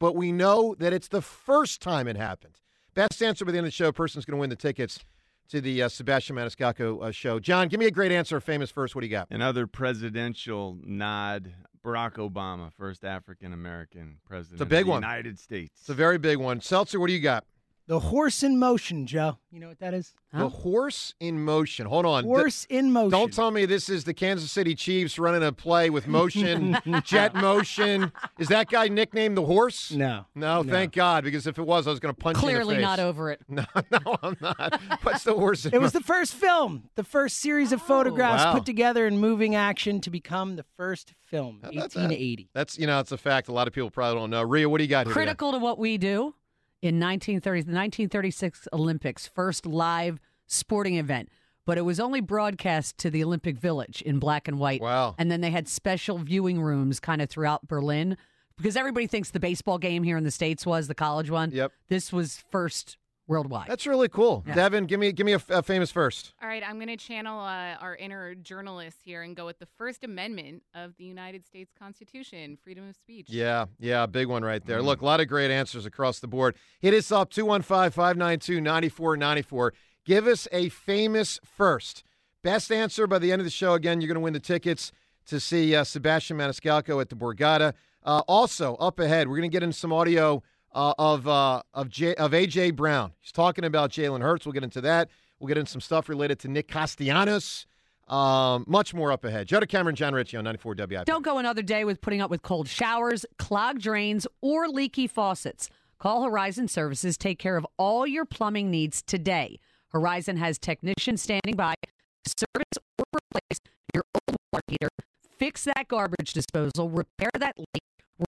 But 0.00 0.16
we 0.16 0.32
know 0.32 0.74
that 0.78 0.92
it's 0.92 1.08
the 1.08 1.20
first 1.22 1.82
time 1.82 2.08
it 2.08 2.16
happened. 2.16 2.54
Best 2.94 3.22
answer 3.22 3.44
by 3.44 3.52
the 3.52 3.58
end 3.58 3.66
of 3.66 3.72
the 3.72 3.76
show. 3.76 3.92
Person's 3.92 4.24
going 4.24 4.36
to 4.36 4.40
win 4.40 4.50
the 4.50 4.56
tickets 4.56 5.04
to 5.48 5.60
the 5.60 5.82
uh, 5.82 5.88
Sebastian 5.88 6.36
Maniscalco 6.36 7.02
uh, 7.02 7.10
show. 7.10 7.38
John, 7.38 7.68
give 7.68 7.80
me 7.80 7.86
a 7.86 7.90
great 7.90 8.12
answer. 8.12 8.40
Famous 8.40 8.70
first. 8.70 8.94
What 8.94 9.00
do 9.02 9.06
you 9.06 9.10
got? 9.10 9.28
Another 9.30 9.66
presidential 9.66 10.78
nod. 10.82 11.52
Barack 11.88 12.14
Obama, 12.16 12.70
first 12.74 13.04
African 13.04 13.52
American 13.54 14.16
president 14.26 14.60
It's 14.60 14.62
a 14.62 14.66
big 14.66 14.80
of 14.80 14.86
the 14.86 14.90
one. 14.90 15.02
United 15.02 15.38
States. 15.38 15.80
It's 15.80 15.88
a 15.88 15.94
very 15.94 16.18
big 16.18 16.36
one. 16.38 16.60
Seltzer, 16.60 17.00
what 17.00 17.06
do 17.06 17.14
you 17.14 17.20
got? 17.20 17.44
The 17.88 17.98
horse 18.00 18.42
in 18.42 18.58
motion, 18.58 19.06
Joe. 19.06 19.38
You 19.50 19.60
know 19.60 19.68
what 19.68 19.78
that 19.78 19.94
is? 19.94 20.12
The 20.34 20.50
horse 20.50 21.14
in 21.20 21.42
motion. 21.42 21.86
Hold 21.86 22.04
on. 22.04 22.24
Horse 22.24 22.66
in 22.68 22.92
motion. 22.92 23.10
Don't 23.12 23.32
tell 23.32 23.50
me 23.50 23.64
this 23.64 23.88
is 23.88 24.04
the 24.04 24.12
Kansas 24.12 24.52
City 24.52 24.74
Chiefs 24.74 25.18
running 25.18 25.42
a 25.42 25.52
play 25.52 25.88
with 25.88 26.06
motion, 26.06 26.76
jet 27.02 27.34
motion. 27.34 28.12
Is 28.38 28.48
that 28.48 28.68
guy 28.68 28.88
nicknamed 28.88 29.38
the 29.38 29.46
horse? 29.46 29.90
No. 29.90 30.26
No, 30.34 30.60
No. 30.60 30.70
thank 30.70 30.92
God, 30.92 31.24
because 31.24 31.46
if 31.46 31.58
it 31.58 31.62
was, 31.62 31.86
I 31.86 31.90
was 31.90 31.98
going 31.98 32.14
to 32.14 32.20
punch 32.20 32.36
you 32.36 32.42
in 32.42 32.54
Clearly 32.56 32.74
the 32.74 32.80
face. 32.80 32.86
not 32.86 33.00
over 33.00 33.30
it. 33.30 33.40
No, 33.48 33.64
no, 33.90 34.18
I'm 34.22 34.36
not. 34.38 34.80
What's 35.02 35.24
the 35.24 35.32
horse 35.32 35.64
in 35.64 35.72
It 35.72 35.80
was 35.80 35.92
the 35.92 36.02
first 36.02 36.34
film, 36.34 36.90
the 36.94 37.04
first 37.04 37.38
series 37.38 37.72
of 37.72 37.80
photographs 37.80 38.42
oh, 38.42 38.46
Wow. 38.48 38.52
put 38.52 38.66
together 38.66 39.06
in 39.06 39.16
moving 39.16 39.54
action 39.54 40.02
to 40.02 40.10
become 40.10 40.56
the 40.56 40.64
first 40.76 41.14
film, 41.22 41.60
about 41.60 41.72
that? 41.72 41.94
1880. 41.94 42.50
That's, 42.52 42.78
you 42.78 42.86
know, 42.86 43.00
it's 43.00 43.12
a 43.12 43.16
fact. 43.16 43.48
A 43.48 43.52
lot 43.52 43.66
of 43.66 43.72
people 43.72 43.90
probably 43.90 44.20
don't 44.20 44.28
know. 44.28 44.42
Rhea, 44.42 44.68
what 44.68 44.76
do 44.76 44.84
you 44.84 44.90
got 44.90 45.06
here? 45.06 45.14
today? 45.14 45.24
Critical 45.24 45.52
to 45.52 45.58
what 45.58 45.78
we 45.78 45.96
do 45.96 46.34
in 46.82 47.00
1930, 47.00 47.62
the 47.62 47.72
1936 47.72 48.68
Olympics, 48.72 49.26
first 49.26 49.66
live 49.66 50.20
sporting 50.46 50.96
event. 50.96 51.28
But 51.66 51.76
it 51.76 51.82
was 51.82 52.00
only 52.00 52.22
broadcast 52.22 52.96
to 52.98 53.10
the 53.10 53.22
Olympic 53.22 53.58
Village 53.58 54.00
in 54.02 54.18
black 54.18 54.48
and 54.48 54.58
white. 54.58 54.80
Wow. 54.80 55.14
And 55.18 55.30
then 55.30 55.42
they 55.42 55.50
had 55.50 55.68
special 55.68 56.16
viewing 56.16 56.62
rooms 56.62 56.98
kind 56.98 57.20
of 57.20 57.28
throughout 57.28 57.68
Berlin 57.68 58.16
because 58.56 58.76
everybody 58.76 59.06
thinks 59.06 59.30
the 59.30 59.40
baseball 59.40 59.78
game 59.78 60.02
here 60.02 60.16
in 60.16 60.24
the 60.24 60.30
States 60.30 60.64
was 60.64 60.88
the 60.88 60.94
college 60.94 61.30
one. 61.30 61.50
Yep. 61.50 61.72
This 61.88 62.12
was 62.12 62.42
first 62.50 62.96
worldwide. 63.28 63.68
That's 63.68 63.86
really 63.86 64.08
cool. 64.08 64.42
Yeah. 64.46 64.54
Devin, 64.54 64.86
give 64.86 64.98
me 64.98 65.12
give 65.12 65.26
me 65.26 65.34
a, 65.34 65.40
a 65.50 65.62
famous 65.62 65.92
first. 65.92 66.34
All 66.42 66.48
right, 66.48 66.62
I'm 66.66 66.76
going 66.76 66.88
to 66.88 66.96
channel 66.96 67.38
uh, 67.40 67.76
our 67.80 67.94
inner 67.94 68.34
journalist 68.34 68.98
here 69.04 69.22
and 69.22 69.36
go 69.36 69.46
with 69.46 69.58
the 69.60 69.68
First 69.76 70.02
Amendment 70.02 70.62
of 70.74 70.96
the 70.96 71.04
United 71.04 71.46
States 71.46 71.70
Constitution, 71.78 72.58
freedom 72.64 72.88
of 72.88 72.96
speech. 72.96 73.28
Yeah, 73.28 73.66
yeah, 73.78 74.06
big 74.06 74.26
one 74.26 74.42
right 74.42 74.64
there. 74.64 74.82
Look, 74.82 75.02
a 75.02 75.04
lot 75.04 75.20
of 75.20 75.28
great 75.28 75.50
answers 75.50 75.86
across 75.86 76.18
the 76.18 76.26
board. 76.26 76.56
Hit 76.80 76.94
us 76.94 77.12
up 77.12 77.30
215 77.30 77.90
592 77.90 78.60
9494. 78.60 79.74
Give 80.04 80.26
us 80.26 80.48
a 80.50 80.70
famous 80.70 81.38
first. 81.44 82.02
Best 82.42 82.72
answer 82.72 83.06
by 83.06 83.18
the 83.18 83.30
end 83.30 83.40
of 83.40 83.44
the 83.44 83.50
show. 83.50 83.74
Again, 83.74 84.00
you're 84.00 84.08
going 84.08 84.14
to 84.14 84.20
win 84.20 84.32
the 84.32 84.40
tickets 84.40 84.90
to 85.26 85.38
see 85.38 85.76
uh, 85.76 85.84
Sebastian 85.84 86.38
Maniscalco 86.38 87.00
at 87.00 87.10
the 87.10 87.16
Borgata. 87.16 87.74
Uh, 88.02 88.22
also, 88.26 88.76
up 88.76 88.98
ahead, 89.00 89.28
we're 89.28 89.36
going 89.36 89.50
to 89.50 89.54
get 89.54 89.62
into 89.62 89.76
some 89.76 89.92
audio 89.92 90.42
uh, 90.72 90.94
of 90.98 91.26
uh, 91.26 91.62
of 91.74 91.88
J- 91.88 92.14
of 92.14 92.32
AJ 92.32 92.76
Brown. 92.76 93.12
He's 93.20 93.32
talking 93.32 93.64
about 93.64 93.90
Jalen 93.90 94.22
Hurts. 94.22 94.46
We'll 94.46 94.52
get 94.52 94.64
into 94.64 94.80
that. 94.82 95.08
We'll 95.38 95.48
get 95.48 95.58
into 95.58 95.70
some 95.70 95.80
stuff 95.80 96.08
related 96.08 96.38
to 96.40 96.48
Nick 96.48 96.68
Castellanos. 96.68 97.66
Um, 98.08 98.64
much 98.66 98.94
more 98.94 99.12
up 99.12 99.24
ahead. 99.24 99.46
Joe 99.48 99.60
DeCamara, 99.60 99.92
John 99.94 100.14
Ritchie 100.14 100.38
on 100.38 100.44
94 100.44 100.76
WIP. 100.78 101.04
Don't 101.04 101.24
go 101.24 101.36
another 101.38 101.60
day 101.60 101.84
with 101.84 102.00
putting 102.00 102.22
up 102.22 102.30
with 102.30 102.42
cold 102.42 102.66
showers, 102.66 103.26
clogged 103.38 103.82
drains, 103.82 104.26
or 104.40 104.66
leaky 104.68 105.06
faucets. 105.06 105.68
Call 105.98 106.22
Horizon 106.24 106.68
Services. 106.68 107.18
Take 107.18 107.38
care 107.38 107.56
of 107.56 107.66
all 107.76 108.06
your 108.06 108.24
plumbing 108.24 108.70
needs 108.70 109.02
today. 109.02 109.58
Horizon 109.88 110.36
has 110.38 110.58
technicians 110.58 111.20
standing 111.22 111.54
by 111.54 111.74
to 111.82 112.32
service 112.38 112.78
or 112.98 113.04
replace 113.14 113.60
your 113.94 114.04
old 114.14 114.36
water 114.52 114.64
heater, 114.68 114.88
fix 115.36 115.64
that 115.64 115.88
garbage 115.88 116.32
disposal, 116.32 116.88
repair 116.88 117.30
that 117.38 117.58
leak, 117.58 117.82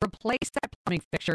replace 0.04 0.50
that 0.54 0.74
plumbing 0.84 1.02
fixture, 1.10 1.34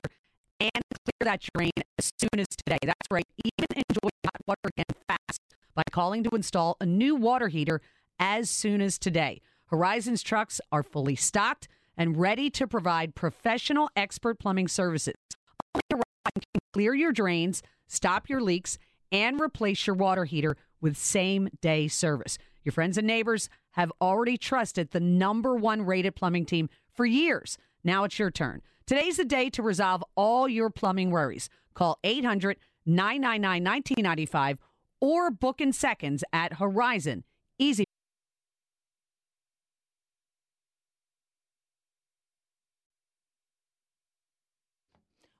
and 0.60 0.72
clear 0.72 1.32
that 1.32 1.42
drain 1.56 1.72
as 1.98 2.12
soon 2.20 2.40
as 2.40 2.48
today. 2.50 2.78
That's 2.84 3.08
right. 3.12 3.26
Even 3.44 3.84
enjoy 3.90 4.10
hot 4.26 4.42
water 4.48 4.70
again 4.78 4.86
fast 5.08 5.42
by 5.74 5.84
calling 5.92 6.24
to 6.24 6.30
install 6.36 6.78
a 6.80 6.86
new 6.86 7.16
water 7.16 7.48
heater 7.48 7.82
as 8.20 8.50
soon 8.50 8.82
as 8.82 8.98
today. 8.98 9.42
Horizon's 9.68 10.24
trucks 10.24 10.62
are 10.72 10.84
fully 10.84 11.16
stocked 11.16 11.68
and 11.98 12.18
ready 12.18 12.50
to 12.52 12.68
provide 12.68 13.16
professional 13.16 13.90
expert 13.96 14.40
plumbing 14.40 14.68
services. 14.68 15.16
Only 15.74 15.84
Horizon 15.92 16.42
can 16.54 16.62
clear 16.74 16.94
your 16.94 17.12
drains, 17.12 17.64
stop 17.88 18.30
your 18.30 18.42
leaks, 18.42 18.78
and 19.12 19.40
replace 19.40 19.88
your 19.88 19.96
water 19.96 20.26
heater 20.26 20.58
with 20.82 20.98
same 20.98 21.50
day 21.62 21.88
service. 21.88 22.38
Your 22.64 22.72
friends 22.72 22.98
and 22.98 23.08
neighbors 23.08 23.50
have 23.72 23.92
already 24.02 24.38
trusted 24.38 24.92
the 24.92 25.00
number 25.00 25.56
one 25.56 25.84
rated 25.84 26.16
plumbing 26.16 26.46
team 26.46 26.70
for 26.94 27.06
years. 27.06 27.58
Now 27.86 28.04
it's 28.04 28.18
your 28.18 28.32
turn. 28.32 28.64
Today's 28.88 29.18
the 29.18 29.26
day 29.26 29.50
to 29.52 29.62
resolve 29.62 30.04
all 30.16 30.50
your 30.50 30.72
plumbing 30.72 31.12
worries. 31.12 31.50
Call 31.76 32.00
800 32.04 32.58
999 32.88 33.64
1995 33.64 34.60
or 35.00 35.30
book 35.30 35.62
in 35.62 35.72
seconds 35.72 36.24
at 36.34 36.54
Horizon. 36.54 37.24
Easy. 37.60 37.86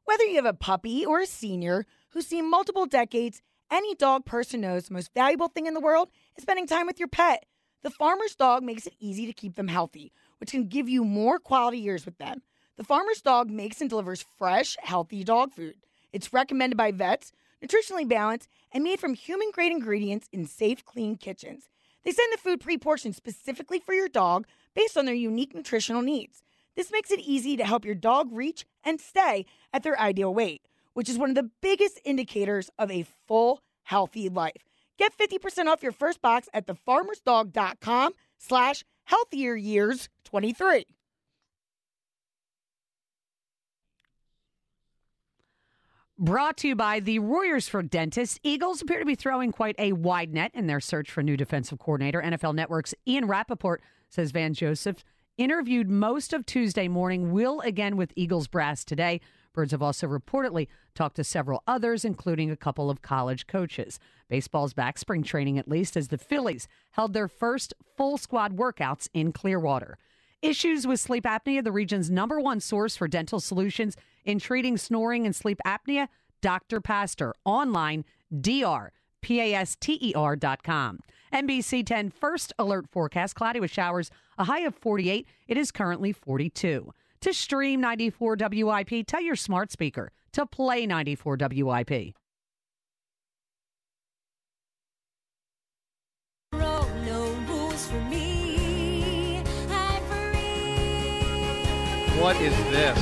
Whether 0.04 0.26
you 0.26 0.36
have 0.36 0.46
a 0.46 0.54
puppy 0.54 1.04
or 1.04 1.22
a 1.22 1.26
senior 1.26 1.88
who's 2.10 2.28
seen 2.28 2.50
multiple 2.50 2.86
decades, 2.86 3.42
any 3.72 3.96
dog 3.96 4.24
person 4.24 4.62
knows 4.62 4.86
the 4.86 4.94
most 4.94 5.12
valuable 5.16 5.48
thing 5.48 5.66
in 5.66 5.74
the 5.74 5.80
world 5.80 6.10
is 6.38 6.44
spending 6.44 6.68
time 6.68 6.86
with 6.86 7.00
your 7.00 7.08
pet. 7.08 7.46
The 7.82 7.90
farmer's 7.90 8.36
dog 8.36 8.64
makes 8.64 8.88
it 8.88 8.96
easy 9.00 9.26
to 9.26 9.34
keep 9.34 9.56
them 9.56 9.68
healthy, 9.68 10.12
which 10.40 10.52
can 10.52 10.68
give 10.68 10.90
you 10.90 11.04
more 11.04 11.40
quality 11.40 11.78
years 11.78 12.06
with 12.06 12.18
them. 12.18 12.42
The 12.78 12.84
farmer's 12.84 13.22
dog 13.22 13.50
makes 13.50 13.82
and 13.82 13.90
delivers 13.90 14.26
fresh, 14.38 14.76
healthy 14.82 15.24
dog 15.24 15.54
food. 15.54 15.76
It's 16.12 16.34
recommended 16.34 16.78
by 16.78 16.92
vets, 16.92 17.32
nutritionally 17.64 18.08
balanced, 18.08 18.50
and 18.72 18.84
made 18.84 19.00
from 19.00 19.14
human 19.14 19.52
grade 19.52 19.72
ingredients 19.72 20.28
in 20.32 20.46
safe, 20.46 20.84
clean 20.84 21.16
kitchens. 21.16 21.70
They 22.04 22.12
send 22.12 22.32
the 22.34 22.38
food 22.38 22.60
pre 22.60 22.78
portioned 22.78 23.16
specifically 23.16 23.80
for 23.80 23.94
your 23.94 24.08
dog 24.10 24.46
based 24.76 24.98
on 24.98 25.06
their 25.06 25.16
unique 25.16 25.56
nutritional 25.56 26.02
needs. 26.02 26.44
This 26.76 26.92
makes 26.92 27.12
it 27.12 27.20
easy 27.20 27.56
to 27.58 27.66
help 27.66 27.86
your 27.86 27.96
dog 27.96 28.30
reach 28.32 28.66
and 28.84 29.00
stay 29.00 29.46
at 29.74 29.84
their 29.84 30.00
ideal 30.00 30.34
weight, 30.34 30.62
which 30.94 31.10
is 31.10 31.18
one 31.18 31.30
of 31.30 31.36
the 31.36 31.50
biggest 31.62 32.00
indicators 32.04 32.70
of 32.78 32.92
a 32.92 33.06
full, 33.28 33.62
healthy 33.84 34.30
life. 34.30 34.66
Get 34.98 35.18
50% 35.18 35.68
off 35.68 35.84
your 35.84 35.92
first 35.92 36.22
box 36.22 36.48
at 36.54 36.68
thefarmersdog.com 36.68 38.14
slash 38.38 38.84
healthier 39.06 39.56
years 39.56 40.10
23. 40.36 40.86
Brought 46.20 46.58
to 46.58 46.68
you 46.68 46.76
by 46.76 47.00
the 47.00 47.20
Royersford 47.20 47.90
Dentists, 47.90 48.38
Eagles 48.44 48.82
appear 48.82 49.00
to 49.00 49.06
be 49.06 49.16
throwing 49.16 49.54
quite 49.54 49.78
a 49.80 49.94
wide 49.94 50.34
net 50.34 50.52
in 50.54 50.68
their 50.68 50.82
search 50.82 51.10
for 51.10 51.24
new 51.24 51.38
defensive 51.38 51.80
coordinator. 51.80 52.22
NFL 52.22 52.54
Network's 52.54 52.94
Ian 53.08 53.28
Rapoport 53.28 53.82
says 54.10 54.32
Vance 54.32 54.58
Joseph 54.58 55.06
interviewed 55.38 55.90
most 55.90 56.34
of 56.34 56.46
Tuesday 56.46 56.90
morning, 56.90 57.32
will 57.32 57.62
again 57.62 57.96
with 57.96 58.12
Eagles 58.18 58.50
brass 58.50 58.84
today. 58.84 59.22
Birds 59.54 59.72
have 59.72 59.82
also 59.82 60.06
reportedly 60.06 60.68
talked 60.96 61.16
to 61.16 61.24
several 61.24 61.64
others, 61.66 62.04
including 62.04 62.52
a 62.52 62.58
couple 62.58 62.90
of 62.90 63.02
college 63.02 63.48
coaches. 63.48 64.00
Baseball's 64.28 64.74
back, 64.74 64.98
spring 64.98 65.24
training 65.24 65.58
at 65.58 65.70
least, 65.70 65.96
as 65.96 66.10
the 66.10 66.18
Phillies 66.18 66.68
held 66.92 67.14
their 67.14 67.30
first 67.30 67.74
full 67.96 68.18
squad 68.18 68.58
workouts 68.58 69.08
in 69.14 69.32
Clearwater. 69.32 69.98
Issues 70.42 70.86
with 70.86 71.00
sleep 71.00 71.24
apnea, 71.24 71.64
the 71.64 71.72
region's 71.72 72.12
number 72.12 72.40
one 72.40 72.60
source 72.60 72.96
for 72.96 73.08
dental 73.08 73.40
solutions 73.40 73.96
in 74.26 74.40
treating 74.40 74.78
snoring 74.78 75.26
and 75.26 75.36
sleep 75.36 75.60
apnea, 75.66 76.08
Dr. 76.42 76.82
Paster. 76.82 77.34
Online, 77.46 78.06
dr, 78.42 78.92
P-A-S-T-E-R 79.22 80.36
dot 80.36 80.62
com. 80.64 81.00
NBC 81.34 81.86
10 81.86 82.12
first 82.12 82.54
alert 82.60 82.86
forecast, 82.92 83.36
cloudy 83.36 83.60
with 83.60 83.72
showers, 83.72 84.12
a 84.38 84.44
high 84.44 84.62
of 84.62 84.76
48. 84.76 85.28
It 85.48 85.58
is 85.58 85.72
currently 85.72 86.12
42. 86.12 86.92
To 87.22 87.34
stream 87.34 87.82
94 87.82 88.38
WIP, 88.40 89.08
tell 89.08 89.22
your 89.22 89.36
smart 89.36 89.72
speaker 89.72 90.12
to 90.34 90.46
play 90.46 90.86
94 90.86 91.38
WIP. 91.40 92.14
What 102.26 102.38
is 102.38 102.58
this? 102.72 102.98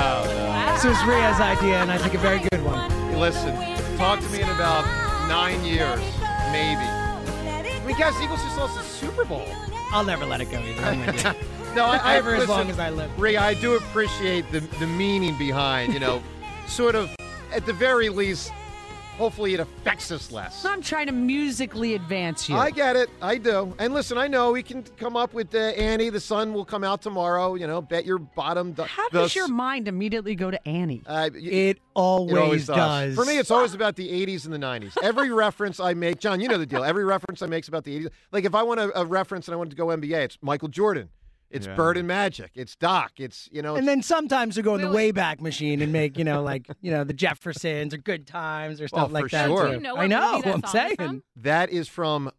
Oh, 0.00 0.24
no. 0.26 0.72
This 0.72 0.84
was 0.84 0.96
Ria's 1.04 1.38
idea, 1.38 1.76
and 1.76 1.92
I 1.92 1.98
think 1.98 2.14
a 2.14 2.18
very 2.18 2.40
good 2.50 2.64
one. 2.64 2.90
Listen, 3.16 3.54
talk 3.96 4.18
to 4.18 4.28
me 4.30 4.40
in 4.40 4.48
about 4.48 4.84
nine 5.28 5.64
years, 5.64 6.00
maybe. 6.50 6.82
I 6.82 7.82
mean, 7.86 7.96
guys, 7.96 8.20
Eagles 8.20 8.42
just 8.42 8.58
lost 8.58 8.74
the 8.74 8.82
Super 8.82 9.24
Bowl. 9.24 9.46
I'll 9.92 10.02
never 10.02 10.26
let 10.26 10.40
it 10.40 10.50
go 10.50 10.58
either. 10.58 10.82
I'm 10.82 11.06
with 11.06 11.24
you. 11.24 11.30
no, 11.76 11.84
I, 11.84 11.98
I 11.98 12.16
Ever 12.16 12.34
as 12.34 12.40
listen, 12.40 12.56
long 12.56 12.68
as 12.68 12.80
I 12.80 12.90
live. 12.90 13.16
Ria, 13.16 13.40
I 13.40 13.54
do 13.54 13.76
appreciate 13.76 14.50
the 14.50 14.58
the 14.80 14.86
meaning 14.88 15.38
behind, 15.38 15.94
you 15.94 16.00
know, 16.00 16.20
sort 16.66 16.96
of 16.96 17.14
at 17.54 17.64
the 17.64 17.72
very 17.72 18.08
least, 18.08 18.50
hopefully 19.18 19.52
it 19.54 19.60
affects 19.60 20.10
us 20.10 20.32
less. 20.32 20.64
I'm 20.64 20.80
trying 20.80 21.06
to 21.06 21.12
musically 21.12 21.94
advance 21.94 22.48
you. 22.48 22.56
I 22.56 22.70
get 22.70 22.96
it. 22.96 23.10
I 23.20 23.36
do. 23.36 23.74
And 23.78 23.92
listen, 23.92 24.16
I 24.16 24.28
know 24.28 24.52
we 24.52 24.62
can 24.62 24.82
come 24.96 25.16
up 25.16 25.34
with 25.34 25.54
uh, 25.54 25.58
Annie. 25.58 26.08
The 26.08 26.20
sun 26.20 26.54
will 26.54 26.64
come 26.64 26.84
out 26.84 27.02
tomorrow. 27.02 27.54
You 27.56 27.66
know, 27.66 27.82
bet 27.82 28.06
your 28.06 28.18
bottom. 28.18 28.72
Do- 28.72 28.84
How 28.84 29.08
the 29.10 29.20
does 29.20 29.34
your 29.34 29.48
mind 29.48 29.88
immediately 29.88 30.34
go 30.34 30.50
to 30.50 30.68
Annie? 30.68 31.02
Uh, 31.06 31.30
It 31.34 31.80
always, 31.94 32.66
does. 32.68 33.14
For 33.16 33.24
me, 33.24 33.38
it's 33.38 33.50
always 33.50 33.74
about 33.74 33.96
the 33.96 34.08
80s 34.26 34.44
and 34.44 34.54
the 34.54 34.58
90s. 34.58 34.96
Every 35.02 35.30
reference 35.32 35.80
I 35.80 35.94
make, 35.94 36.20
John, 36.20 36.40
you 36.40 36.48
know 36.48 36.58
the 36.58 36.66
deal. 36.66 36.84
Every 36.84 37.04
reference 37.04 37.42
I 37.42 37.46
make 37.46 37.64
is 37.64 37.68
about 37.68 37.84
the 37.84 37.98
80s. 38.04 38.10
Like 38.32 38.44
if 38.44 38.54
I 38.54 38.62
want 38.62 38.78
a, 38.80 39.00
a 39.00 39.04
reference 39.04 39.48
and 39.48 39.54
I 39.54 39.56
want 39.56 39.70
to 39.70 39.76
go 39.76 39.86
NBA, 39.86 40.12
it's 40.24 40.38
Michael 40.40 40.68
Jordan. 40.68 41.08
It's 41.50 41.66
Yeah. 41.66 41.74
Bird 41.74 41.96
and 41.96 42.06
Magic. 42.06 42.50
It's 42.54 42.76
Doc. 42.76 43.12
It's 43.18 43.48
you 43.50 43.62
know. 43.62 43.76
And 43.76 43.88
then 43.88 44.02
sometimes 44.02 44.56
we 44.56 44.62
go 44.62 44.74
in 44.74 44.80
the 44.82 44.88
Wayback 44.88 45.40
Machine 45.40 45.80
and 45.80 45.92
make, 45.92 46.18
you 46.18 46.24
know, 46.24 46.42
like, 46.42 46.66
you 46.82 46.90
know, 46.90 47.04
the 47.04 47.14
Jeffersons 47.14 47.94
or 47.94 47.96
Good 47.98 48.26
Times 48.26 48.80
or 48.80 48.84
oh, 48.84 48.86
stuff 48.88 49.08
Oh, 49.08 49.12
like 49.12 49.24
for 49.24 49.30
that. 49.30 49.46
sure. 49.46 49.62
too. 49.64 49.68
Do 49.70 49.74
you 49.76 49.80
know 49.82 49.96
I 49.96 50.06
know. 50.06 50.36
movie 50.36 50.50
I'm 50.50 50.62
saying. 50.64 50.96
from? 50.96 51.22
that 51.36 51.70
is 51.70 51.88
from 51.88 52.30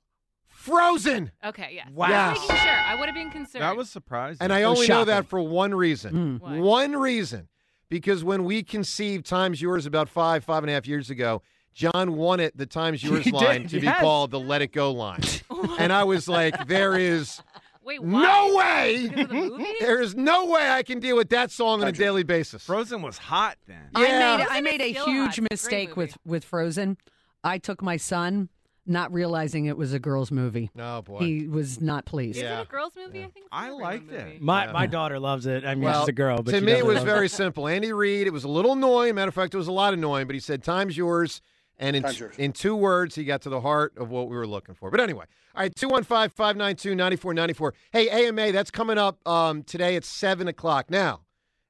Frozen. 0.48 1.32
Okay, 1.44 1.72
yes. 1.76 1.88
Wow. 1.94 2.08
I 2.08 2.10
Yes. 2.10 2.40
was 2.40 2.50
making 2.50 2.64
sure. 2.66 2.76
I 2.78 2.96
would 2.96 3.06
have 3.06 3.16
been 3.16 3.32
concerned. 3.32 3.64
That 3.64 3.76
was 3.78 3.90
surprising. 3.90 4.38
And 4.42 4.52
I 4.54 4.60
It 4.60 4.64
only 4.66 4.88
know 4.88 5.06
that 5.06 5.26
for 5.26 5.42
one 5.42 5.74
reason. 5.74 6.12
Hmm. 6.12 6.36
What? 6.38 6.60
One 6.60 6.92
reason. 6.96 7.48
Because 7.90 8.24
when 8.24 8.44
we 8.44 8.62
conceived 8.62 9.26
Times 9.26 9.62
Yours 9.62 9.86
about 9.88 10.10
five, 10.10 10.44
five 10.44 10.62
and 10.64 10.70
a 10.70 10.74
half 10.74 10.86
years 10.86 11.10
ago, 11.10 11.42
John 11.74 12.16
wanted 12.18 12.52
the 12.56 12.66
Times 12.66 13.04
Yours 13.06 13.24
He 13.24 13.32
did, 13.32 13.42
line 13.42 13.68
to 13.70 13.80
be 13.80 13.88
called 13.88 14.32
the 14.32 14.40
Let 14.40 14.62
It 14.62 14.72
Go 14.74 14.92
line. 14.92 15.22
and 15.80 15.92
I 15.94 16.04
was 16.04 16.28
like, 16.28 16.68
there 16.68 16.96
is 16.98 17.42
Wait, 17.90 18.04
no 18.04 18.56
way. 18.56 19.06
Of 19.06 19.30
the 19.30 19.34
movie? 19.34 19.66
There 19.80 20.00
is 20.02 20.16
no 20.16 20.46
way 20.46 20.70
I 20.70 20.84
can 20.84 21.00
deal 21.00 21.16
with 21.16 21.30
that 21.30 21.50
song 21.50 21.82
on 21.82 21.88
a 21.88 21.92
daily 21.92 22.22
basis. 22.24 22.64
Frozen 22.64 23.02
was 23.02 23.18
hot 23.18 23.58
then. 23.68 23.90
Yeah. 23.98 24.02
I 24.02 24.38
made, 24.38 24.48
I 24.50 24.62
made 24.62 24.82
a 24.82 24.94
huge 24.94 25.06
hot. 25.06 25.28
It's 25.28 25.38
a 25.38 25.42
great 25.42 25.52
mistake 25.52 25.98
with, 25.98 26.16
with 26.26 26.44
Frozen. 26.44 26.98
I 27.44 27.58
took 27.58 27.82
my 27.82 27.98
son, 27.98 28.50
not 28.86 29.12
realizing 29.12 29.66
it 29.66 29.76
was 29.78 29.92
a 29.94 30.00
girls' 30.00 30.30
movie. 30.30 30.70
Oh, 30.78 31.02
boy. 31.02 31.18
He 31.20 31.48
was 31.48 31.82
not 31.82 32.06
pleased. 32.06 32.38
Is 32.38 32.44
Yeah. 32.44 32.60
it 32.60 32.68
a 32.68 32.70
girls' 32.70 32.94
movie? 32.96 33.20
I 33.20 33.24
think 33.24 33.38
it's 33.38 33.48
I 33.52 33.68
a 33.70 33.74
liked 33.74 34.12
it. 34.12 34.40
My, 34.42 34.66
Yeah. 34.66 34.72
my 34.72 34.86
daughter 34.86 35.20
loves 35.20 35.48
it. 35.48 35.66
I 35.66 35.74
mean, 35.74 35.86
Well, 35.86 36.02
she's 36.02 36.10
a 36.10 36.14
girl, 36.14 36.44
but 36.44 36.52
to 36.52 36.62
me, 36.62 36.74
it 36.74 36.86
was 36.86 36.96
loves 36.98 37.06
very 37.06 37.30
simple. 37.30 37.68
Andy 37.68 37.92
Reid, 37.92 38.28
it 38.28 38.34
was 38.34 38.44
a 38.44 38.50
little 38.50 38.74
annoying. 38.74 39.16
Matter 39.16 39.30
of 39.30 39.34
fact, 39.36 39.56
it 39.56 39.58
was 39.58 39.68
a 39.68 39.72
lot 39.72 39.96
annoying, 39.96 40.28
but 40.28 40.36
he 40.36 40.40
said, 40.40 40.62
Time's 40.64 40.96
yours. 40.96 41.42
And 41.80 41.96
in, 41.96 42.04
Time's 42.04 42.22
in 42.38 42.52
two 42.52 42.76
words, 42.76 43.16
he 43.16 43.24
got 43.24 43.42
to 43.44 43.50
the 43.50 43.62
heart 43.62 43.94
of 43.98 44.10
what 44.10 44.28
we 44.30 44.36
were 44.36 44.48
looking 44.48 44.76
for. 44.76 44.92
But 44.92 45.00
anyway, 45.00 45.26
all 45.56 45.62
right, 45.62 45.74
215 45.76 46.30
592 46.30 46.94
9494. 46.94 47.74
Hey, 47.92 48.10
AMA, 48.28 48.52
that's 48.52 48.70
coming 48.70 48.98
up 48.98 49.26
um, 49.28 49.64
today 49.64 49.96
at 49.96 50.04
7 50.04 50.48
o'clock. 50.50 50.90
Now, 50.90 51.22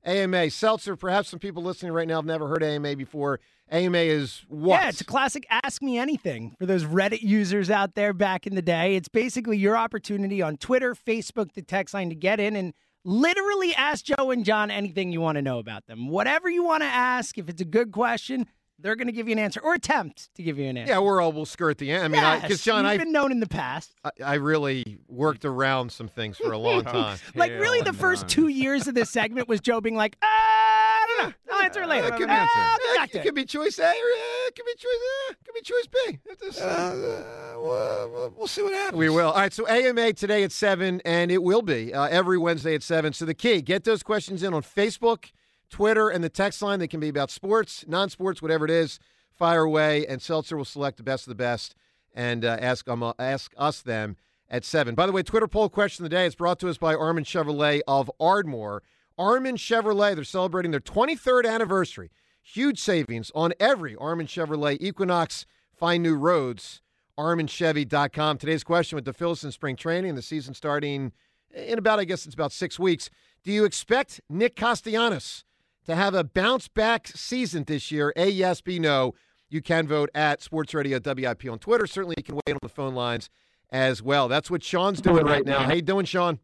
AMA, 0.03 0.49
Seltzer, 0.49 0.95
perhaps 0.95 1.29
some 1.29 1.39
people 1.39 1.61
listening 1.61 1.91
right 1.91 2.07
now 2.07 2.15
have 2.15 2.25
never 2.25 2.47
heard 2.47 2.63
AMA 2.63 2.95
before. 2.95 3.39
AMA 3.71 3.99
is 3.99 4.45
what? 4.47 4.81
Yeah, 4.81 4.89
it's 4.89 5.01
a 5.01 5.05
classic 5.05 5.45
Ask 5.49 5.83
Me 5.83 5.99
Anything 5.99 6.55
for 6.57 6.65
those 6.65 6.85
Reddit 6.85 7.21
users 7.21 7.69
out 7.69 7.93
there 7.93 8.13
back 8.13 8.47
in 8.47 8.55
the 8.55 8.61
day. 8.63 8.95
It's 8.95 9.09
basically 9.09 9.57
your 9.57 9.77
opportunity 9.77 10.41
on 10.41 10.57
Twitter, 10.57 10.95
Facebook, 10.95 11.53
the 11.53 11.61
text 11.61 11.93
line 11.93 12.09
to 12.09 12.15
get 12.15 12.39
in 12.39 12.55
and 12.55 12.73
literally 13.05 13.75
ask 13.75 14.05
Joe 14.05 14.31
and 14.31 14.43
John 14.43 14.71
anything 14.71 15.11
you 15.11 15.21
want 15.21 15.35
to 15.35 15.41
know 15.41 15.59
about 15.59 15.85
them. 15.85 16.07
Whatever 16.09 16.49
you 16.49 16.63
want 16.63 16.81
to 16.81 16.87
ask, 16.87 17.37
if 17.37 17.47
it's 17.47 17.61
a 17.61 17.65
good 17.65 17.91
question, 17.91 18.47
they're 18.81 18.95
going 18.95 19.07
to 19.07 19.13
give 19.13 19.27
you 19.27 19.33
an 19.33 19.39
answer 19.39 19.59
or 19.61 19.73
attempt 19.73 20.33
to 20.35 20.43
give 20.43 20.57
you 20.57 20.65
an 20.67 20.77
answer. 20.77 20.93
yeah, 20.93 20.99
we're 20.99 21.21
all, 21.21 21.31
we'll 21.31 21.45
skirt 21.45 21.77
the 21.77 21.91
end. 21.91 22.03
I 22.03 22.07
mean, 22.07 22.35
because, 22.37 22.49
Yes, 22.51 22.63
John, 22.63 22.85
I've 22.85 22.99
been 22.99 23.11
known 23.11 23.31
in 23.31 23.39
the 23.39 23.47
past. 23.47 23.93
I, 24.03 24.11
I 24.23 24.33
really 24.35 24.99
worked 25.07 25.43
around 25.45 25.91
some 25.91 26.07
things 26.07 26.37
for 26.37 26.51
a 26.51 26.57
long 26.57 26.83
time. 26.85 27.17
Like 27.35 27.51
really, 27.51 27.81
the 27.81 27.93
first 27.93 28.27
two 28.27 28.47
years 28.47 28.87
of 28.87 28.95
this 28.95 29.09
segment 29.09 29.47
was 29.47 29.59
Joe 29.59 29.81
being 29.81 29.95
like, 29.95 30.17
ah, 30.21 30.25
I 30.27 31.05
don't 31.19 31.29
know. 31.29 31.33
I'll 31.51 31.61
answer 31.63 31.81
it 31.83 31.89
later. 31.89 32.07
It 32.07 32.15
could, 32.17 32.29
Ah, 32.29 32.77
be, 32.77 32.99
I'll 32.99 33.07
get 33.07 33.15
it 33.15 33.19
it. 33.19 33.23
could 33.23 33.35
be 33.35 33.45
choice 33.45 33.79
A 33.79 33.83
or 33.83 33.87
uh, 33.87 34.47
it 34.47 34.55
could 34.55 34.65
be 34.65 34.75
choice 34.77 34.91
A. 34.91 35.31
It 35.31 35.37
could 35.45 35.55
be 35.55 35.61
choice 35.61 35.87
B. 35.87 36.19
It 36.25 36.39
just, 36.39 36.61
uh, 36.61 37.55
we'll, 37.57 38.33
we'll 38.37 38.47
see 38.47 38.61
what 38.63 38.73
happens. 38.73 38.97
We 38.97 39.09
will. 39.09 39.29
All 39.31 39.39
right, 39.39 39.53
so 39.53 39.67
AMA 39.67 40.13
today 40.13 40.43
at 40.43 40.51
7, 40.51 41.01
and 41.05 41.31
it 41.31 41.43
will 41.43 41.61
be 41.61 41.93
uh, 41.93 42.05
every 42.07 42.37
Wednesday 42.37 42.75
at 42.75 42.83
7. 42.83 43.13
So 43.13 43.25
the 43.25 43.33
key, 43.33 43.61
get 43.61 43.83
those 43.83 44.03
questions 44.03 44.43
in 44.43 44.53
on 44.53 44.61
Facebook, 44.61 45.31
Twitter, 45.69 46.09
and 46.09 46.23
the 46.23 46.29
text 46.29 46.61
line. 46.61 46.79
They 46.79 46.87
can 46.87 46.99
be 46.99 47.09
about 47.09 47.31
sports, 47.31 47.85
non 47.87 48.09
sports, 48.09 48.41
whatever 48.41 48.65
it 48.65 48.71
is. 48.71 48.99
Fire 49.31 49.63
away, 49.63 50.05
and 50.05 50.21
Seltzer 50.21 50.57
will 50.57 50.65
select 50.65 50.97
the 50.97 51.03
best 51.03 51.25
of 51.25 51.31
the 51.31 51.35
best 51.35 51.73
and 52.13 52.43
uh, 52.43 52.57
ask, 52.59 52.89
um, 52.89 53.13
ask 53.17 53.53
us 53.57 53.81
them 53.81 54.17
at 54.49 54.65
7. 54.65 54.95
By 54.95 55.05
the 55.05 55.11
way, 55.11 55.23
Twitter 55.23 55.47
poll 55.47 55.69
question 55.69 56.03
of 56.03 56.09
the 56.09 56.15
day 56.15 56.25
is 56.25 56.35
brought 56.35 56.59
to 56.59 56.69
us 56.69 56.77
by 56.77 56.93
Armin 56.95 57.23
Chevrolet 57.23 57.81
of 57.87 58.11
Ardmore. 58.19 58.83
Armin 59.17 59.55
Chevrolet, 59.55 60.15
they're 60.15 60.23
celebrating 60.23 60.71
their 60.71 60.79
23rd 60.79 61.45
anniversary. 61.45 62.09
Huge 62.41 62.79
savings 62.79 63.31
on 63.35 63.53
every 63.59 63.95
Armin 63.95 64.27
Chevrolet 64.27 64.77
Equinox. 64.81 65.45
Find 65.77 66.03
new 66.03 66.15
roads. 66.15 66.81
ArminChevy.com. 67.17 68.37
Today's 68.37 68.63
question 68.63 68.95
with 68.95 69.05
the 69.05 69.13
Phillies 69.13 69.43
in 69.43 69.51
spring 69.51 69.75
training 69.75 70.15
the 70.15 70.21
season 70.21 70.53
starting 70.53 71.11
in 71.53 71.77
about, 71.77 71.99
I 71.99 72.05
guess 72.05 72.25
it's 72.25 72.33
about 72.33 72.53
six 72.53 72.79
weeks. 72.79 73.09
Do 73.43 73.51
you 73.51 73.65
expect 73.65 74.21
Nick 74.29 74.55
Castellanos 74.55 75.43
to 75.89 75.95
have 75.95 76.13
a 76.13 76.23
bounce 76.23 76.67
back 76.67 77.07
season 77.07 77.63
this 77.65 77.91
year? 77.91 78.13
A 78.15 78.29
yes, 78.29 78.61
B 78.61 78.79
no. 78.79 79.13
You 79.49 79.61
can 79.61 79.87
vote 79.87 80.09
at 80.13 80.41
Sports 80.41 80.73
Radio 80.73 80.99
WIP 81.03 81.49
on 81.49 81.57
Twitter. 81.57 81.87
Certainly, 81.87 82.15
you 82.17 82.23
can 82.23 82.35
wait 82.35 82.53
on 82.53 82.59
the 82.61 82.69
phone 82.69 82.93
lines 82.93 83.29
as 83.71 84.01
well. 84.01 84.27
That's 84.27 84.51
what 84.51 84.63
Sean's 84.63 85.01
doing 85.01 85.25
right 85.25 85.45
now. 85.45 85.59
How 85.59 85.73
you 85.73 85.81
doing, 85.81 86.05
Sean? 86.05 86.39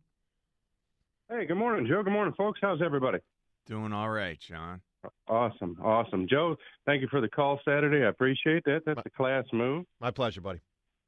Hey, 1.29 1.45
good 1.45 1.57
morning, 1.57 1.85
Joe. 1.87 2.01
Good 2.03 2.13
morning, 2.13 2.33
folks. 2.35 2.59
How's 2.61 2.81
everybody? 2.81 3.19
Doing 3.67 3.93
all 3.93 4.09
right, 4.09 4.39
John. 4.39 4.81
Awesome, 5.27 5.77
awesome. 5.83 6.27
Joe, 6.27 6.55
thank 6.87 7.01
you 7.01 7.07
for 7.09 7.21
the 7.21 7.29
call 7.29 7.59
Saturday. 7.63 8.03
I 8.03 8.09
appreciate 8.09 8.63
that. 8.65 8.81
That's 8.85 9.01
a 9.05 9.09
class 9.11 9.45
move. 9.53 9.85
My 10.01 10.09
pleasure, 10.09 10.41
buddy. 10.41 10.61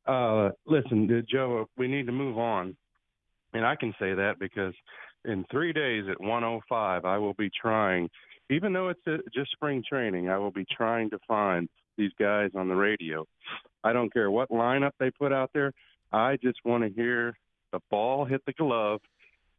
Uh, 0.05 0.49
listen, 0.67 1.11
uh, 1.11 1.21
Joe, 1.27 1.67
we 1.77 1.88
need 1.88 2.05
to 2.05 2.11
move 2.11 2.38
on, 2.38 2.77
and 3.53 3.65
I 3.65 3.75
can 3.75 3.93
say 3.99 4.13
that 4.13 4.35
because 4.39 4.73
in 5.26 5.45
three 5.51 5.74
days 5.74 6.05
at 6.09 6.20
105, 6.20 7.05
I 7.05 7.18
will 7.18 7.34
be 7.34 7.49
trying, 7.49 8.09
even 8.49 8.74
though 8.74 8.89
it's 8.89 9.01
uh 9.07 9.18
just 9.34 9.51
spring 9.51 9.84
training, 9.88 10.30
I 10.30 10.38
will 10.38 10.51
be 10.51 10.65
trying 10.65 11.09
to 11.11 11.20
find 11.28 11.68
these 11.97 12.11
guys 12.20 12.51
on 12.55 12.68
the 12.70 12.76
radio. 12.76 13.26
I 13.84 13.93
don't 13.93 14.11
care 14.13 14.30
what 14.32 14.49
lineup 14.49 14.91
they 14.99 15.11
put 15.11 15.34
out 15.34 15.51
there. 15.53 15.74
I 16.11 16.38
just 16.38 16.59
want 16.63 16.84
to 16.84 16.89
hear 16.89 17.38
the 17.72 17.80
ball 17.89 18.26
hit 18.26 18.41
the 18.45 18.53
glove 18.53 19.01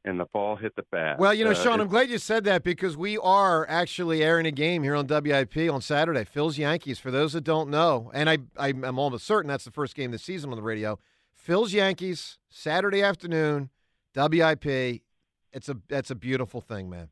and 0.05 0.19
the 0.19 0.27
ball 0.33 0.57
hit 0.57 0.75
the 0.77 0.85
bat. 0.91 1.19
Well, 1.19 1.35
you 1.35 1.45
know, 1.45 1.51
Uh, 1.51 1.55
Sean, 1.55 1.81
I'm 1.81 1.89
glad 1.89 2.09
you 2.09 2.19
said 2.19 2.45
that 2.45 2.63
because 2.63 2.97
we 2.97 3.19
are 3.19 3.69
actually 3.69 4.23
airing 4.23 4.47
a 4.47 4.51
game 4.53 4.83
here 4.83 4.95
on 4.95 5.07
WIP 5.07 5.57
on 5.71 5.81
Saturday. 5.83 6.25
Phil's 6.25 6.57
Yankees. 6.57 6.99
For 6.99 7.11
those 7.11 7.33
that 7.33 7.43
don't 7.45 7.69
know, 7.69 8.11
and 8.15 8.31
I, 8.31 8.39
I 8.57 8.69
I'm 8.69 8.99
almost 8.99 9.27
certain 9.27 9.49
that's 9.49 9.65
the 9.65 9.71
first 9.73 9.95
game 9.95 10.13
this 10.13 10.23
season 10.23 10.51
on 10.51 10.57
the 10.57 10.63
radio. 10.63 10.99
Phil's 11.35 11.73
Yankees 11.73 12.39
Saturday 12.49 13.03
afternoon, 13.03 13.71
WIP. 14.15 15.03
It's 15.53 15.69
a 15.69 15.77
that's 15.89 16.11
a 16.11 16.15
beautiful 16.15 16.61
thing, 16.61 16.91
man. 16.91 17.09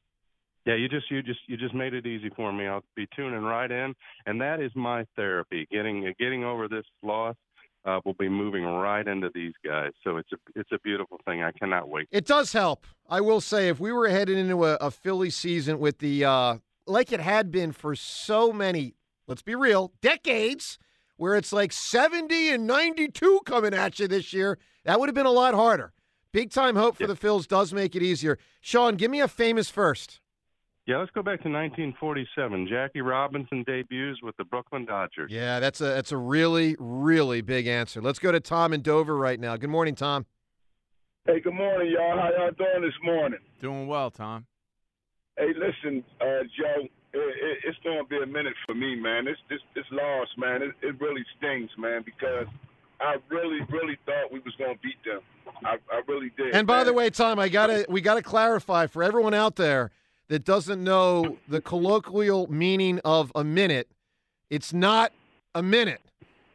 Yeah, 0.66 0.74
you 0.74 0.88
just 0.88 1.10
you 1.10 1.22
just 1.22 1.40
you 1.46 1.56
just 1.56 1.74
made 1.74 1.94
it 1.94 2.06
easy 2.06 2.30
for 2.34 2.52
me. 2.52 2.66
I'll 2.66 2.82
be 2.96 3.06
tuning 3.14 3.42
right 3.42 3.70
in, 3.70 3.94
and 4.26 4.40
that 4.40 4.60
is 4.60 4.72
my 4.74 5.06
therapy. 5.14 5.66
Getting 5.70 6.12
getting 6.18 6.44
over 6.44 6.68
this 6.68 6.84
loss 7.02 7.36
uh, 7.84 8.00
will 8.04 8.14
be 8.14 8.28
moving 8.28 8.64
right 8.64 9.06
into 9.06 9.30
these 9.32 9.52
guys. 9.64 9.92
So 10.02 10.16
it's 10.16 10.32
a 10.32 10.36
it's 10.56 10.72
a 10.72 10.78
beautiful 10.80 11.18
thing. 11.24 11.42
I 11.42 11.52
cannot 11.52 11.88
wait. 11.88 12.08
It 12.10 12.26
does 12.26 12.52
help. 12.52 12.84
I 13.08 13.20
will 13.20 13.40
say, 13.40 13.68
if 13.68 13.78
we 13.78 13.92
were 13.92 14.08
headed 14.08 14.36
into 14.36 14.64
a, 14.64 14.74
a 14.74 14.90
Philly 14.90 15.30
season 15.30 15.78
with 15.78 15.98
the 16.00 16.24
uh, 16.24 16.56
like 16.86 17.12
it 17.12 17.20
had 17.20 17.52
been 17.52 17.70
for 17.70 17.94
so 17.94 18.52
many, 18.52 18.94
let's 19.28 19.42
be 19.42 19.54
real, 19.54 19.92
decades, 20.02 20.78
where 21.16 21.36
it's 21.36 21.52
like 21.52 21.72
70 21.72 22.50
and 22.50 22.66
92 22.66 23.40
coming 23.46 23.72
at 23.72 23.98
you 23.98 24.08
this 24.08 24.32
year, 24.32 24.58
that 24.84 24.98
would 24.98 25.08
have 25.08 25.14
been 25.14 25.26
a 25.26 25.30
lot 25.30 25.54
harder. 25.54 25.92
Big 26.36 26.50
time 26.50 26.76
hope 26.76 26.96
for 26.98 27.06
the 27.06 27.14
Phils 27.14 27.48
does 27.48 27.72
make 27.72 27.96
it 27.96 28.02
easier. 28.02 28.36
Sean, 28.60 28.96
give 28.96 29.10
me 29.10 29.22
a 29.22 29.26
famous 29.26 29.70
first. 29.70 30.20
Yeah, 30.84 30.98
let's 30.98 31.10
go 31.12 31.22
back 31.22 31.40
to 31.44 31.48
1947. 31.48 32.68
Jackie 32.68 33.00
Robinson 33.00 33.64
debuts 33.66 34.20
with 34.22 34.36
the 34.36 34.44
Brooklyn 34.44 34.84
Dodgers. 34.84 35.32
Yeah, 35.32 35.60
that's 35.60 35.80
a 35.80 35.84
that's 35.84 36.12
a 36.12 36.18
really 36.18 36.76
really 36.78 37.40
big 37.40 37.66
answer. 37.66 38.02
Let's 38.02 38.18
go 38.18 38.32
to 38.32 38.38
Tom 38.38 38.74
in 38.74 38.82
Dover 38.82 39.16
right 39.16 39.40
now. 39.40 39.56
Good 39.56 39.70
morning, 39.70 39.94
Tom. 39.94 40.26
Hey, 41.24 41.40
good 41.40 41.54
morning, 41.54 41.90
y'all. 41.90 42.18
How 42.18 42.28
y'all 42.36 42.50
doing 42.50 42.82
this 42.82 43.00
morning? 43.02 43.40
Doing 43.62 43.86
well, 43.86 44.10
Tom. 44.10 44.44
Hey, 45.38 45.54
listen, 45.56 46.04
uh, 46.20 46.44
Joe, 46.54 46.82
it, 46.82 46.90
it, 47.14 47.58
it's 47.64 47.78
going 47.82 48.04
to 48.04 48.08
be 48.10 48.22
a 48.22 48.26
minute 48.26 48.54
for 48.66 48.74
me, 48.74 48.94
man. 48.94 49.24
This 49.24 49.38
this 49.48 49.60
this 49.74 49.86
loss, 49.90 50.28
man, 50.36 50.60
it, 50.60 50.72
it 50.82 51.00
really 51.00 51.24
stings, 51.38 51.70
man, 51.78 52.02
because 52.04 52.46
I 53.00 53.16
really, 53.28 53.60
really 53.68 53.96
thought 54.06 54.32
we 54.32 54.38
was 54.40 54.54
going 54.56 54.74
to 54.74 54.80
beat 54.80 55.02
them. 55.04 55.20
I, 55.64 55.76
I 55.92 56.02
really 56.08 56.30
did. 56.36 56.54
And 56.54 56.66
by 56.66 56.78
man. 56.78 56.86
the 56.86 56.92
way, 56.92 57.10
Tom, 57.10 57.38
I 57.38 57.48
gotta 57.48 57.86
we 57.88 58.00
gotta 58.00 58.22
clarify 58.22 58.86
for 58.86 59.02
everyone 59.02 59.34
out 59.34 59.56
there 59.56 59.90
that 60.28 60.44
doesn't 60.44 60.82
know 60.82 61.38
the 61.48 61.60
colloquial 61.60 62.50
meaning 62.50 63.00
of 63.04 63.32
a 63.34 63.44
minute. 63.44 63.88
It's 64.50 64.72
not 64.72 65.12
a 65.54 65.62
minute. 65.62 66.00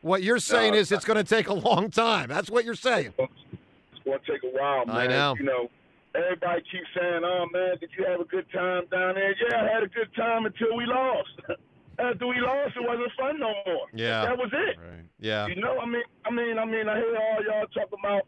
What 0.01 0.23
you're 0.23 0.39
saying 0.39 0.73
No, 0.73 0.79
is 0.79 0.91
it's 0.91 1.05
going 1.05 1.23
to 1.23 1.23
take 1.23 1.47
a 1.47 1.53
long 1.53 1.91
time. 1.91 2.27
That's 2.29 2.49
what 2.49 2.65
you're 2.65 2.73
saying. 2.73 3.13
it's 3.19 4.03
going 4.03 4.19
to 4.19 4.31
take 4.31 4.43
a 4.43 4.57
while, 4.57 4.85
man. 4.85 4.95
I 4.95 5.07
know. 5.07 5.35
You 5.37 5.45
know, 5.45 5.69
everybody 6.15 6.61
keeps 6.71 6.87
saying, 6.95 7.21
"Oh 7.23 7.45
man, 7.53 7.77
did 7.79 7.91
you 7.97 8.05
have 8.05 8.19
a 8.19 8.25
good 8.25 8.45
time 8.51 8.85
down 8.91 9.15
there?" 9.15 9.35
Yeah, 9.49 9.61
I 9.61 9.73
had 9.73 9.83
a 9.83 9.87
good 9.87 10.13
time 10.15 10.45
until 10.45 10.75
we 10.75 10.85
lost. 10.85 11.29
After 12.01 12.27
we 12.27 12.39
lost, 12.41 12.75
it 12.75 12.81
wasn't 12.87 13.11
fun 13.19 13.39
no 13.39 13.53
more. 13.65 13.87
Yeah. 13.93 14.25
that 14.25 14.37
was 14.37 14.49
it. 14.51 14.77
Yeah. 15.19 15.47
You 15.47 15.55
know, 15.61 15.77
I 15.79 15.85
mean, 15.85 16.01
I 16.25 16.31
mean, 16.31 16.57
I 16.57 16.65
mean, 16.65 16.89
I 16.89 16.97
hear 16.97 17.15
all 17.15 17.43
y'all 17.45 17.67
talking 17.67 17.99
about 18.03 18.23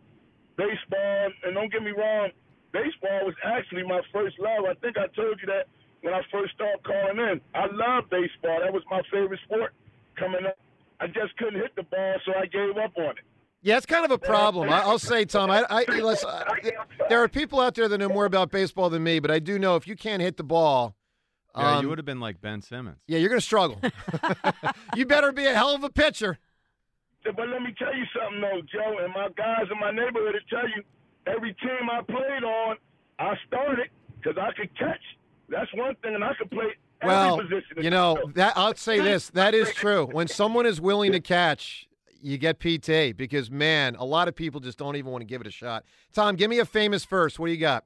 baseball, 0.58 1.30
and 1.44 1.56
don't 1.56 1.72
get 1.72 1.82
me 1.84 1.92
wrong, 1.92 2.30
baseball 2.72 3.26
was 3.26 3.36
actually 3.44 3.84
my 3.84 4.02
first 4.12 4.38
love. 4.40 4.66
I 4.70 4.74
think 4.76 4.98
I 4.98 5.08
told 5.16 5.40
you 5.42 5.48
that 5.48 5.66
when 6.02 6.14
I 6.14 6.22
first 6.32 6.54
started 6.54 6.84
calling 6.84 7.18
in. 7.18 7.42
I 7.56 7.66
love 7.72 8.10
baseball. 8.10 8.60
That 8.62 8.74
was 8.74 8.84
my 8.92 9.02
favorite 9.12 9.40
sport 9.46 9.74
coming 10.18 10.46
up. 10.46 10.58
I 11.00 11.08
just 11.08 11.36
couldn't 11.38 11.60
hit 11.60 11.76
the 11.76 11.84
ball, 11.84 12.16
so 12.26 12.34
I 12.38 12.46
gave 12.46 12.78
up 12.78 12.92
on 12.98 13.12
it. 13.18 13.24
Yeah, 13.62 13.78
it's 13.78 13.86
kind 13.86 14.04
of 14.04 14.12
a 14.12 14.18
problem. 14.18 14.70
I, 14.70 14.82
I'll 14.82 15.00
say, 15.00 15.24
Tom. 15.24 15.50
I, 15.50 15.64
I 15.70 15.86
listen, 15.86 16.30
I- 16.32 16.72
there 17.08 17.24
are 17.24 17.30
people 17.30 17.62
out 17.62 17.76
there 17.76 17.88
that 17.88 17.98
know 17.98 18.10
more 18.10 18.26
about 18.26 18.52
baseball 18.52 18.90
than 18.90 19.04
me, 19.04 19.20
but 19.20 19.32
I 19.32 19.40
do 19.40 19.58
know 19.58 19.78
if 19.78 19.88
you 19.88 19.96
can't 19.96 20.22
hit 20.22 20.36
the 20.38 20.44
ball, 20.44 20.96
Yeah, 21.56 21.78
um, 21.78 21.84
you 21.84 21.90
would 21.90 22.00
have 22.00 22.06
been 22.06 22.20
like 22.20 22.42
Ben 22.42 22.62
Simmons. 22.62 22.98
yeah, 23.08 23.20
you're 23.20 23.30
going 23.30 23.40
to 23.40 23.46
struggle. 23.46 23.80
you 24.96 25.06
better 25.06 25.32
be 25.32 25.46
a 25.46 25.54
hell 25.54 25.76
of 25.76 25.84
a 25.84 25.90
pitcher. 25.90 26.40
But 27.24 27.48
let 27.48 27.62
me 27.62 27.74
tell 27.78 27.96
you 27.96 28.04
something, 28.14 28.42
though, 28.42 28.62
Joe, 28.72 28.98
and 29.04 29.14
my 29.14 29.30
guys 29.38 29.66
in 29.72 29.80
my 29.80 29.92
neighborhood 29.92 30.34
will 30.34 30.50
tell 30.60 30.68
you, 30.68 30.84
every 31.28 31.54
team 31.54 31.90
I 31.90 32.02
played 32.02 32.44
on, 32.44 32.76
I 33.20 33.36
started 33.48 33.90
because 34.18 34.38
I 34.38 34.52
could 34.60 34.78
catch. 34.78 35.00
That's 35.48 35.72
one 35.74 35.96
thing, 36.02 36.16
and 36.16 36.24
I 36.24 36.34
could 36.34 36.50
play 36.52 36.66
every 37.02 37.14
Well, 37.16 37.38
position. 37.40 37.78
in 37.78 37.84
you 37.84 37.90
know 37.92 38.18
that 38.36 38.54
I'll 38.58 38.76
say 38.76 39.00
this. 39.00 39.30
That 39.30 39.54
is 39.54 39.72
true. 39.74 40.06
When 40.12 40.28
someone 40.28 40.66
is 40.66 40.82
willing 40.82 41.12
to 41.14 41.20
catch, 41.38 41.88
you 42.22 42.38
get 42.38 42.60
PT 42.60 43.16
because 43.16 43.52
man, 43.52 43.96
a 43.96 44.06
lot 44.06 44.28
of 44.28 44.36
people 44.36 44.60
just 44.60 44.78
don't 44.78 44.96
even 44.96 45.12
want 45.12 45.22
to 45.22 45.26
give 45.26 45.40
it 45.42 45.48
a 45.48 45.52
shot. 45.52 45.84
Tom, 46.14 46.36
give 46.36 46.50
me 46.50 46.60
a 46.60 46.66
famous 46.66 47.06
first. 47.06 47.40
What 47.40 47.48
do 47.48 47.52
you 47.54 47.60
got? 47.60 47.86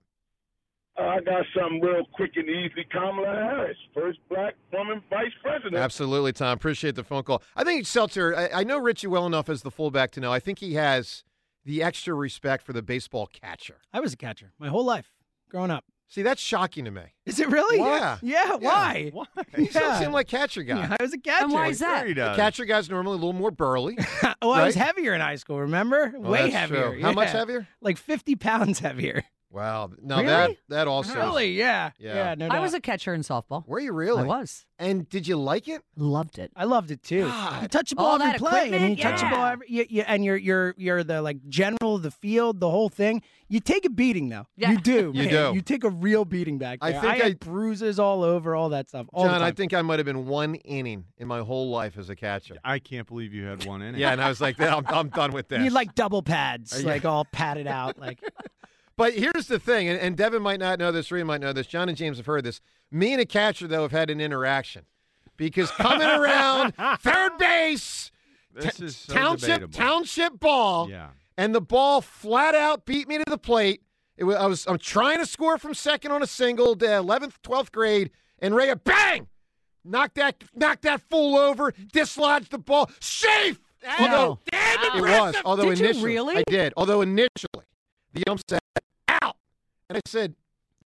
Uh, 0.99 1.03
I 1.03 1.19
got 1.21 1.45
something 1.55 1.79
real 1.81 2.03
quick 2.13 2.31
and 2.35 2.49
easy. 2.49 2.83
Kamala 2.91 3.27
Harris, 3.27 3.77
first 3.93 4.19
black 4.29 4.55
woman 4.73 5.01
vice 5.09 5.31
president. 5.43 5.75
Absolutely, 5.75 6.33
Tom. 6.33 6.53
Appreciate 6.53 6.95
the 6.95 7.03
phone 7.03 7.23
call. 7.23 7.43
I 7.55 7.63
think 7.63 7.85
Seltzer. 7.85 8.35
I, 8.35 8.61
I 8.61 8.63
know 8.63 8.79
Ritchie 8.79 9.07
well 9.07 9.25
enough 9.27 9.47
as 9.49 9.61
the 9.61 9.71
fullback 9.71 10.11
to 10.11 10.19
know. 10.19 10.33
I 10.33 10.39
think 10.39 10.59
he 10.59 10.73
has 10.73 11.23
the 11.65 11.83
extra 11.83 12.13
respect 12.15 12.65
for 12.65 12.73
the 12.73 12.81
baseball 12.81 13.27
catcher. 13.27 13.77
I 13.93 13.99
was 13.99 14.13
a 14.13 14.17
catcher 14.17 14.53
my 14.57 14.69
whole 14.69 14.85
life 14.85 15.11
growing 15.49 15.69
up. 15.69 15.85
See, 16.09 16.21
that's 16.21 16.41
shocking 16.41 16.85
to 16.85 16.91
me. 16.91 17.01
Is 17.25 17.37
it 17.37 17.49
really? 17.49 17.79
Yeah. 17.79 18.17
Yeah. 18.21 18.55
Why? 18.55 19.09
Why? 19.13 19.25
He 19.57 19.67
doesn't 19.67 20.01
seem 20.01 20.13
like 20.13 20.27
catcher 20.27 20.63
guy. 20.63 20.77
Yeah, 20.79 20.95
I 20.97 21.03
was 21.03 21.13
a 21.13 21.17
catcher. 21.17 21.43
And 21.43 21.53
why 21.53 21.67
is 21.67 21.79
that? 21.79 22.05
Sure 22.05 22.13
The 22.13 22.33
catcher 22.35 22.63
guy's 22.63 22.89
normally 22.89 23.15
a 23.15 23.17
little 23.17 23.33
more 23.33 23.51
burly. 23.51 23.97
well, 24.41 24.53
I 24.53 24.65
was 24.65 24.75
heavier 24.75 25.13
in 25.13 25.19
high 25.19 25.35
school. 25.35 25.59
Remember? 25.59 26.13
Oh, 26.15 26.21
Way 26.31 26.49
that's 26.49 26.69
true. 26.69 26.77
heavier. 26.77 27.01
How 27.01 27.11
much 27.11 27.29
heavier? 27.31 27.67
Like 27.81 27.97
fifty 27.97 28.35
pounds 28.37 28.79
heavier. 28.79 29.25
Wow. 29.49 29.91
No, 30.01 30.17
Really? 30.17 30.25
that 30.27 30.51
that 30.69 30.87
also. 30.87 31.15
Really? 31.15 31.51
Yeah. 31.53 31.91
Yeah. 31.99 32.15
Yeah. 32.15 32.35
no 32.35 32.47
I 32.49 32.59
was 32.59 32.73
a 32.73 32.81
catcher 32.81 33.13
in 33.13 33.21
softball. 33.21 33.65
Were 33.67 33.79
you 33.79 33.93
really? 33.93 34.23
I 34.23 34.25
was. 34.25 34.65
And 34.79 35.07
did 35.09 35.27
you 35.27 35.37
like 35.37 35.67
it? 35.67 35.81
Loved 35.95 36.37
it. 36.37 36.51
I 36.55 36.65
loved 36.65 36.91
it 36.91 37.01
too. 37.01 37.23
God. 37.23 37.61
You 37.63 37.67
touch 37.69 37.89
the 37.91 37.97
All 37.97 38.19
ball 38.19 38.27
every 38.27 38.37
play. 38.37 38.59
I 38.59 38.63
mean, 38.65 38.71
you 38.71 38.77
equipment, 38.93 38.99
touch 38.99 39.21
the 39.21 39.35
ball 39.35 39.45
every, 39.45 39.65
you, 39.69 39.85
you, 39.89 40.01
and 40.05 40.23
you're 40.25 40.35
you're 40.37 40.75
you're 40.77 41.03
the 41.03 41.21
like 41.21 41.37
general 41.49 41.95
of 41.95 42.03
the 42.03 42.11
field, 42.11 42.59
the 42.59 42.69
whole 42.69 42.89
thing. 42.89 43.23
You 43.47 43.59
take 43.61 43.85
a 43.85 43.89
beating 43.89 44.27
though. 44.29 44.45
Yeah. 44.57 44.71
You 44.71 44.77
do. 44.79 45.11
You 45.15 45.23
man. 45.23 45.29
do. 45.29 45.51
You 45.55 45.61
take 45.61 45.83
a 45.85 45.89
real 45.89 46.25
beating 46.25 46.57
back 46.57 46.81
There. 46.81 46.89
I 46.89 46.99
think 46.99 47.23
had 47.23 47.31
I- 47.31 47.33
bruises 47.35 47.97
all 47.99 48.23
over, 48.23 48.53
all 48.55 48.69
that 48.69 48.89
stuff. 48.89 49.07
All 49.13 49.25
John, 49.25 49.41
I 49.41 49.51
think 49.51 49.73
I 49.73 49.81
might 49.81 49.97
have 49.99 50.05
been 50.05 50.25
one 50.27 50.55
inning 50.55 51.05
in 51.17 51.27
my 51.27 51.39
whole 51.39 51.69
life 51.71 51.97
as 51.97 52.09
a 52.09 52.15
catcher. 52.15 52.57
I 52.65 52.79
can't 52.79 53.07
believe 53.07 53.33
you 53.33 53.45
had 53.45 53.65
one 53.65 53.81
in 53.81 53.95
it. 53.95 53.99
Yeah, 53.99 54.11
and 54.11 54.21
I 54.21 54.27
was 54.27 54.41
like, 54.41 54.59
I'm, 54.59 54.85
I'm 54.87 55.07
done 55.09 55.31
with 55.31 55.47
this. 55.47 55.59
you 55.59 55.63
need 55.65 55.71
like 55.71 55.95
double 55.95 56.21
pads, 56.21 56.75
uh, 56.75 56.79
Yeah. 56.79 56.87
like 56.87 57.05
all 57.05 57.23
padded 57.31 57.65
out, 57.67 57.97
like. 57.97 58.19
But 58.97 59.13
here's 59.13 59.47
the 59.47 59.59
thing, 59.59 59.87
and, 59.87 59.99
and 59.99 60.17
Devin 60.17 60.41
might 60.41 60.59
not 60.59 60.79
know 60.79 60.91
this, 60.91 61.11
Ree 61.11 61.23
might 61.23 61.39
know 61.39 61.53
this. 61.53 61.67
John 61.67 61.87
and 61.87 61.97
James 61.97 62.17
have 62.17 62.25
heard 62.25 62.43
this. 62.43 62.59
Me 62.91 63.11
and 63.13 63.21
a 63.21 63.25
catcher, 63.25 63.67
though, 63.67 63.83
have 63.83 63.91
had 63.91 64.09
an 64.09 64.19
interaction 64.19 64.85
because 65.37 65.69
coming 65.71 66.07
around 66.07 66.73
third 66.99 67.37
base, 67.37 68.11
This 68.53 68.77
t- 68.77 68.85
is 68.85 68.97
so 68.97 69.13
township 69.13 69.47
debatable. 69.61 69.73
township 69.77 70.39
ball, 70.39 70.89
Yeah. 70.89 71.09
and 71.37 71.53
the 71.53 71.61
ball 71.61 72.01
flat 72.01 72.55
out 72.55 72.85
beat 72.85 73.07
me 73.07 73.17
to 73.19 73.23
the 73.27 73.37
plate. 73.37 73.81
It 74.17 74.23
was, 74.23 74.35
I 74.35 74.45
was 74.47 74.65
I'm 74.67 74.79
trying 74.79 75.19
to 75.19 75.27
score 75.27 75.59
from 75.59 75.75
second 75.75 76.11
on 76.11 76.23
a 76.23 76.27
single, 76.27 76.73
the 76.75 76.87
11th, 76.87 77.33
12th 77.43 77.71
grade, 77.71 78.09
and 78.39 78.55
Ray, 78.55 78.73
bang, 78.83 79.27
knocked 79.85 80.15
that 80.15 80.43
knocked 80.55 80.81
that 80.81 81.01
fool 81.07 81.37
over, 81.37 81.71
dislodged 81.93 82.49
the 82.49 82.57
ball, 82.57 82.89
safe. 82.99 83.59
Although 83.99 84.39
Damn 84.51 84.97
it 84.97 85.01
was, 85.03 85.35
although 85.45 85.69
Did 85.69 85.77
you 85.79 85.85
initially 85.85 86.05
really? 86.15 86.37
I 86.37 86.43
did. 86.49 86.73
Although 86.75 87.01
initially 87.01 87.65
the 88.13 88.23
ump 88.27 88.41
said 88.49 88.55
out, 88.75 88.83
and 89.89 89.97
I 89.97 90.01
said 90.05 90.35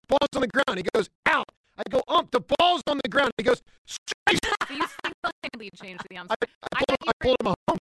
ball's 0.08 0.30
on 0.36 0.42
the 0.42 0.48
ground. 0.48 0.78
He 0.78 0.86
goes 0.94 1.10
out. 1.26 1.50
I 1.78 1.84
go 1.90 2.02
ump. 2.08 2.32
The 2.32 2.42
ball's 2.42 2.84
on 2.88 3.00
the 3.04 3.10
ground. 3.10 3.32
He 3.38 3.44
goes 3.44 3.62
straight. 3.86 4.40
So 4.44 4.74
you 4.74 4.86
single-handedly 5.04 5.70
changed 5.82 6.04
the 6.10 6.18
umps. 6.18 6.36
I, 6.42 6.46
I 6.76 6.84
pulled, 6.88 7.00
I 7.08 7.12
pulled 7.20 7.38
him 7.42 7.54
home. 7.68 7.78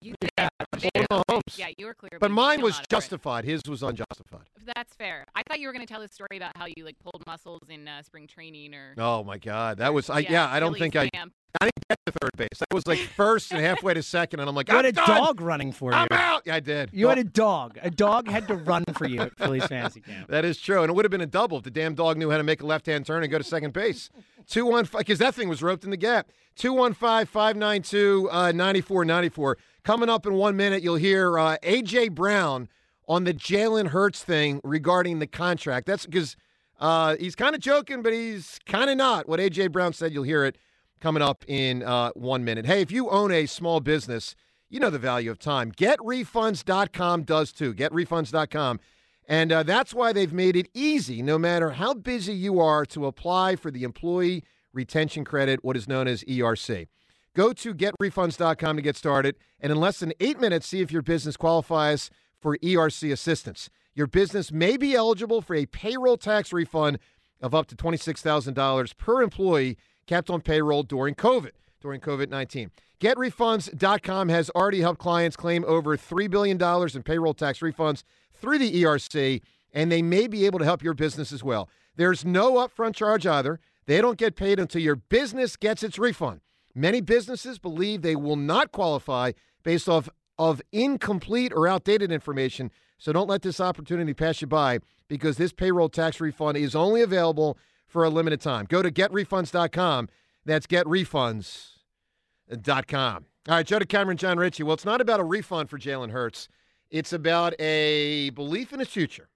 You 0.00 0.14
Yeah, 0.20 0.28
did. 0.28 0.30
I 0.38 0.48
You 0.50 0.66
pulled 0.80 0.82
did. 0.82 0.90
him 0.94 1.06
a 1.10 1.14
Okay. 1.14 1.24
home. 1.32 1.42
Yeah, 1.56 1.68
you 1.78 1.86
were 1.86 1.94
clear. 1.94 2.18
But 2.20 2.30
you 2.30 2.34
mine 2.36 2.60
was 2.62 2.74
not 2.74 2.78
it, 2.80 2.82
right? 2.82 2.88
justified. 3.00 3.44
His 3.44 3.62
was 3.68 3.82
unjustified. 3.82 4.46
That's 4.74 4.94
fair. 4.94 5.24
I 5.34 5.42
thought 5.48 5.60
you 5.60 5.68
were 5.68 5.72
going 5.72 5.86
to 5.86 5.92
tell 5.92 6.02
a 6.02 6.08
story 6.08 6.36
about 6.36 6.52
how 6.56 6.66
you 6.66 6.84
like 6.84 6.96
pulled 6.98 7.22
muscles 7.26 7.62
in 7.68 7.86
uh, 7.88 8.02
spring 8.02 8.26
training 8.26 8.74
or. 8.74 8.94
Oh 8.98 9.24
my 9.24 9.38
God, 9.38 9.78
that 9.78 9.94
was 9.94 10.10
I. 10.10 10.20
Yeah, 10.20 10.32
Yeah, 10.32 10.48
I 10.50 10.60
don't 10.60 10.70
Phillies 10.74 10.80
think 10.92 10.96
I. 10.96 11.08
camp. 11.10 11.32
I 11.58 11.64
didn't 11.66 11.88
get 11.88 11.98
to 12.04 12.12
third 12.20 12.30
base. 12.36 12.58
That 12.58 12.74
was 12.74 12.86
like 12.86 12.98
first 12.98 13.50
and 13.52 13.60
halfway 13.62 13.94
to 13.94 14.02
second, 14.02 14.40
and 14.40 14.48
I'm 14.48 14.54
like, 14.54 14.68
You 14.68 14.76
had 14.76 14.84
I'm 14.84 14.90
a 14.90 14.92
done. 14.92 15.06
dog 15.06 15.40
running 15.40 15.72
for 15.72 15.90
you. 15.92 15.96
I'm 15.96 16.08
out. 16.10 16.42
Yeah, 16.44 16.56
I 16.56 16.60
did. 16.60 16.90
You 16.92 17.08
had 17.08 17.16
a 17.16 17.24
dog. 17.24 17.78
A 17.80 17.90
dog 17.90 18.28
had 18.28 18.46
to 18.48 18.56
run 18.56 18.84
for 18.92 19.06
you 19.06 19.20
at 19.22 19.34
Phillies 19.38 19.64
fantasy 19.68 20.02
camp. 20.02 20.28
That 20.28 20.44
is 20.44 20.58
true, 20.60 20.82
and 20.82 20.90
it 20.90 20.92
would 20.94 21.06
have 21.06 21.10
been 21.12 21.22
a 21.22 21.26
double 21.26 21.56
if 21.56 21.64
the 21.64 21.70
damn 21.70 21.94
dog 21.94 22.18
knew 22.18 22.30
how 22.30 22.36
to 22.36 22.42
make 22.42 22.60
a 22.60 22.66
left-hand 22.66 23.06
turn 23.06 23.22
and 23.22 23.32
go 23.32 23.38
to 23.38 23.44
second 23.44 23.72
base. 23.72 24.10
Two 24.46 24.66
one 24.66 24.84
five, 24.84 24.98
because 25.00 25.18
that 25.20 25.34
thing 25.34 25.48
was 25.48 25.62
roped 25.62 25.82
in 25.84 25.90
the 25.90 25.96
gap. 25.96 26.28
Two 26.56 26.72
one 26.74 26.92
five 26.92 27.28
five 27.30 27.56
nine 27.56 27.80
two 27.82 28.28
uh, 28.30 28.52
ninety 28.52 28.80
four 28.82 29.04
ninety 29.06 29.28
four. 29.30 29.56
Coming 29.86 30.08
up 30.08 30.26
in 30.26 30.34
one 30.34 30.56
minute, 30.56 30.82
you'll 30.82 30.96
hear 30.96 31.38
uh, 31.38 31.58
A.J. 31.62 32.08
Brown 32.08 32.68
on 33.06 33.22
the 33.22 33.32
Jalen 33.32 33.86
Hurts 33.86 34.24
thing 34.24 34.60
regarding 34.64 35.20
the 35.20 35.28
contract. 35.28 35.86
That's 35.86 36.06
because 36.06 36.36
uh, 36.80 37.14
he's 37.20 37.36
kind 37.36 37.54
of 37.54 37.60
joking, 37.60 38.02
but 38.02 38.12
he's 38.12 38.58
kind 38.66 38.90
of 38.90 38.96
not. 38.96 39.28
What 39.28 39.38
A.J. 39.38 39.68
Brown 39.68 39.92
said, 39.92 40.12
you'll 40.12 40.24
hear 40.24 40.44
it 40.44 40.58
coming 40.98 41.22
up 41.22 41.44
in 41.46 41.84
uh, 41.84 42.10
one 42.16 42.44
minute. 42.44 42.66
Hey, 42.66 42.80
if 42.80 42.90
you 42.90 43.08
own 43.10 43.30
a 43.30 43.46
small 43.46 43.78
business, 43.78 44.34
you 44.68 44.80
know 44.80 44.90
the 44.90 44.98
value 44.98 45.30
of 45.30 45.38
time. 45.38 45.70
GetRefunds.com 45.70 47.22
does 47.22 47.52
too. 47.52 47.72
GetRefunds.com. 47.72 48.80
And 49.28 49.52
uh, 49.52 49.62
that's 49.62 49.94
why 49.94 50.12
they've 50.12 50.32
made 50.32 50.56
it 50.56 50.68
easy, 50.74 51.22
no 51.22 51.38
matter 51.38 51.70
how 51.70 51.94
busy 51.94 52.34
you 52.34 52.58
are, 52.58 52.84
to 52.86 53.06
apply 53.06 53.54
for 53.54 53.70
the 53.70 53.84
Employee 53.84 54.42
Retention 54.72 55.24
Credit, 55.24 55.62
what 55.62 55.76
is 55.76 55.86
known 55.86 56.08
as 56.08 56.24
ERC. 56.24 56.88
Go 57.36 57.52
to 57.52 57.74
getrefunds.com 57.74 58.76
to 58.76 58.82
get 58.82 58.96
started, 58.96 59.36
and 59.60 59.70
in 59.70 59.78
less 59.78 59.98
than 59.98 60.14
eight 60.20 60.40
minutes, 60.40 60.68
see 60.68 60.80
if 60.80 60.90
your 60.90 61.02
business 61.02 61.36
qualifies 61.36 62.08
for 62.40 62.56
ERC 62.56 63.12
assistance. 63.12 63.68
Your 63.94 64.06
business 64.06 64.50
may 64.50 64.78
be 64.78 64.94
eligible 64.94 65.42
for 65.42 65.54
a 65.54 65.66
payroll 65.66 66.16
tax 66.16 66.50
refund 66.50 66.98
of 67.42 67.54
up 67.54 67.66
to 67.66 67.76
$26,000 67.76 68.96
per 68.96 69.20
employee 69.20 69.76
kept 70.06 70.30
on 70.30 70.40
payroll 70.40 70.82
during 70.82 71.14
COVID, 71.14 71.50
during 71.82 72.00
COVID 72.00 72.30
19. 72.30 72.70
GetRefunds.com 73.00 74.30
has 74.30 74.48
already 74.50 74.80
helped 74.80 74.98
clients 74.98 75.36
claim 75.36 75.62
over 75.68 75.94
$3 75.94 76.30
billion 76.30 76.56
in 76.94 77.02
payroll 77.02 77.34
tax 77.34 77.58
refunds 77.58 78.02
through 78.32 78.56
the 78.56 78.82
ERC, 78.82 79.42
and 79.74 79.92
they 79.92 80.00
may 80.00 80.26
be 80.26 80.46
able 80.46 80.58
to 80.58 80.64
help 80.64 80.82
your 80.82 80.94
business 80.94 81.32
as 81.32 81.44
well. 81.44 81.68
There's 81.96 82.24
no 82.24 82.54
upfront 82.54 82.94
charge 82.94 83.26
either. 83.26 83.60
They 83.84 84.00
don't 84.00 84.16
get 84.16 84.36
paid 84.36 84.58
until 84.58 84.80
your 84.80 84.96
business 84.96 85.56
gets 85.56 85.82
its 85.82 85.98
refund. 85.98 86.40
Many 86.78 87.00
businesses 87.00 87.58
believe 87.58 88.02
they 88.02 88.16
will 88.16 88.36
not 88.36 88.70
qualify 88.70 89.32
based 89.62 89.88
off 89.88 90.10
of 90.38 90.60
incomplete 90.72 91.54
or 91.54 91.66
outdated 91.66 92.12
information. 92.12 92.70
So 92.98 93.14
don't 93.14 93.30
let 93.30 93.40
this 93.40 93.60
opportunity 93.60 94.12
pass 94.12 94.42
you 94.42 94.46
by 94.46 94.80
because 95.08 95.38
this 95.38 95.54
payroll 95.54 95.88
tax 95.88 96.20
refund 96.20 96.58
is 96.58 96.76
only 96.76 97.00
available 97.00 97.56
for 97.86 98.04
a 98.04 98.10
limited 98.10 98.42
time. 98.42 98.66
Go 98.68 98.82
to 98.82 98.90
getrefunds.com. 98.90 100.10
That's 100.44 100.66
getrefunds.com. 100.66 103.24
All 103.48 103.54
right, 103.54 103.66
Joe 103.66 103.78
DeCamara, 103.78 104.16
John 104.16 104.36
Ritchie. 104.36 104.62
Well, 104.62 104.74
it's 104.74 104.84
not 104.84 105.00
about 105.00 105.18
a 105.18 105.24
refund 105.24 105.70
for 105.70 105.78
Jalen 105.78 106.10
Hurts. 106.10 106.46
It's 106.90 107.14
about 107.14 107.58
a 107.58 108.28
belief 108.30 108.74
in 108.74 108.80
his 108.80 108.88
future, 108.88 109.30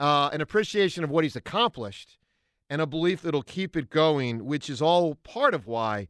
uh, 0.00 0.30
an 0.32 0.40
appreciation 0.40 1.04
of 1.04 1.10
what 1.10 1.22
he's 1.22 1.36
accomplished, 1.36 2.18
and 2.68 2.82
a 2.82 2.86
belief 2.86 3.22
that 3.22 3.32
he'll 3.32 3.42
keep 3.42 3.76
it 3.76 3.90
going, 3.90 4.44
which 4.44 4.68
is 4.68 4.82
all 4.82 5.14
part 5.14 5.54
of 5.54 5.68
why 5.68 6.08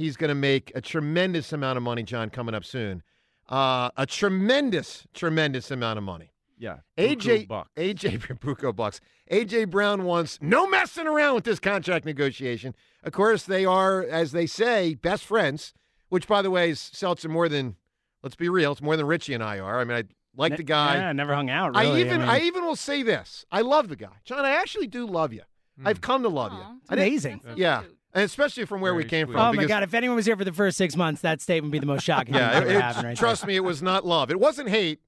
he's 0.00 0.16
going 0.16 0.28
to 0.30 0.34
make 0.34 0.72
a 0.74 0.80
tremendous 0.80 1.52
amount 1.52 1.76
of 1.76 1.82
money, 1.82 2.02
John, 2.02 2.30
coming 2.30 2.54
up 2.54 2.64
soon. 2.64 3.02
Uh, 3.48 3.90
a 3.96 4.06
tremendous, 4.06 5.06
tremendous 5.12 5.70
amount 5.70 5.98
of 5.98 6.04
money. 6.04 6.32
Yeah. 6.58 6.78
AJ 6.98 7.46
Buku 7.46 7.48
Bucks. 7.48 7.70
AJ 7.76 8.38
Buco 8.40 8.74
Bucks. 8.74 9.00
AJ 9.30 9.70
Brown 9.70 10.04
wants 10.04 10.38
no 10.40 10.66
messing 10.66 11.06
around 11.06 11.34
with 11.34 11.44
this 11.44 11.60
contract 11.60 12.04
negotiation. 12.04 12.74
Of 13.02 13.12
course, 13.12 13.44
they 13.44 13.64
are, 13.64 14.02
as 14.02 14.32
they 14.32 14.46
say, 14.46 14.94
best 14.94 15.24
friends. 15.24 15.72
Which, 16.08 16.26
by 16.26 16.42
the 16.42 16.50
way, 16.50 16.70
is 16.70 16.80
Seltzer 16.80 17.28
more 17.28 17.48
than. 17.48 17.76
Let's 18.22 18.36
be 18.36 18.48
real. 18.48 18.72
It's 18.72 18.82
more 18.82 18.96
than 18.96 19.06
Ritchie 19.06 19.32
and 19.34 19.42
I 19.42 19.58
are. 19.60 19.80
I 19.80 19.84
mean, 19.84 19.96
I 19.96 20.04
like 20.36 20.56
the 20.56 20.62
guy. 20.62 20.96
Yeah, 20.96 21.12
never 21.12 21.34
hung 21.34 21.48
out. 21.48 21.76
I 21.76 21.84
Really. 21.84 22.00
even 22.02 22.20
mean, 22.20 22.28
I 22.28 22.40
even 22.40 22.64
will 22.64 22.76
say 22.76 23.02
this. 23.02 23.46
I 23.50 23.60
love 23.62 23.88
the 23.88 23.96
guy, 23.96 24.16
John. 24.24 24.44
I 24.44 24.50
actually 24.50 24.88
do 24.88 25.06
love 25.06 25.32
you. 25.32 25.42
I've 25.84 26.00
come 26.02 26.22
to 26.24 26.28
love 26.28 26.52
you. 26.52 26.58
It's 26.82 26.90
amazing. 26.90 27.40
Yeah, 27.56 27.82
and 28.14 28.24
especially 28.24 28.64
from 28.64 28.80
where 28.80 28.94
we 28.94 29.04
came 29.04 29.26
from. 29.26 29.36
Oh 29.36 29.52
my 29.52 29.64
god! 29.66 29.82
If 29.82 29.94
anyone 29.94 30.16
was 30.16 30.26
here 30.26 30.36
for 30.36 30.44
the 30.44 30.52
first 30.52 30.76
six 30.76 30.96
months, 30.96 31.20
that 31.22 31.40
statement 31.40 31.70
would 31.70 31.72
be 31.72 31.78
the 31.80 31.86
most 31.86 32.04
shocking. 32.04 32.34
Yeah, 32.34 32.60
that's 32.60 32.70
it- 32.70 32.76
it- 32.76 33.04
right 33.06 33.16
trust 33.16 33.46
me, 33.46 33.56
it 33.56 33.64
was 33.64 33.82
not 33.82 34.04
love. 34.06 34.30
It 34.30 34.40
wasn't 34.40 34.68
hate, 34.68 35.00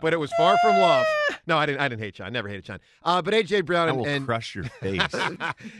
but 0.00 0.12
it 0.12 0.16
was 0.18 0.32
far 0.38 0.56
from 0.62 0.76
love. 0.76 1.06
No, 1.46 1.58
I 1.58 1.66
didn't. 1.66 1.80
I 1.80 1.88
didn't 1.88 2.02
hate 2.02 2.14
John. 2.14 2.26
I 2.26 2.30
never 2.30 2.48
hated 2.48 2.64
John. 2.64 2.80
Uh, 3.02 3.22
but 3.22 3.34
AJ 3.34 3.64
Brown 3.66 3.88
I 3.88 3.90
and, 3.90 3.98
will 3.98 4.06
and 4.06 4.26
crush 4.26 4.54
your 4.54 4.64
face. 4.64 5.00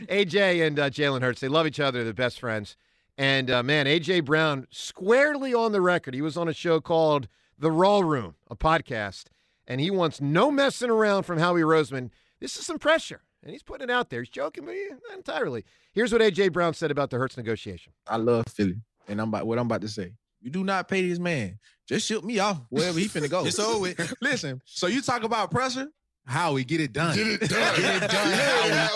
AJ 0.09 0.65
and 0.65 0.79
uh, 0.79 0.89
Jalen 0.89 1.21
Hurts, 1.21 1.41
they 1.41 1.47
love 1.47 1.67
each 1.67 1.79
other. 1.79 2.03
They're 2.03 2.13
best 2.13 2.39
friends. 2.39 2.75
And 3.17 3.51
uh, 3.51 3.61
man, 3.63 3.85
AJ 3.85 4.25
Brown 4.25 4.67
squarely 4.71 5.53
on 5.53 5.71
the 5.71 5.81
record. 5.81 6.13
He 6.13 6.21
was 6.21 6.37
on 6.37 6.47
a 6.47 6.53
show 6.53 6.79
called 6.81 7.27
The 7.59 7.71
Raw 7.71 7.99
Room, 7.99 8.35
a 8.49 8.55
podcast, 8.55 9.25
and 9.67 9.79
he 9.81 9.91
wants 9.91 10.19
no 10.21 10.49
messing 10.49 10.89
around 10.89 11.23
from 11.23 11.37
Howie 11.37 11.61
Roseman. 11.61 12.09
This 12.39 12.57
is 12.57 12.65
some 12.65 12.79
pressure, 12.79 13.21
and 13.43 13.51
he's 13.51 13.63
putting 13.63 13.89
it 13.89 13.91
out 13.91 14.09
there. 14.09 14.21
He's 14.21 14.29
joking, 14.29 14.65
but 14.65 14.73
he, 14.73 14.87
not 15.09 15.17
entirely. 15.17 15.65
Here's 15.93 16.11
what 16.13 16.21
AJ 16.21 16.53
Brown 16.53 16.73
said 16.73 16.91
about 16.91 17.09
the 17.09 17.17
Hurts 17.17 17.37
negotiation. 17.37 17.93
I 18.07 18.17
love 18.17 18.45
Philly, 18.47 18.81
and 19.07 19.19
I'm 19.21 19.29
about 19.29 19.47
what 19.47 19.59
I'm 19.59 19.65
about 19.67 19.81
to 19.81 19.87
say. 19.89 20.13
You 20.41 20.49
do 20.49 20.63
not 20.63 20.87
pay 20.87 21.07
this 21.07 21.19
man. 21.19 21.59
Just 21.87 22.07
ship 22.07 22.23
me 22.23 22.39
off 22.39 22.59
wherever 22.69 22.97
he 22.97 23.05
finna 23.07 23.29
go. 23.29 23.45
It's 23.45 23.59
over 23.59 23.79
with. 23.79 24.13
Listen, 24.21 24.61
so 24.65 24.87
you 24.87 25.01
talk 25.01 25.23
about 25.23 25.51
pressure? 25.51 25.87
How 26.25 26.53
we 26.53 26.63
get 26.63 26.79
it 26.81 26.93
done? 26.93 27.15
Get 27.15 27.27
it 27.27 27.39
done. 27.41 27.49
get 27.81 28.03
it 28.03 28.11
done. 28.11 28.29
Yeah, 28.29 28.87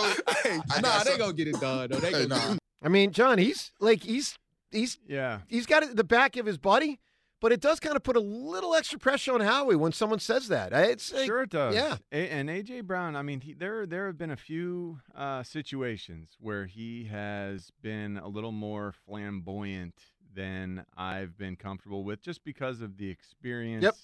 Hey, 0.43 0.59
I 0.71 0.81
nah, 0.81 1.03
they 1.03 1.17
gonna 1.17 1.33
get 1.33 1.47
it 1.47 1.59
done. 1.59 1.89
though. 1.89 1.97
They 1.99 2.11
Hey, 2.11 2.25
gonna 2.27 2.51
nah. 2.51 2.55
I 2.83 2.87
mean, 2.89 3.11
John, 3.11 3.37
he's 3.39 3.71
like 3.79 4.03
he's 4.03 4.37
he's 4.71 4.97
yeah. 5.07 5.39
he's 5.47 5.65
got 5.65 5.81
it 5.83 5.89
at 5.89 5.95
the 5.97 6.03
back 6.03 6.37
of 6.37 6.45
his 6.45 6.57
buddy, 6.59 6.99
but 7.41 7.51
it 7.51 7.59
does 7.61 7.79
kind 7.79 7.95
of 7.95 8.03
put 8.03 8.15
a 8.15 8.19
little 8.21 8.73
extra 8.75 8.97
pressure 8.97 9.33
on 9.33 9.41
Howie 9.41 9.75
when 9.75 9.91
someone 9.91 10.19
says 10.19 10.47
that. 10.47 10.71
It's 10.73 11.13
like, 11.13 11.25
Sure, 11.25 11.43
it 11.43 11.49
does. 11.49 11.75
Yeah. 11.75 11.97
A- 12.11 12.31
and 12.31 12.49
AJ 12.49 12.83
Brown, 12.85 13.15
I 13.15 13.21
mean, 13.21 13.41
he, 13.41 13.53
there 13.53 13.85
there 13.85 14.07
have 14.07 14.17
been 14.17 14.31
a 14.31 14.37
few 14.37 14.99
uh, 15.15 15.43
situations 15.43 16.37
where 16.39 16.65
he 16.65 17.05
has 17.05 17.71
been 17.81 18.17
a 18.17 18.27
little 18.27 18.51
more 18.51 18.93
flamboyant 19.05 19.95
than 20.33 20.85
I've 20.97 21.37
been 21.37 21.55
comfortable 21.55 22.03
with, 22.03 22.21
just 22.21 22.43
because 22.43 22.81
of 22.81 22.97
the 22.97 23.09
experience. 23.09 23.83
Yep. 23.83 23.95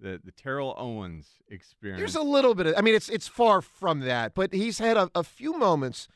The 0.00 0.20
the 0.24 0.30
Terrell 0.32 0.74
Owens 0.78 1.26
experience. 1.48 1.98
There's 2.00 2.14
a 2.14 2.22
little 2.22 2.54
bit 2.54 2.66
of. 2.68 2.74
I 2.76 2.82
mean, 2.82 2.94
it's 2.94 3.08
it's 3.08 3.26
far 3.26 3.60
from 3.60 4.00
that, 4.00 4.32
but 4.34 4.52
he's 4.52 4.78
had 4.78 4.96
a, 4.96 5.10
a 5.14 5.24
few 5.24 5.58
moments 5.58 6.06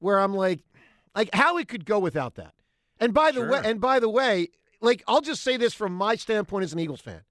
where 0.00 0.18
I'm 0.18 0.34
like, 0.34 0.60
like 1.16 1.34
Howie 1.34 1.64
could 1.64 1.86
go 1.86 1.98
without 1.98 2.34
that. 2.34 2.52
And 3.00 3.14
by 3.14 3.30
the 3.32 3.46
way, 3.46 3.60
and 3.64 3.80
by 3.80 4.00
the 4.00 4.08
way, 4.10 4.48
like 4.82 5.02
I'll 5.08 5.20
just 5.20 5.42
say 5.42 5.56
this 5.56 5.72
from 5.72 5.94
my 5.94 6.16
standpoint 6.16 6.64
as 6.64 6.72
an 6.72 6.78
Eagles 6.78 7.00
fan, 7.00 7.22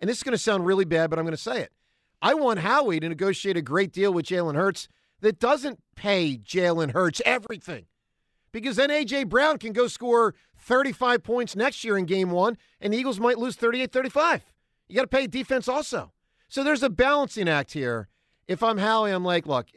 and 0.00 0.08
this 0.08 0.18
is 0.18 0.22
going 0.22 0.32
to 0.32 0.38
sound 0.38 0.64
really 0.64 0.84
bad, 0.84 1.10
but 1.10 1.18
I'm 1.18 1.24
going 1.24 1.36
to 1.36 1.42
say 1.42 1.60
it. 1.60 1.72
I 2.22 2.34
want 2.34 2.60
Howie 2.60 3.00
to 3.00 3.08
negotiate 3.08 3.56
a 3.56 3.62
great 3.62 3.92
deal 3.92 4.12
with 4.12 4.26
Jalen 4.26 4.54
Hurts 4.54 4.88
that 5.20 5.38
doesn't 5.38 5.80
pay 5.96 6.38
Jalen 6.38 6.92
Hurts 6.92 7.20
everything. 7.24 7.86
Because 8.52 8.76
then 8.76 8.90
A.J. 8.90 9.24
Brown 9.24 9.58
can 9.58 9.72
go 9.72 9.86
score 9.86 10.34
35 10.58 11.22
points 11.22 11.54
next 11.54 11.84
year 11.84 11.96
in 11.96 12.04
game 12.04 12.30
one, 12.30 12.58
and 12.80 12.92
the 12.92 12.98
Eagles 12.98 13.20
might 13.20 13.38
lose 13.38 13.56
38 13.56 13.92
35. 13.92 14.42
You 14.88 14.96
got 14.96 15.02
to 15.02 15.08
pay 15.08 15.26
defense 15.26 15.68
also. 15.68 16.12
So 16.48 16.64
there's 16.64 16.82
a 16.82 16.90
balancing 16.90 17.48
act 17.48 17.72
here. 17.72 18.08
If 18.48 18.62
I'm 18.64 18.78
Howie, 18.78 19.12
I'm 19.12 19.24
like, 19.24 19.46
look, 19.46 19.68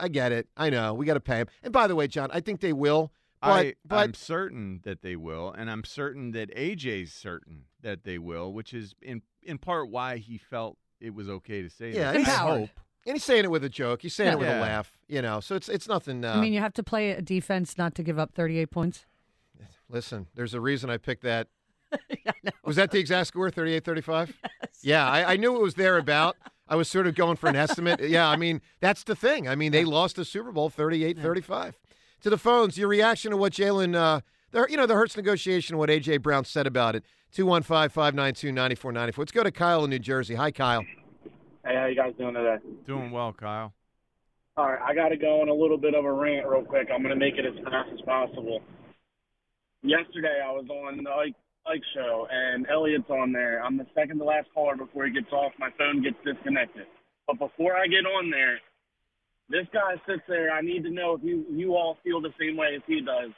I 0.00 0.08
get 0.08 0.32
it. 0.32 0.48
I 0.56 0.70
know. 0.70 0.94
We 0.94 1.04
got 1.04 1.14
to 1.14 1.20
pay 1.20 1.36
him. 1.36 1.48
And 1.62 1.72
by 1.72 1.86
the 1.86 1.94
way, 1.94 2.08
John, 2.08 2.30
I 2.32 2.40
think 2.40 2.60
they 2.60 2.72
will. 2.72 3.12
But, 3.42 3.48
I, 3.50 3.74
but 3.84 3.96
I'm 3.96 4.14
certain 4.14 4.80
that 4.84 5.02
they 5.02 5.16
will, 5.16 5.50
and 5.50 5.68
I'm 5.70 5.84
certain 5.84 6.30
that 6.32 6.54
AJ's 6.54 7.12
certain 7.12 7.64
that 7.82 8.04
they 8.04 8.16
will, 8.18 8.52
which 8.52 8.72
is 8.72 8.94
in 9.02 9.22
in 9.42 9.58
part 9.58 9.90
why 9.90 10.18
he 10.18 10.38
felt 10.38 10.78
it 11.00 11.12
was 11.14 11.28
okay 11.28 11.60
to 11.62 11.68
say 11.68 11.90
yeah, 11.92 12.12
that. 12.12 12.18
he's, 12.18 12.28
I 12.28 12.32
hope. 12.32 12.70
and 13.06 13.16
he's 13.16 13.24
saying 13.24 13.44
it 13.44 13.50
with 13.50 13.64
a 13.64 13.68
joke. 13.68 14.02
He's 14.02 14.14
saying 14.14 14.32
it 14.34 14.38
with 14.38 14.46
Yeah. 14.48 14.60
a 14.60 14.62
laugh, 14.62 14.92
you 15.08 15.20
know. 15.22 15.40
So 15.40 15.56
it's 15.56 15.68
it's 15.68 15.88
nothing. 15.88 16.24
Uh, 16.24 16.34
I 16.34 16.40
mean, 16.40 16.52
you 16.52 16.60
have 16.60 16.74
to 16.74 16.82
play 16.84 17.10
a 17.10 17.20
defense 17.20 17.76
not 17.76 17.94
to 17.96 18.02
give 18.04 18.18
up 18.18 18.32
38 18.34 18.70
points. 18.70 19.04
Listen, 19.88 20.28
there's 20.34 20.54
a 20.54 20.60
reason 20.60 20.88
I 20.88 20.96
picked 20.96 21.22
that. 21.24 21.48
Was 22.64 22.76
that 22.76 22.90
the 22.92 22.98
exact 22.98 23.26
score, 23.28 23.50
38 23.50 23.84
35? 23.84 24.34
Yeah, 24.84 25.08
I, 25.08 25.34
I 25.34 25.36
knew 25.36 25.54
it 25.54 25.62
was 25.62 25.74
there 25.74 25.96
about. 25.96 26.36
I 26.66 26.74
was 26.74 26.88
sort 26.88 27.06
of 27.06 27.14
going 27.14 27.36
for 27.36 27.48
an 27.48 27.54
estimate. 27.54 28.00
Yeah, 28.08 28.28
I 28.28 28.34
mean, 28.34 28.60
that's 28.80 29.04
the 29.04 29.14
thing. 29.14 29.46
I 29.46 29.54
mean, 29.54 29.70
they 29.70 29.84
lost 29.84 30.16
the 30.16 30.24
Super 30.24 30.50
Bowl 30.50 30.70
38 30.70 31.20
35. 31.20 31.78
To 32.22 32.30
the 32.30 32.38
phones, 32.38 32.78
your 32.78 32.86
reaction 32.86 33.32
to 33.32 33.36
what 33.36 33.52
Jalen, 33.52 33.96
uh, 33.96 34.20
the, 34.52 34.66
you 34.68 34.76
know, 34.76 34.86
the 34.86 34.94
Hurts 34.94 35.16
negotiation, 35.16 35.76
what 35.76 35.90
A.J. 35.90 36.18
Brown 36.18 36.44
said 36.44 36.68
about 36.68 36.94
it. 36.94 37.04
215 37.32 37.88
592 37.88 38.52
9494. 38.52 39.22
Let's 39.22 39.32
go 39.32 39.42
to 39.42 39.50
Kyle 39.50 39.82
in 39.82 39.90
New 39.90 39.98
Jersey. 39.98 40.36
Hi, 40.36 40.52
Kyle. 40.52 40.84
Hey, 41.64 41.74
how 41.74 41.86
you 41.86 41.96
guys 41.96 42.12
doing 42.16 42.34
today? 42.34 42.58
Doing 42.86 43.10
well, 43.10 43.32
Kyle. 43.32 43.72
All 44.56 44.66
right, 44.66 44.80
I 44.82 44.94
got 44.94 45.08
to 45.08 45.16
go 45.16 45.40
on 45.40 45.48
a 45.48 45.54
little 45.54 45.78
bit 45.78 45.94
of 45.94 46.04
a 46.04 46.12
rant 46.12 46.46
real 46.46 46.62
quick. 46.62 46.88
I'm 46.94 47.02
going 47.02 47.14
to 47.14 47.18
make 47.18 47.34
it 47.38 47.46
as 47.46 47.54
fast 47.64 47.88
as 47.92 48.00
possible. 48.02 48.60
Yesterday, 49.82 50.42
I 50.46 50.52
was 50.52 50.66
on 50.70 51.02
the 51.02 51.10
Ike, 51.10 51.34
Ike 51.66 51.82
show, 51.94 52.28
and 52.30 52.68
Elliot's 52.70 53.08
on 53.10 53.32
there. 53.32 53.64
I'm 53.64 53.76
the 53.76 53.86
second 53.96 54.18
to 54.18 54.24
last 54.24 54.48
caller 54.54 54.76
before 54.76 55.06
he 55.06 55.12
gets 55.12 55.32
off. 55.32 55.52
My 55.58 55.70
phone 55.76 56.02
gets 56.02 56.16
disconnected. 56.24 56.86
But 57.26 57.38
before 57.38 57.74
I 57.74 57.86
get 57.86 58.06
on 58.06 58.30
there, 58.30 58.60
this 59.48 59.66
guy 59.72 59.94
sits 60.06 60.22
there. 60.28 60.50
I 60.50 60.60
need 60.60 60.84
to 60.84 60.90
know 60.90 61.14
if 61.14 61.22
you 61.22 61.44
you 61.50 61.74
all 61.74 61.98
feel 62.04 62.20
the 62.20 62.32
same 62.40 62.56
way 62.56 62.74
as 62.76 62.82
he 62.86 63.00
does. 63.00 63.32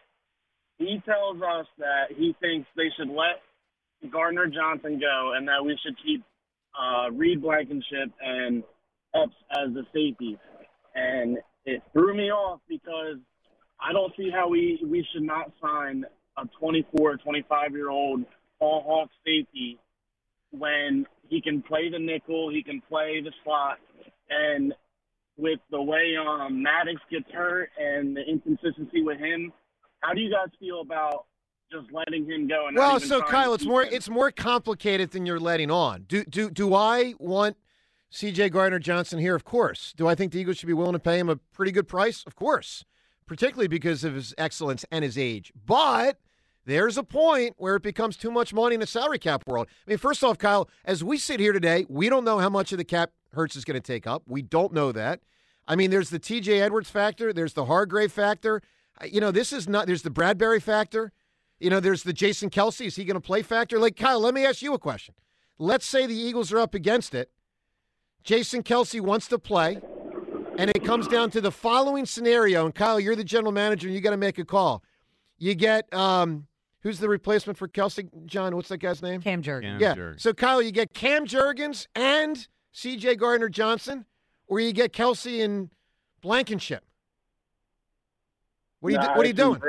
He 0.78 1.00
tells 1.06 1.36
us 1.42 1.66
that 1.78 2.16
he 2.16 2.34
thinks 2.40 2.68
they 2.76 2.90
should 2.96 3.08
let 3.08 3.42
Gardner 4.10 4.46
Johnson 4.46 4.98
go, 4.98 5.32
and 5.36 5.48
that 5.48 5.64
we 5.64 5.78
should 5.84 5.96
keep 6.04 6.22
uh, 6.78 7.10
Reed 7.10 7.42
Blankenship 7.42 8.10
and 8.20 8.62
Epps 9.14 9.34
as 9.52 9.72
the 9.72 9.84
safeties. 9.92 10.38
And 10.94 11.38
it 11.64 11.82
threw 11.92 12.14
me 12.16 12.30
off 12.30 12.60
because 12.68 13.16
I 13.80 13.92
don't 13.92 14.12
see 14.16 14.30
how 14.30 14.48
we, 14.48 14.80
we 14.84 15.06
should 15.12 15.22
not 15.22 15.52
sign 15.62 16.04
a 16.36 16.46
24, 16.58 17.16
25 17.18 17.72
year 17.72 17.90
old 17.90 18.24
ball 18.60 18.82
hawk 18.86 19.10
safety 19.24 19.78
when 20.50 21.06
he 21.28 21.40
can 21.40 21.62
play 21.62 21.90
the 21.90 21.98
nickel, 21.98 22.50
he 22.50 22.62
can 22.62 22.80
play 22.88 23.20
the 23.22 23.32
slot, 23.42 23.78
and 24.30 24.72
with 25.36 25.60
the 25.70 25.80
way 25.82 26.14
um, 26.16 26.62
Maddox 26.62 27.00
gets 27.10 27.30
hurt 27.32 27.70
and 27.78 28.16
the 28.16 28.22
inconsistency 28.22 29.02
with 29.02 29.18
him, 29.18 29.52
how 30.00 30.12
do 30.12 30.20
you 30.20 30.30
guys 30.30 30.48
feel 30.60 30.80
about 30.80 31.26
just 31.72 31.92
letting 31.92 32.24
him 32.26 32.46
go? 32.46 32.68
And 32.68 32.76
Well, 32.76 33.00
so 33.00 33.20
Kyle, 33.22 33.54
it's 33.54 33.64
more 33.64 33.82
him? 33.82 33.88
it's 33.92 34.08
more 34.08 34.30
complicated 34.30 35.10
than 35.10 35.26
you're 35.26 35.40
letting 35.40 35.70
on. 35.70 36.04
Do 36.08 36.24
do 36.24 36.50
do 36.50 36.74
I 36.74 37.14
want 37.18 37.56
C.J. 38.10 38.50
Gardner 38.50 38.78
Johnson 38.78 39.18
here? 39.18 39.34
Of 39.34 39.44
course. 39.44 39.92
Do 39.96 40.06
I 40.06 40.14
think 40.14 40.32
the 40.32 40.40
Eagles 40.40 40.58
should 40.58 40.66
be 40.68 40.72
willing 40.72 40.92
to 40.92 40.98
pay 41.00 41.18
him 41.18 41.28
a 41.28 41.36
pretty 41.36 41.72
good 41.72 41.88
price? 41.88 42.22
Of 42.26 42.36
course, 42.36 42.84
particularly 43.26 43.68
because 43.68 44.04
of 44.04 44.14
his 44.14 44.34
excellence 44.38 44.84
and 44.90 45.02
his 45.02 45.18
age. 45.18 45.52
But 45.66 46.18
there's 46.66 46.96
a 46.96 47.02
point 47.02 47.54
where 47.58 47.76
it 47.76 47.82
becomes 47.82 48.16
too 48.16 48.30
much 48.30 48.54
money 48.54 48.74
in 48.74 48.80
the 48.80 48.86
salary 48.86 49.18
cap 49.18 49.44
world. 49.46 49.68
I 49.86 49.90
mean, 49.90 49.98
first 49.98 50.24
off, 50.24 50.38
Kyle, 50.38 50.68
as 50.84 51.04
we 51.04 51.18
sit 51.18 51.40
here 51.40 51.52
today, 51.52 51.86
we 51.88 52.08
don't 52.08 52.24
know 52.24 52.38
how 52.38 52.48
much 52.48 52.72
of 52.72 52.78
the 52.78 52.84
cap 52.84 53.10
Hurts 53.34 53.56
is 53.56 53.64
going 53.64 53.80
to 53.80 53.80
take 53.80 54.06
up. 54.06 54.22
We 54.26 54.42
don't 54.42 54.72
know 54.72 54.92
that. 54.92 55.20
I 55.66 55.76
mean, 55.76 55.90
there's 55.90 56.10
the 56.10 56.18
T.J. 56.18 56.60
Edwards 56.60 56.90
factor. 56.90 57.32
There's 57.32 57.54
the 57.54 57.64
Hargrave 57.64 58.12
factor. 58.12 58.62
You 59.04 59.20
know, 59.20 59.30
this 59.30 59.52
is 59.52 59.68
not. 59.68 59.86
There's 59.86 60.02
the 60.02 60.10
Bradberry 60.10 60.62
factor. 60.62 61.12
You 61.58 61.70
know, 61.70 61.80
there's 61.80 62.02
the 62.02 62.12
Jason 62.12 62.50
Kelce. 62.50 62.86
Is 62.86 62.96
he 62.96 63.04
going 63.04 63.14
to 63.14 63.20
play 63.20 63.42
factor? 63.42 63.78
Like, 63.78 63.96
Kyle, 63.96 64.20
let 64.20 64.34
me 64.34 64.44
ask 64.44 64.62
you 64.62 64.74
a 64.74 64.78
question. 64.78 65.14
Let's 65.58 65.86
say 65.86 66.06
the 66.06 66.14
Eagles 66.14 66.52
are 66.52 66.58
up 66.58 66.74
against 66.74 67.14
it. 67.14 67.30
Jason 68.22 68.62
Kelce 68.62 69.00
wants 69.00 69.28
to 69.28 69.38
play, 69.38 69.80
and 70.58 70.70
it 70.70 70.84
comes 70.84 71.06
down 71.08 71.30
to 71.30 71.40
the 71.40 71.50
following 71.50 72.06
scenario. 72.06 72.64
And 72.64 72.74
Kyle, 72.74 72.98
you're 72.98 73.16
the 73.16 73.24
general 73.24 73.52
manager, 73.52 73.86
and 73.86 73.94
you 73.94 74.00
got 74.00 74.10
to 74.10 74.16
make 74.16 74.38
a 74.38 74.44
call. 74.44 74.82
You 75.38 75.54
get 75.54 75.92
um, 75.92 76.46
who's 76.84 77.00
the 77.00 77.08
replacement 77.08 77.58
for 77.58 77.66
Kelce? 77.66 78.08
John, 78.26 78.54
what's 78.54 78.68
that 78.68 78.78
guy's 78.78 79.02
name? 79.02 79.20
Cam 79.20 79.42
Jurgens. 79.42 79.62
Cam 79.62 79.80
yeah. 79.80 79.94
Jurgens. 79.94 80.20
So 80.20 80.32
Kyle, 80.32 80.62
you 80.62 80.70
get 80.70 80.94
Cam 80.94 81.26
Jurgens 81.26 81.88
and 81.96 82.46
C.J. 82.70 83.16
Gardner 83.16 83.48
Johnson, 83.48 84.04
or 84.46 84.60
you 84.60 84.72
get 84.72 84.92
Kelce 84.92 85.44
and 85.44 85.70
Blankenship. 86.20 86.84
What 88.80 88.90
are 88.90 88.92
you 88.92 88.98
No, 88.98 89.08
What 89.14 89.24
are 89.24 89.26
you 89.26 89.32
doing? 89.32 89.62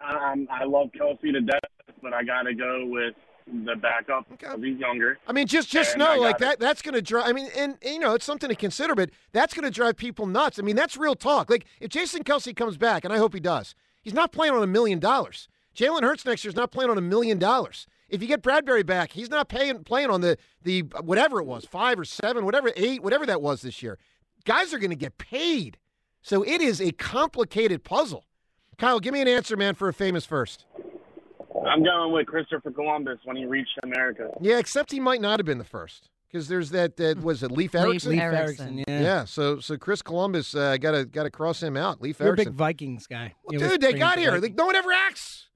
Um, 0.00 0.48
I 0.50 0.64
love 0.64 0.88
Kelce 0.98 1.30
to 1.32 1.40
death, 1.42 1.60
but 2.02 2.14
I 2.14 2.24
got 2.24 2.42
to 2.42 2.54
go 2.54 2.86
with 2.86 3.14
the 3.46 3.76
backup 3.76 4.26
because 4.30 4.58
he's 4.62 4.78
younger. 4.78 5.18
I 5.26 5.32
mean, 5.32 5.46
just 5.46 5.68
just 5.68 5.92
And 5.92 5.98
know, 6.00 6.16
like 6.16 6.38
gotta- 6.38 6.44
that. 6.44 6.60
That's 6.60 6.80
going 6.80 6.94
to 6.94 7.02
drive. 7.02 7.26
I 7.28 7.32
mean, 7.32 7.48
and, 7.56 7.76
and, 7.82 7.94
you 7.94 8.00
know, 8.00 8.14
it's 8.14 8.24
something 8.24 8.48
to 8.48 8.54
consider, 8.54 8.94
but 8.94 9.10
that's 9.32 9.52
going 9.52 9.64
to 9.64 9.70
drive 9.70 9.96
people 9.96 10.26
nuts. 10.26 10.58
I 10.58 10.62
mean, 10.62 10.76
that's 10.76 10.96
real 10.96 11.14
talk. 11.14 11.50
Like 11.50 11.66
if 11.80 11.90
Jason 11.90 12.22
Kelce 12.24 12.56
comes 12.56 12.78
back, 12.78 13.04
and 13.04 13.12
I 13.12 13.18
hope 13.18 13.34
he 13.34 13.40
does, 13.40 13.74
he's 14.00 14.14
not 14.14 14.32
playing 14.32 14.54
on 14.54 14.62
a 14.62 14.66
million 14.66 15.00
dollars. 15.00 15.48
Jalen 15.80 16.02
Hurts 16.02 16.26
next 16.26 16.44
year 16.44 16.50
is 16.50 16.56
not 16.56 16.70
playing 16.70 16.90
on 16.90 16.98
a 16.98 17.02
million 17.02 17.38
dollars. 17.38 17.86
If 18.10 18.20
you 18.20 18.28
get 18.28 18.42
Bradberry 18.42 18.84
back, 18.84 19.12
he's 19.12 19.30
not 19.30 19.48
paying 19.48 19.82
playing 19.82 20.10
on 20.10 20.20
the 20.20 20.36
the 20.62 20.82
whatever 21.02 21.40
it 21.40 21.46
was, 21.46 21.64
five 21.64 21.98
or 21.98 22.04
seven, 22.04 22.44
whatever 22.44 22.70
eight, 22.76 23.02
whatever 23.02 23.24
that 23.24 23.40
was 23.40 23.62
this 23.62 23.82
year. 23.82 23.98
Guys 24.44 24.74
are 24.74 24.78
going 24.78 24.90
to 24.90 24.96
get 24.96 25.16
paid, 25.16 25.78
so 26.20 26.42
it 26.42 26.60
is 26.60 26.82
a 26.82 26.92
complicated 26.92 27.82
puzzle. 27.82 28.26
Kyle, 28.76 29.00
give 29.00 29.14
me 29.14 29.22
an 29.22 29.28
answer, 29.28 29.56
man, 29.56 29.74
for 29.74 29.88
a 29.88 29.94
famous 29.94 30.26
first. 30.26 30.66
I'm 31.66 31.82
going 31.82 32.12
with 32.12 32.26
Christopher 32.26 32.70
Columbus 32.70 33.18
when 33.24 33.36
he 33.36 33.44
reached 33.46 33.78
America. 33.82 34.30
Yeah, 34.40 34.58
except 34.58 34.92
he 34.92 35.00
might 35.00 35.20
not 35.20 35.38
have 35.38 35.46
been 35.46 35.58
the 35.58 35.64
first 35.64 36.10
because 36.30 36.48
there's 36.48 36.70
that 36.70 36.98
that 36.98 37.22
was 37.22 37.42
it 37.42 37.50
Leif 37.50 37.74
Erikson. 37.74 38.10
Leif 38.12 38.20
Erikson, 38.20 38.78
yeah. 38.78 38.84
Yeah, 39.00 39.24
so 39.24 39.60
so 39.60 39.78
Chris 39.78 40.02
Columbus 40.02 40.54
uh, 40.54 40.76
got 40.76 40.92
to 40.92 41.06
got 41.06 41.22
to 41.22 41.30
cross 41.30 41.62
him 41.62 41.78
out. 41.78 42.02
Leif 42.02 42.20
You're 42.20 42.34
a 42.34 42.36
big 42.36 42.50
Vikings 42.50 43.06
guy. 43.06 43.34
Well, 43.44 43.58
dude, 43.58 43.80
they 43.80 43.94
got 43.94 44.18
here. 44.18 44.32
Vikings. 44.32 44.42
Like, 44.42 44.54
no 44.56 44.66
one 44.66 44.76
ever 44.76 44.92
acts. 44.92 45.46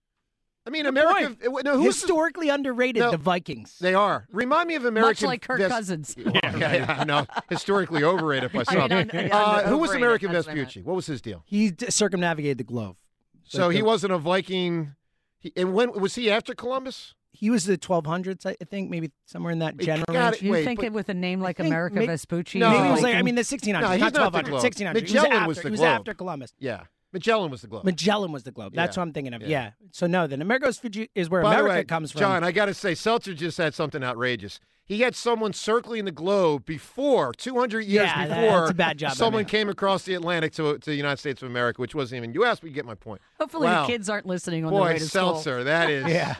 I 0.66 0.70
mean, 0.70 0.84
Good 0.84 0.88
America. 0.96 1.36
point. 1.50 1.64
No, 1.64 1.76
who's 1.76 2.00
Historically 2.00 2.48
underrated, 2.48 3.00
No. 3.02 3.10
the 3.10 3.18
Vikings. 3.18 3.76
They 3.80 3.92
are. 3.94 4.26
Remind 4.32 4.66
me 4.68 4.76
of 4.76 4.84
American. 4.86 5.26
like 5.26 5.42
Kirk 5.42 5.58
Ves- 5.58 5.70
Cousins. 5.70 6.14
Yeah, 6.18 6.56
yeah, 6.56 6.96
I 7.00 7.04
know. 7.04 7.26
Historically 7.50 8.02
overrated 8.02 8.50
by 8.52 8.60
I 8.68 8.72
some. 8.72 8.88
mean, 8.88 9.10
un- 9.12 9.30
uh, 9.32 9.60
un- 9.62 9.68
who 9.68 9.76
was 9.78 9.92
American 9.92 10.32
that's 10.32 10.46
what 10.46 10.56
Vespucci? 10.56 10.82
What 10.82 10.96
was 10.96 11.06
his 11.06 11.20
deal? 11.20 11.42
He 11.46 11.70
d- 11.70 11.90
circumnavigated 11.90 12.58
the 12.58 12.64
globe. 12.64 12.96
So 13.44 13.66
Like 13.66 13.74
he 13.74 13.80
the- 13.80 13.84
wasn't 13.86 14.12
a 14.14 14.18
Viking. 14.18 14.94
He, 15.38 15.52
and 15.56 15.74
when 15.74 15.92
was 15.92 16.14
he 16.14 16.30
after 16.30 16.54
Columbus? 16.54 17.14
He 17.36 17.50
was 17.50 17.64
the 17.64 17.76
1200s, 17.76 18.46
I 18.46 18.54
think, 18.64 18.88
maybe 18.90 19.10
somewhere 19.26 19.52
in 19.52 19.58
that 19.58 19.76
Wait, 19.76 19.84
general 19.86 20.04
got 20.06 20.24
range. 20.32 20.36
it. 20.36 20.42
You 20.46 20.52
Wait, 20.52 20.64
think 20.64 20.78
but- 20.78 20.86
it 20.86 20.92
with 20.92 21.08
a 21.10 21.14
name 21.14 21.40
like 21.40 21.56
think 21.58 21.66
America 21.66 21.96
may- 21.96 22.06
Vespucci? 22.06 22.58
No. 22.60 22.70
Maybe 22.70 22.86
it 22.88 22.90
was 22.92 23.02
like 23.02 23.12
like, 23.12 23.16
I 23.16 23.22
mean, 23.22 23.34
the 23.34 23.42
1600s, 23.42 23.80
No, 23.82 23.90
he's 23.90 24.00
not 24.00 24.14
not 24.14 24.32
1200s, 24.32 24.60
1600s. 24.62 24.94
Magellan 24.94 25.02
he 25.02 25.12
was, 25.12 25.24
after, 25.36 25.48
was 25.48 25.56
the 25.58 25.62
he 25.64 25.70
was 25.72 25.80
globe. 25.80 25.90
after 25.90 26.14
Columbus. 26.14 26.54
Yeah, 26.60 26.84
Magellan 27.14 27.50
was 27.50 27.62
the 27.62 27.68
globe. 27.68 27.84
Magellan 27.84 28.30
was 28.32 28.42
the 28.42 28.50
globe. 28.50 28.74
That's 28.74 28.96
Yeah. 28.96 29.00
what 29.00 29.06
I'm 29.08 29.12
thinking 29.14 29.32
of. 29.32 29.40
Yeah. 29.42 29.48
Yeah. 29.48 29.70
So 29.92 30.06
no, 30.06 30.26
then 30.26 30.42
Amerigo 30.42 30.66
Vespucci 30.66 31.08
is 31.14 31.30
where 31.30 31.40
By 31.42 31.54
the 31.54 31.60
America 31.60 31.78
way, 31.78 31.84
comes 31.84 32.12
from. 32.12 32.18
John, 32.20 32.44
I 32.44 32.52
got 32.52 32.66
to 32.66 32.74
say, 32.74 32.94
Seltzer 32.94 33.32
just 33.32 33.56
had 33.56 33.72
something 33.72 34.02
outrageous. 34.04 34.60
He 34.86 35.00
had 35.00 35.16
someone 35.16 35.54
circling 35.54 36.04
the 36.04 36.10
globe 36.12 36.66
before 36.66 37.32
200 37.32 37.80
years 37.86 38.04
Yeah, 38.06 38.26
that- 38.26 38.40
before 38.42 38.58
that's 38.60 38.70
a 38.72 38.74
bad 38.74 38.98
job 38.98 39.10
by 39.12 39.14
someone 39.14 39.44
me. 39.44 39.48
came 39.48 39.70
across 39.70 40.02
the 40.02 40.12
Atlantic 40.12 40.52
to, 40.54 40.76
to 40.76 40.90
the 40.90 40.94
United 40.96 41.18
States 41.20 41.40
of 41.40 41.48
America, 41.48 41.80
which 41.80 41.94
wasn't 41.94 42.18
even 42.18 42.34
U.S. 42.34 42.60
But 42.60 42.68
you 42.68 42.74
get 42.74 42.84
my 42.84 42.94
point. 42.94 43.22
Hopefully 43.40 43.66
Wow. 43.68 43.86
the 43.86 43.92
kids 43.92 44.10
aren't 44.10 44.26
listening 44.26 44.64
on 44.66 44.72
the 44.74 44.78
Boy, 44.78 44.84
way 44.86 44.98
to 44.98 45.00
school. 45.00 45.34
Seltzer, 45.36 45.64
that 45.64 45.88
is 45.88 46.06
Yeah. 46.08 46.34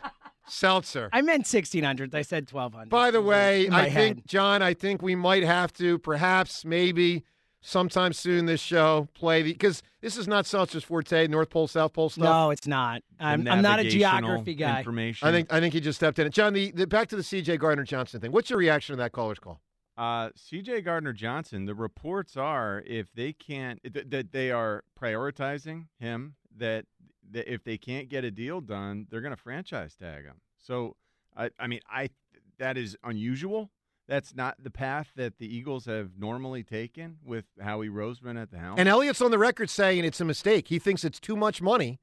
Seltzer. 0.47 1.09
I 1.13 1.23
meant 1.23 1.45
1600s. 1.45 2.15
I 2.15 2.21
said 2.23 2.51
1200. 2.51 2.91
By 2.91 3.11
the 3.11 3.23
way, 3.23 3.65
in 3.67 3.73
my 3.73 3.85
I 3.85 3.91
think. 3.91 4.27
John, 4.27 4.61
I 4.61 4.75
think 4.75 5.01
we 5.01 5.15
might 5.15 5.43
have 5.43 5.73
to, 5.75 5.99
perhaps, 5.99 6.65
maybe, 6.67 7.25
sometime 7.65 8.13
soon 8.13 8.45
this 8.45 8.61
show 8.61 9.09
play 9.15 9.43
the 9.43 9.53
because 9.53 9.83
this 10.01 10.17
is 10.17 10.29
not 10.29 10.45
Seltzer's 10.45 10.85
forte, 10.85 11.27
North 11.27 11.51
Pole, 11.51 11.67
South 11.67 11.93
Pole 11.95 12.11
stuff. 12.11 12.25
No, 12.25 12.51
it's 12.51 12.67
not. 12.67 13.03
I'm, 13.19 13.49
I'm 13.49 13.63
not 13.63 13.81
a 13.81 13.85
geography 13.89 14.55
guy. 14.55 14.79
Information. 14.79 15.27
I 15.27 15.33
think 15.33 15.53
I 15.53 15.61
think 15.61 15.75
he 15.75 15.81
just 15.81 15.97
stepped 15.99 16.19
in. 16.19 16.31
John, 16.31 16.53
the, 16.53 16.71
the 16.71 16.87
back 16.87 17.09
to 17.09 17.17
the 17.17 17.23
C.J. 17.23 17.57
Gardner 17.57 17.85
Johnson 17.85 18.21
thing. 18.21 18.31
What's 18.31 18.51
your 18.51 18.59
reaction 18.59 18.93
to 18.93 18.97
that 18.99 19.13
caller's 19.13 19.39
call? 19.39 19.61
Uh, 19.97 20.31
C.J. 20.37 20.83
Gardner 20.83 21.13
Johnson. 21.13 21.65
The 21.65 21.75
reports 21.75 22.37
are 22.37 22.83
if 22.87 23.13
they 23.15 23.33
can't 23.33 23.81
th- 23.83 24.07
that 24.11 24.33
they 24.33 24.51
are 24.51 24.85
prioritizing 25.01 25.87
him. 25.99 26.35
That, 26.57 26.85
that 27.33 27.53
if 27.53 27.65
they 27.65 27.79
can't 27.79 28.09
get 28.09 28.23
a 28.25 28.31
deal 28.31 28.61
done, 28.61 29.07
they're 29.11 29.21
going 29.23 29.35
to 29.35 29.41
franchise 29.41 29.97
tag 29.97 30.25
him. 30.25 30.41
So, 30.59 30.97
I, 31.37 31.51
I 31.59 31.67
mean, 31.67 31.81
I 31.91 32.11
that 32.59 32.77
is 32.77 32.97
unusual. 33.03 33.71
That's 34.07 34.35
not 34.35 34.57
the 34.63 34.71
path 34.71 35.13
that 35.17 35.39
the 35.39 35.55
Eagles 35.55 35.87
have 35.87 36.11
normally 36.19 36.63
taken 36.63 37.17
with 37.25 37.47
Howie 37.61 37.89
Roseman 37.89 38.41
at 38.41 38.51
the 38.51 38.59
helm. 38.59 38.79
And 38.79 38.89
Elliott's 38.89 39.23
on 39.23 39.31
the 39.31 39.39
record 39.39 39.71
saying 39.71 40.05
it's 40.05 40.21
a 40.21 40.25
mistake. 40.25 40.69
He 40.69 40.79
thinks 40.79 41.05
it's 41.05 41.19
too 41.19 41.37
much 41.37 41.63
money 41.63 42.01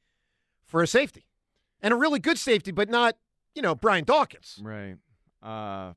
for 0.65 0.81
a 0.81 0.87
safety, 0.87 1.25
and 1.81 1.93
a 1.93 1.97
really 1.97 2.19
good 2.19 2.39
safety, 2.39 2.71
but 2.71 2.89
not 2.89 3.17
you 3.53 3.61
know 3.61 3.75
Brian 3.75 4.03
Dawkins. 4.03 4.59
Right. 4.61 4.95
Uh, 5.43 5.93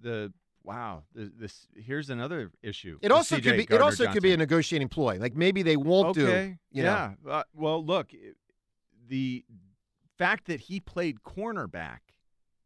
the 0.00 0.32
wow. 0.62 1.02
The, 1.14 1.32
this 1.36 1.66
here's 1.74 2.10
another 2.10 2.52
issue. 2.62 2.98
It 3.02 3.10
also 3.10 3.36
could 3.36 3.56
be. 3.56 3.66
It 3.68 3.80
also 3.80 4.06
could 4.12 4.22
be 4.22 4.32
a 4.32 4.36
negotiating 4.36 4.88
ploy. 4.88 5.18
Like 5.18 5.34
maybe 5.34 5.62
they 5.62 5.76
won't 5.76 6.16
okay. 6.16 6.58
do. 6.72 6.80
Yeah. 6.82 7.14
Uh, 7.28 7.42
well, 7.52 7.84
look, 7.84 8.12
the 9.08 9.44
fact 10.18 10.46
that 10.46 10.60
he 10.60 10.78
played 10.78 11.22
cornerback 11.22 11.98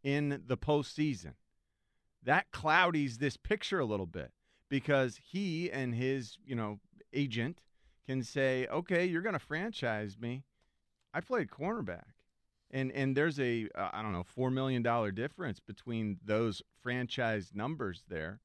in 0.03 0.43
the 0.47 0.57
postseason 0.57 1.34
that 2.24 2.50
cloudies 2.50 3.18
this 3.18 3.36
picture 3.36 3.80
a 3.80 3.84
little 3.84 4.06
bit 4.06 4.32
because 4.68 5.18
he 5.30 5.70
and 5.70 5.94
his 5.94 6.38
you 6.44 6.54
know 6.54 6.80
agent 7.12 7.60
can 8.06 8.22
say, 8.22 8.66
okay, 8.68 9.04
you're 9.04 9.22
going 9.22 9.34
to 9.34 9.38
franchise 9.38 10.16
me. 10.18 10.44
I 11.14 11.20
played 11.20 11.48
cornerback. 11.48 12.14
And, 12.70 12.90
and 12.92 13.14
there's 13.14 13.38
a 13.38 13.68
uh, 13.74 13.90
I 13.92 14.00
don't 14.00 14.12
know 14.12 14.22
four 14.22 14.50
million 14.50 14.82
dollar 14.82 15.10
difference 15.12 15.60
between 15.60 16.18
those 16.24 16.62
franchise 16.82 17.50
numbers 17.54 18.04
there. 18.08 18.40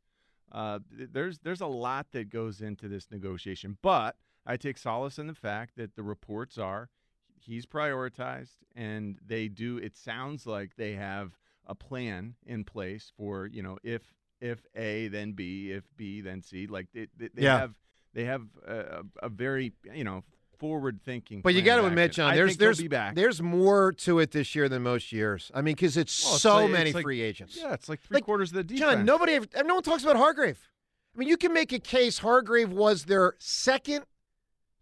Uh, 0.52 0.80
there's 0.92 1.40
there's 1.40 1.62
a 1.62 1.68
lot 1.68 2.08
that 2.12 2.30
goes 2.30 2.60
into 2.62 2.90
this 2.90 3.08
negotiation, 3.10 3.78
but 3.82 4.18
I 4.46 4.58
take 4.58 4.78
solace 4.78 5.18
in 5.18 5.28
the 5.28 5.34
fact 5.34 5.78
that 5.78 5.96
the 5.96 6.04
reports 6.04 6.58
are 6.58 6.90
he's 7.40 7.66
prioritized, 7.66 8.58
and 8.76 9.18
they 9.26 9.48
do. 9.48 9.78
It 9.78 9.96
sounds 9.96 10.46
like 10.46 10.76
they 10.76 10.94
have 10.94 11.38
a 11.68 11.76
plan 11.76 12.36
in 12.46 12.64
place 12.64 13.12
for 13.18 13.46
you 13.48 13.62
know 13.62 13.78
if 13.84 14.02
if 14.42 14.66
A 14.76 15.08
then 15.10 15.34
B, 15.34 15.72
if 15.72 15.84
B 15.96 16.22
then 16.22 16.42
C. 16.42 16.68
Like 16.68 16.88
they 16.94 17.08
they, 17.18 17.30
they 17.34 17.44
Yeah. 17.44 17.60
have 17.60 17.74
they 18.14 18.24
have 18.26 18.44
a, 18.68 19.04
a 19.22 19.30
very 19.30 19.74
you 19.94 20.04
know 20.04 20.24
forward 20.60 21.00
thinking. 21.04 21.42
But 21.42 21.54
you 21.54 21.62
got 21.62 21.76
to 21.78 21.86
admit, 21.86 22.14
John, 22.14 22.34
there's 22.34 22.58
there's 22.58 22.80
there's 23.14 23.42
more 23.44 23.92
to 23.94 24.20
it 24.20 24.32
this 24.32 24.56
year 24.56 24.68
than 24.68 24.82
most 24.82 25.12
years. 25.12 25.52
I 25.54 25.62
mean, 25.62 25.76
because 25.76 25.98
it's 25.98 26.24
Well, 26.26 26.34
it's 26.34 26.42
so 26.42 26.56
like- 26.56 26.64
it's 26.66 26.74
many 26.74 26.92
like- 26.94 27.04
free 27.04 27.22
agents. 27.22 27.58
Yeah, 27.62 27.74
it's 27.74 27.88
like 27.90 28.02
three 28.02 28.22
quarters 28.22 28.50
of 28.52 28.56
the 28.56 28.64
defense. 28.64 28.80
John, 28.96 29.06
nobody, 29.06 29.34
ever, 29.34 29.46
no 29.66 29.76
one 29.76 29.84
talks 29.84 30.02
about 30.04 30.16
Hargrave. 30.16 30.60
I 31.16 31.20
mean, 31.20 31.30
you 31.30 31.38
can 31.38 31.54
make 31.54 31.74
a 31.74 31.80
case 31.80 32.20
Hargrave 32.20 32.72
was 32.72 33.06
their 33.06 33.34
second, 33.40 34.06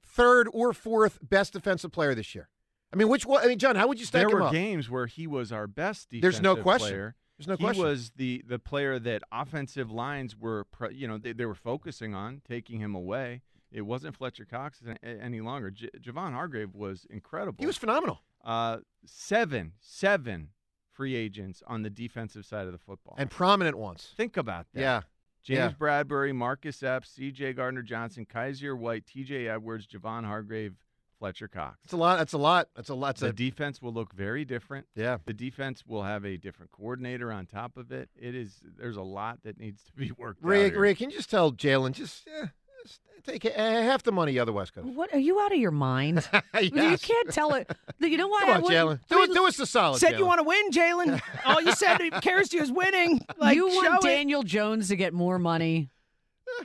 third, 0.02 0.48
or 0.54 0.74
fourth 0.74 1.20
best 1.22 1.54
defensive 1.54 1.92
player 1.92 2.16
this 2.16 2.34
year. 2.36 2.50
I 2.96 2.98
mean, 2.98 3.10
which 3.10 3.26
one? 3.26 3.44
I 3.44 3.48
mean, 3.48 3.60
John, 3.60 3.76
how 3.76 3.88
would 3.90 4.00
you 4.00 4.06
stack 4.06 4.28
there 4.28 4.38
him 4.38 4.44
were 4.46 4.52
games 4.52 4.90
where 4.90 5.06
he 5.06 5.28
was 5.28 5.52
our 5.52 5.68
best 5.68 6.10
defensive 6.10 6.22
There's 6.22 6.42
no 6.42 6.56
question. 6.56 6.88
player. 6.90 7.16
There's 7.38 7.48
no 7.48 7.56
he 7.58 7.64
question. 7.64 7.84
He 7.84 7.90
was 7.90 8.12
the 8.16 8.44
the 8.48 8.58
player 8.58 8.98
that 9.00 9.22
offensive 9.34 9.92
lines 9.92 10.38
were, 10.38 10.66
you 10.92 11.06
know, 11.06 11.18
they, 11.18 11.34
they 11.34 11.46
were 11.46 11.56
focusing 11.56 12.16
on 12.16 12.42
taking 12.48 12.80
him 12.80 12.96
away. 12.96 13.42
It 13.70 13.82
wasn't 13.82 14.16
Fletcher 14.16 14.46
Cox 14.46 14.82
any 15.04 15.42
longer. 15.42 15.72
J- 15.72 15.90
Javon 16.00 16.32
Hargrave 16.32 16.74
was 16.74 17.06
incredible. 17.10 17.58
He 17.60 17.68
was 17.68 17.76
phenomenal. 17.76 18.22
Uh, 18.46 18.78
seven, 19.06 19.74
seven 19.82 20.50
free 20.94 21.16
agents 21.16 21.62
on 21.68 21.82
the 21.82 21.90
defensive 21.90 22.46
side 22.46 22.68
of 22.68 22.72
the 22.72 22.78
football. 22.78 23.16
And 23.18 23.30
prominent 23.30 23.78
ones. 23.78 24.14
Think 24.16 24.38
about 24.38 24.68
that. 24.74 24.80
Yeah. 24.80 25.02
James 25.44 25.58
Yeah. 25.58 25.72
Bradberry, 25.78 26.34
Marcus 26.34 26.82
Epps, 26.82 27.10
C.J. 27.10 27.54
Gardner 27.54 27.82
Johnson, 27.82 28.26
Kyzir 28.26 28.78
White, 28.78 29.06
T.J. 29.06 29.50
Edwards, 29.50 29.86
Javon 29.88 30.24
Hargrave, 30.26 30.74
Fletcher 31.20 31.48
Cox. 31.48 31.78
It's 31.84 31.94
a 31.94 31.98
lot. 31.98 32.18
That's 32.18 32.34
a 32.34 32.38
lot. 32.38 32.70
That's 32.76 32.90
a 32.90 32.96
lot. 32.96 33.12
It's 33.12 33.22
the 33.22 33.28
a, 33.28 33.34
defense 33.34 33.82
will 33.82 33.94
look 33.94 34.14
very 34.14 34.46
different. 34.46 34.88
Yeah. 34.96 35.18
The 35.26 35.34
defense 35.34 35.84
will 35.86 36.04
have 36.04 36.26
a 36.26 36.38
different 36.38 36.72
coordinator 36.72 37.32
on 37.32 37.46
top 37.46 37.78
of 37.78 37.92
it. 37.92 38.10
It 38.20 38.36
is 38.36 38.62
there's 38.78 38.98
a 38.98 39.02
lot 39.02 39.40
that 39.44 39.60
needs 39.60 39.84
to 39.84 39.94
be 39.94 40.12
worked 40.18 40.44
out. 40.44 40.48
Ray, 40.48 40.70
here. 40.70 40.80
Ray, 40.80 40.96
can 40.96 41.10
you 41.10 41.18
just 41.18 41.30
tell 41.30 41.52
Jalen 41.52 41.94
just, 41.94 42.28
eh, 42.28 42.48
just 42.84 43.00
take 43.26 43.46
uh, 43.46 43.50
half 43.58 44.04
the 44.04 44.12
money 44.12 44.38
of 44.38 44.46
the 44.46 44.54
West 44.54 44.74
Coast? 44.74 44.88
What 44.88 45.14
are 45.14 45.20
you 45.20 45.40
out 45.40 45.52
of 45.52 45.60
your 45.60 45.72
mind? 45.72 46.28
You 46.62 46.98
can't 46.98 47.32
tell 47.32 47.54
it. 47.54 47.70
You 48.00 48.18
know 48.18 48.28
why? 48.28 48.42
Come 48.46 48.64
on, 48.64 48.72
Jalen. 48.72 49.00
Do, 49.10 49.24
it, 49.24 49.34
do 49.34 49.48
us 49.48 49.58
the 49.58 49.66
solid. 49.66 50.00
Said 50.00 50.20
you 50.20 50.26
want 50.26 50.40
to 50.40 50.44
win, 50.44 50.70
Jalen. 50.70 51.22
All 51.46 51.62
you 51.62 51.72
said 51.74 51.98
cares 52.22 52.50
to 52.50 52.58
you 52.58 52.64
is 52.64 52.72
winning. 52.72 53.20
Like, 53.38 53.56
you 53.56 53.68
want 53.68 53.88
show 53.88 54.08
it. 54.08 54.14
Daniel 54.14 54.44
Jones 54.44 54.90
to 54.90 54.96
get 54.96 55.14
more 55.14 55.40
money 55.40 55.90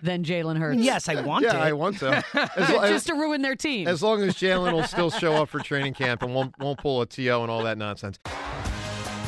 than 0.02 0.24
Jalen 0.24 0.58
Hurts. 0.58 0.78
Yes, 0.78 1.08
I 1.08 1.20
want 1.22 1.44
yeah, 1.44 1.56
it. 1.56 1.60
I 1.60 1.72
want 1.72 1.98
to. 1.98 2.24
As, 2.56 2.70
lo- 2.70 2.88
just 2.88 3.06
to 3.08 3.14
ruin 3.14 3.42
their 3.42 3.56
team. 3.56 3.86
as 3.88 4.02
long 4.02 4.22
as 4.22 4.34
Jalen 4.34 4.72
will 4.72 4.84
still 4.84 5.10
show 5.10 5.34
up 5.34 5.48
for 5.48 5.58
training 5.60 5.94
camp 5.94 6.22
and 6.22 6.34
won't 6.34 6.58
won't 6.58 6.78
pull 6.78 7.02
a 7.02 7.06
TO 7.06 7.40
and 7.42 7.50
all 7.50 7.62
that 7.64 7.78
nonsense. 7.78 8.18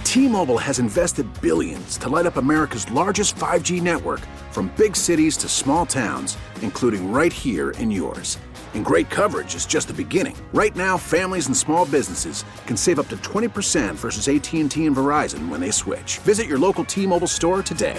T-Mobile 0.04 0.58
has 0.58 0.78
invested 0.78 1.26
billions 1.40 1.96
to 1.96 2.10
light 2.10 2.26
up 2.26 2.36
America's 2.36 2.90
largest 2.90 3.34
5G 3.36 3.80
network 3.80 4.20
from 4.50 4.70
big 4.76 4.94
cities 4.94 5.38
to 5.38 5.48
small 5.48 5.86
towns, 5.86 6.36
including 6.60 7.10
right 7.10 7.32
here 7.32 7.70
in 7.72 7.90
yours. 7.90 8.38
And 8.74 8.84
great 8.84 9.08
coverage 9.08 9.54
is 9.54 9.64
just 9.64 9.88
the 9.88 9.94
beginning. 9.94 10.36
Right 10.52 10.76
now, 10.76 10.98
families 10.98 11.46
and 11.46 11.56
small 11.56 11.86
businesses 11.86 12.44
can 12.66 12.76
save 12.76 12.98
up 12.98 13.08
to 13.08 13.16
20% 13.18 13.94
versus 13.94 14.28
AT&T 14.28 14.84
and 14.86 14.96
Verizon 14.96 15.48
when 15.48 15.60
they 15.60 15.70
switch. 15.70 16.18
Visit 16.18 16.46
your 16.46 16.58
local 16.58 16.84
T-Mobile 16.84 17.26
store 17.26 17.62
today. 17.62 17.98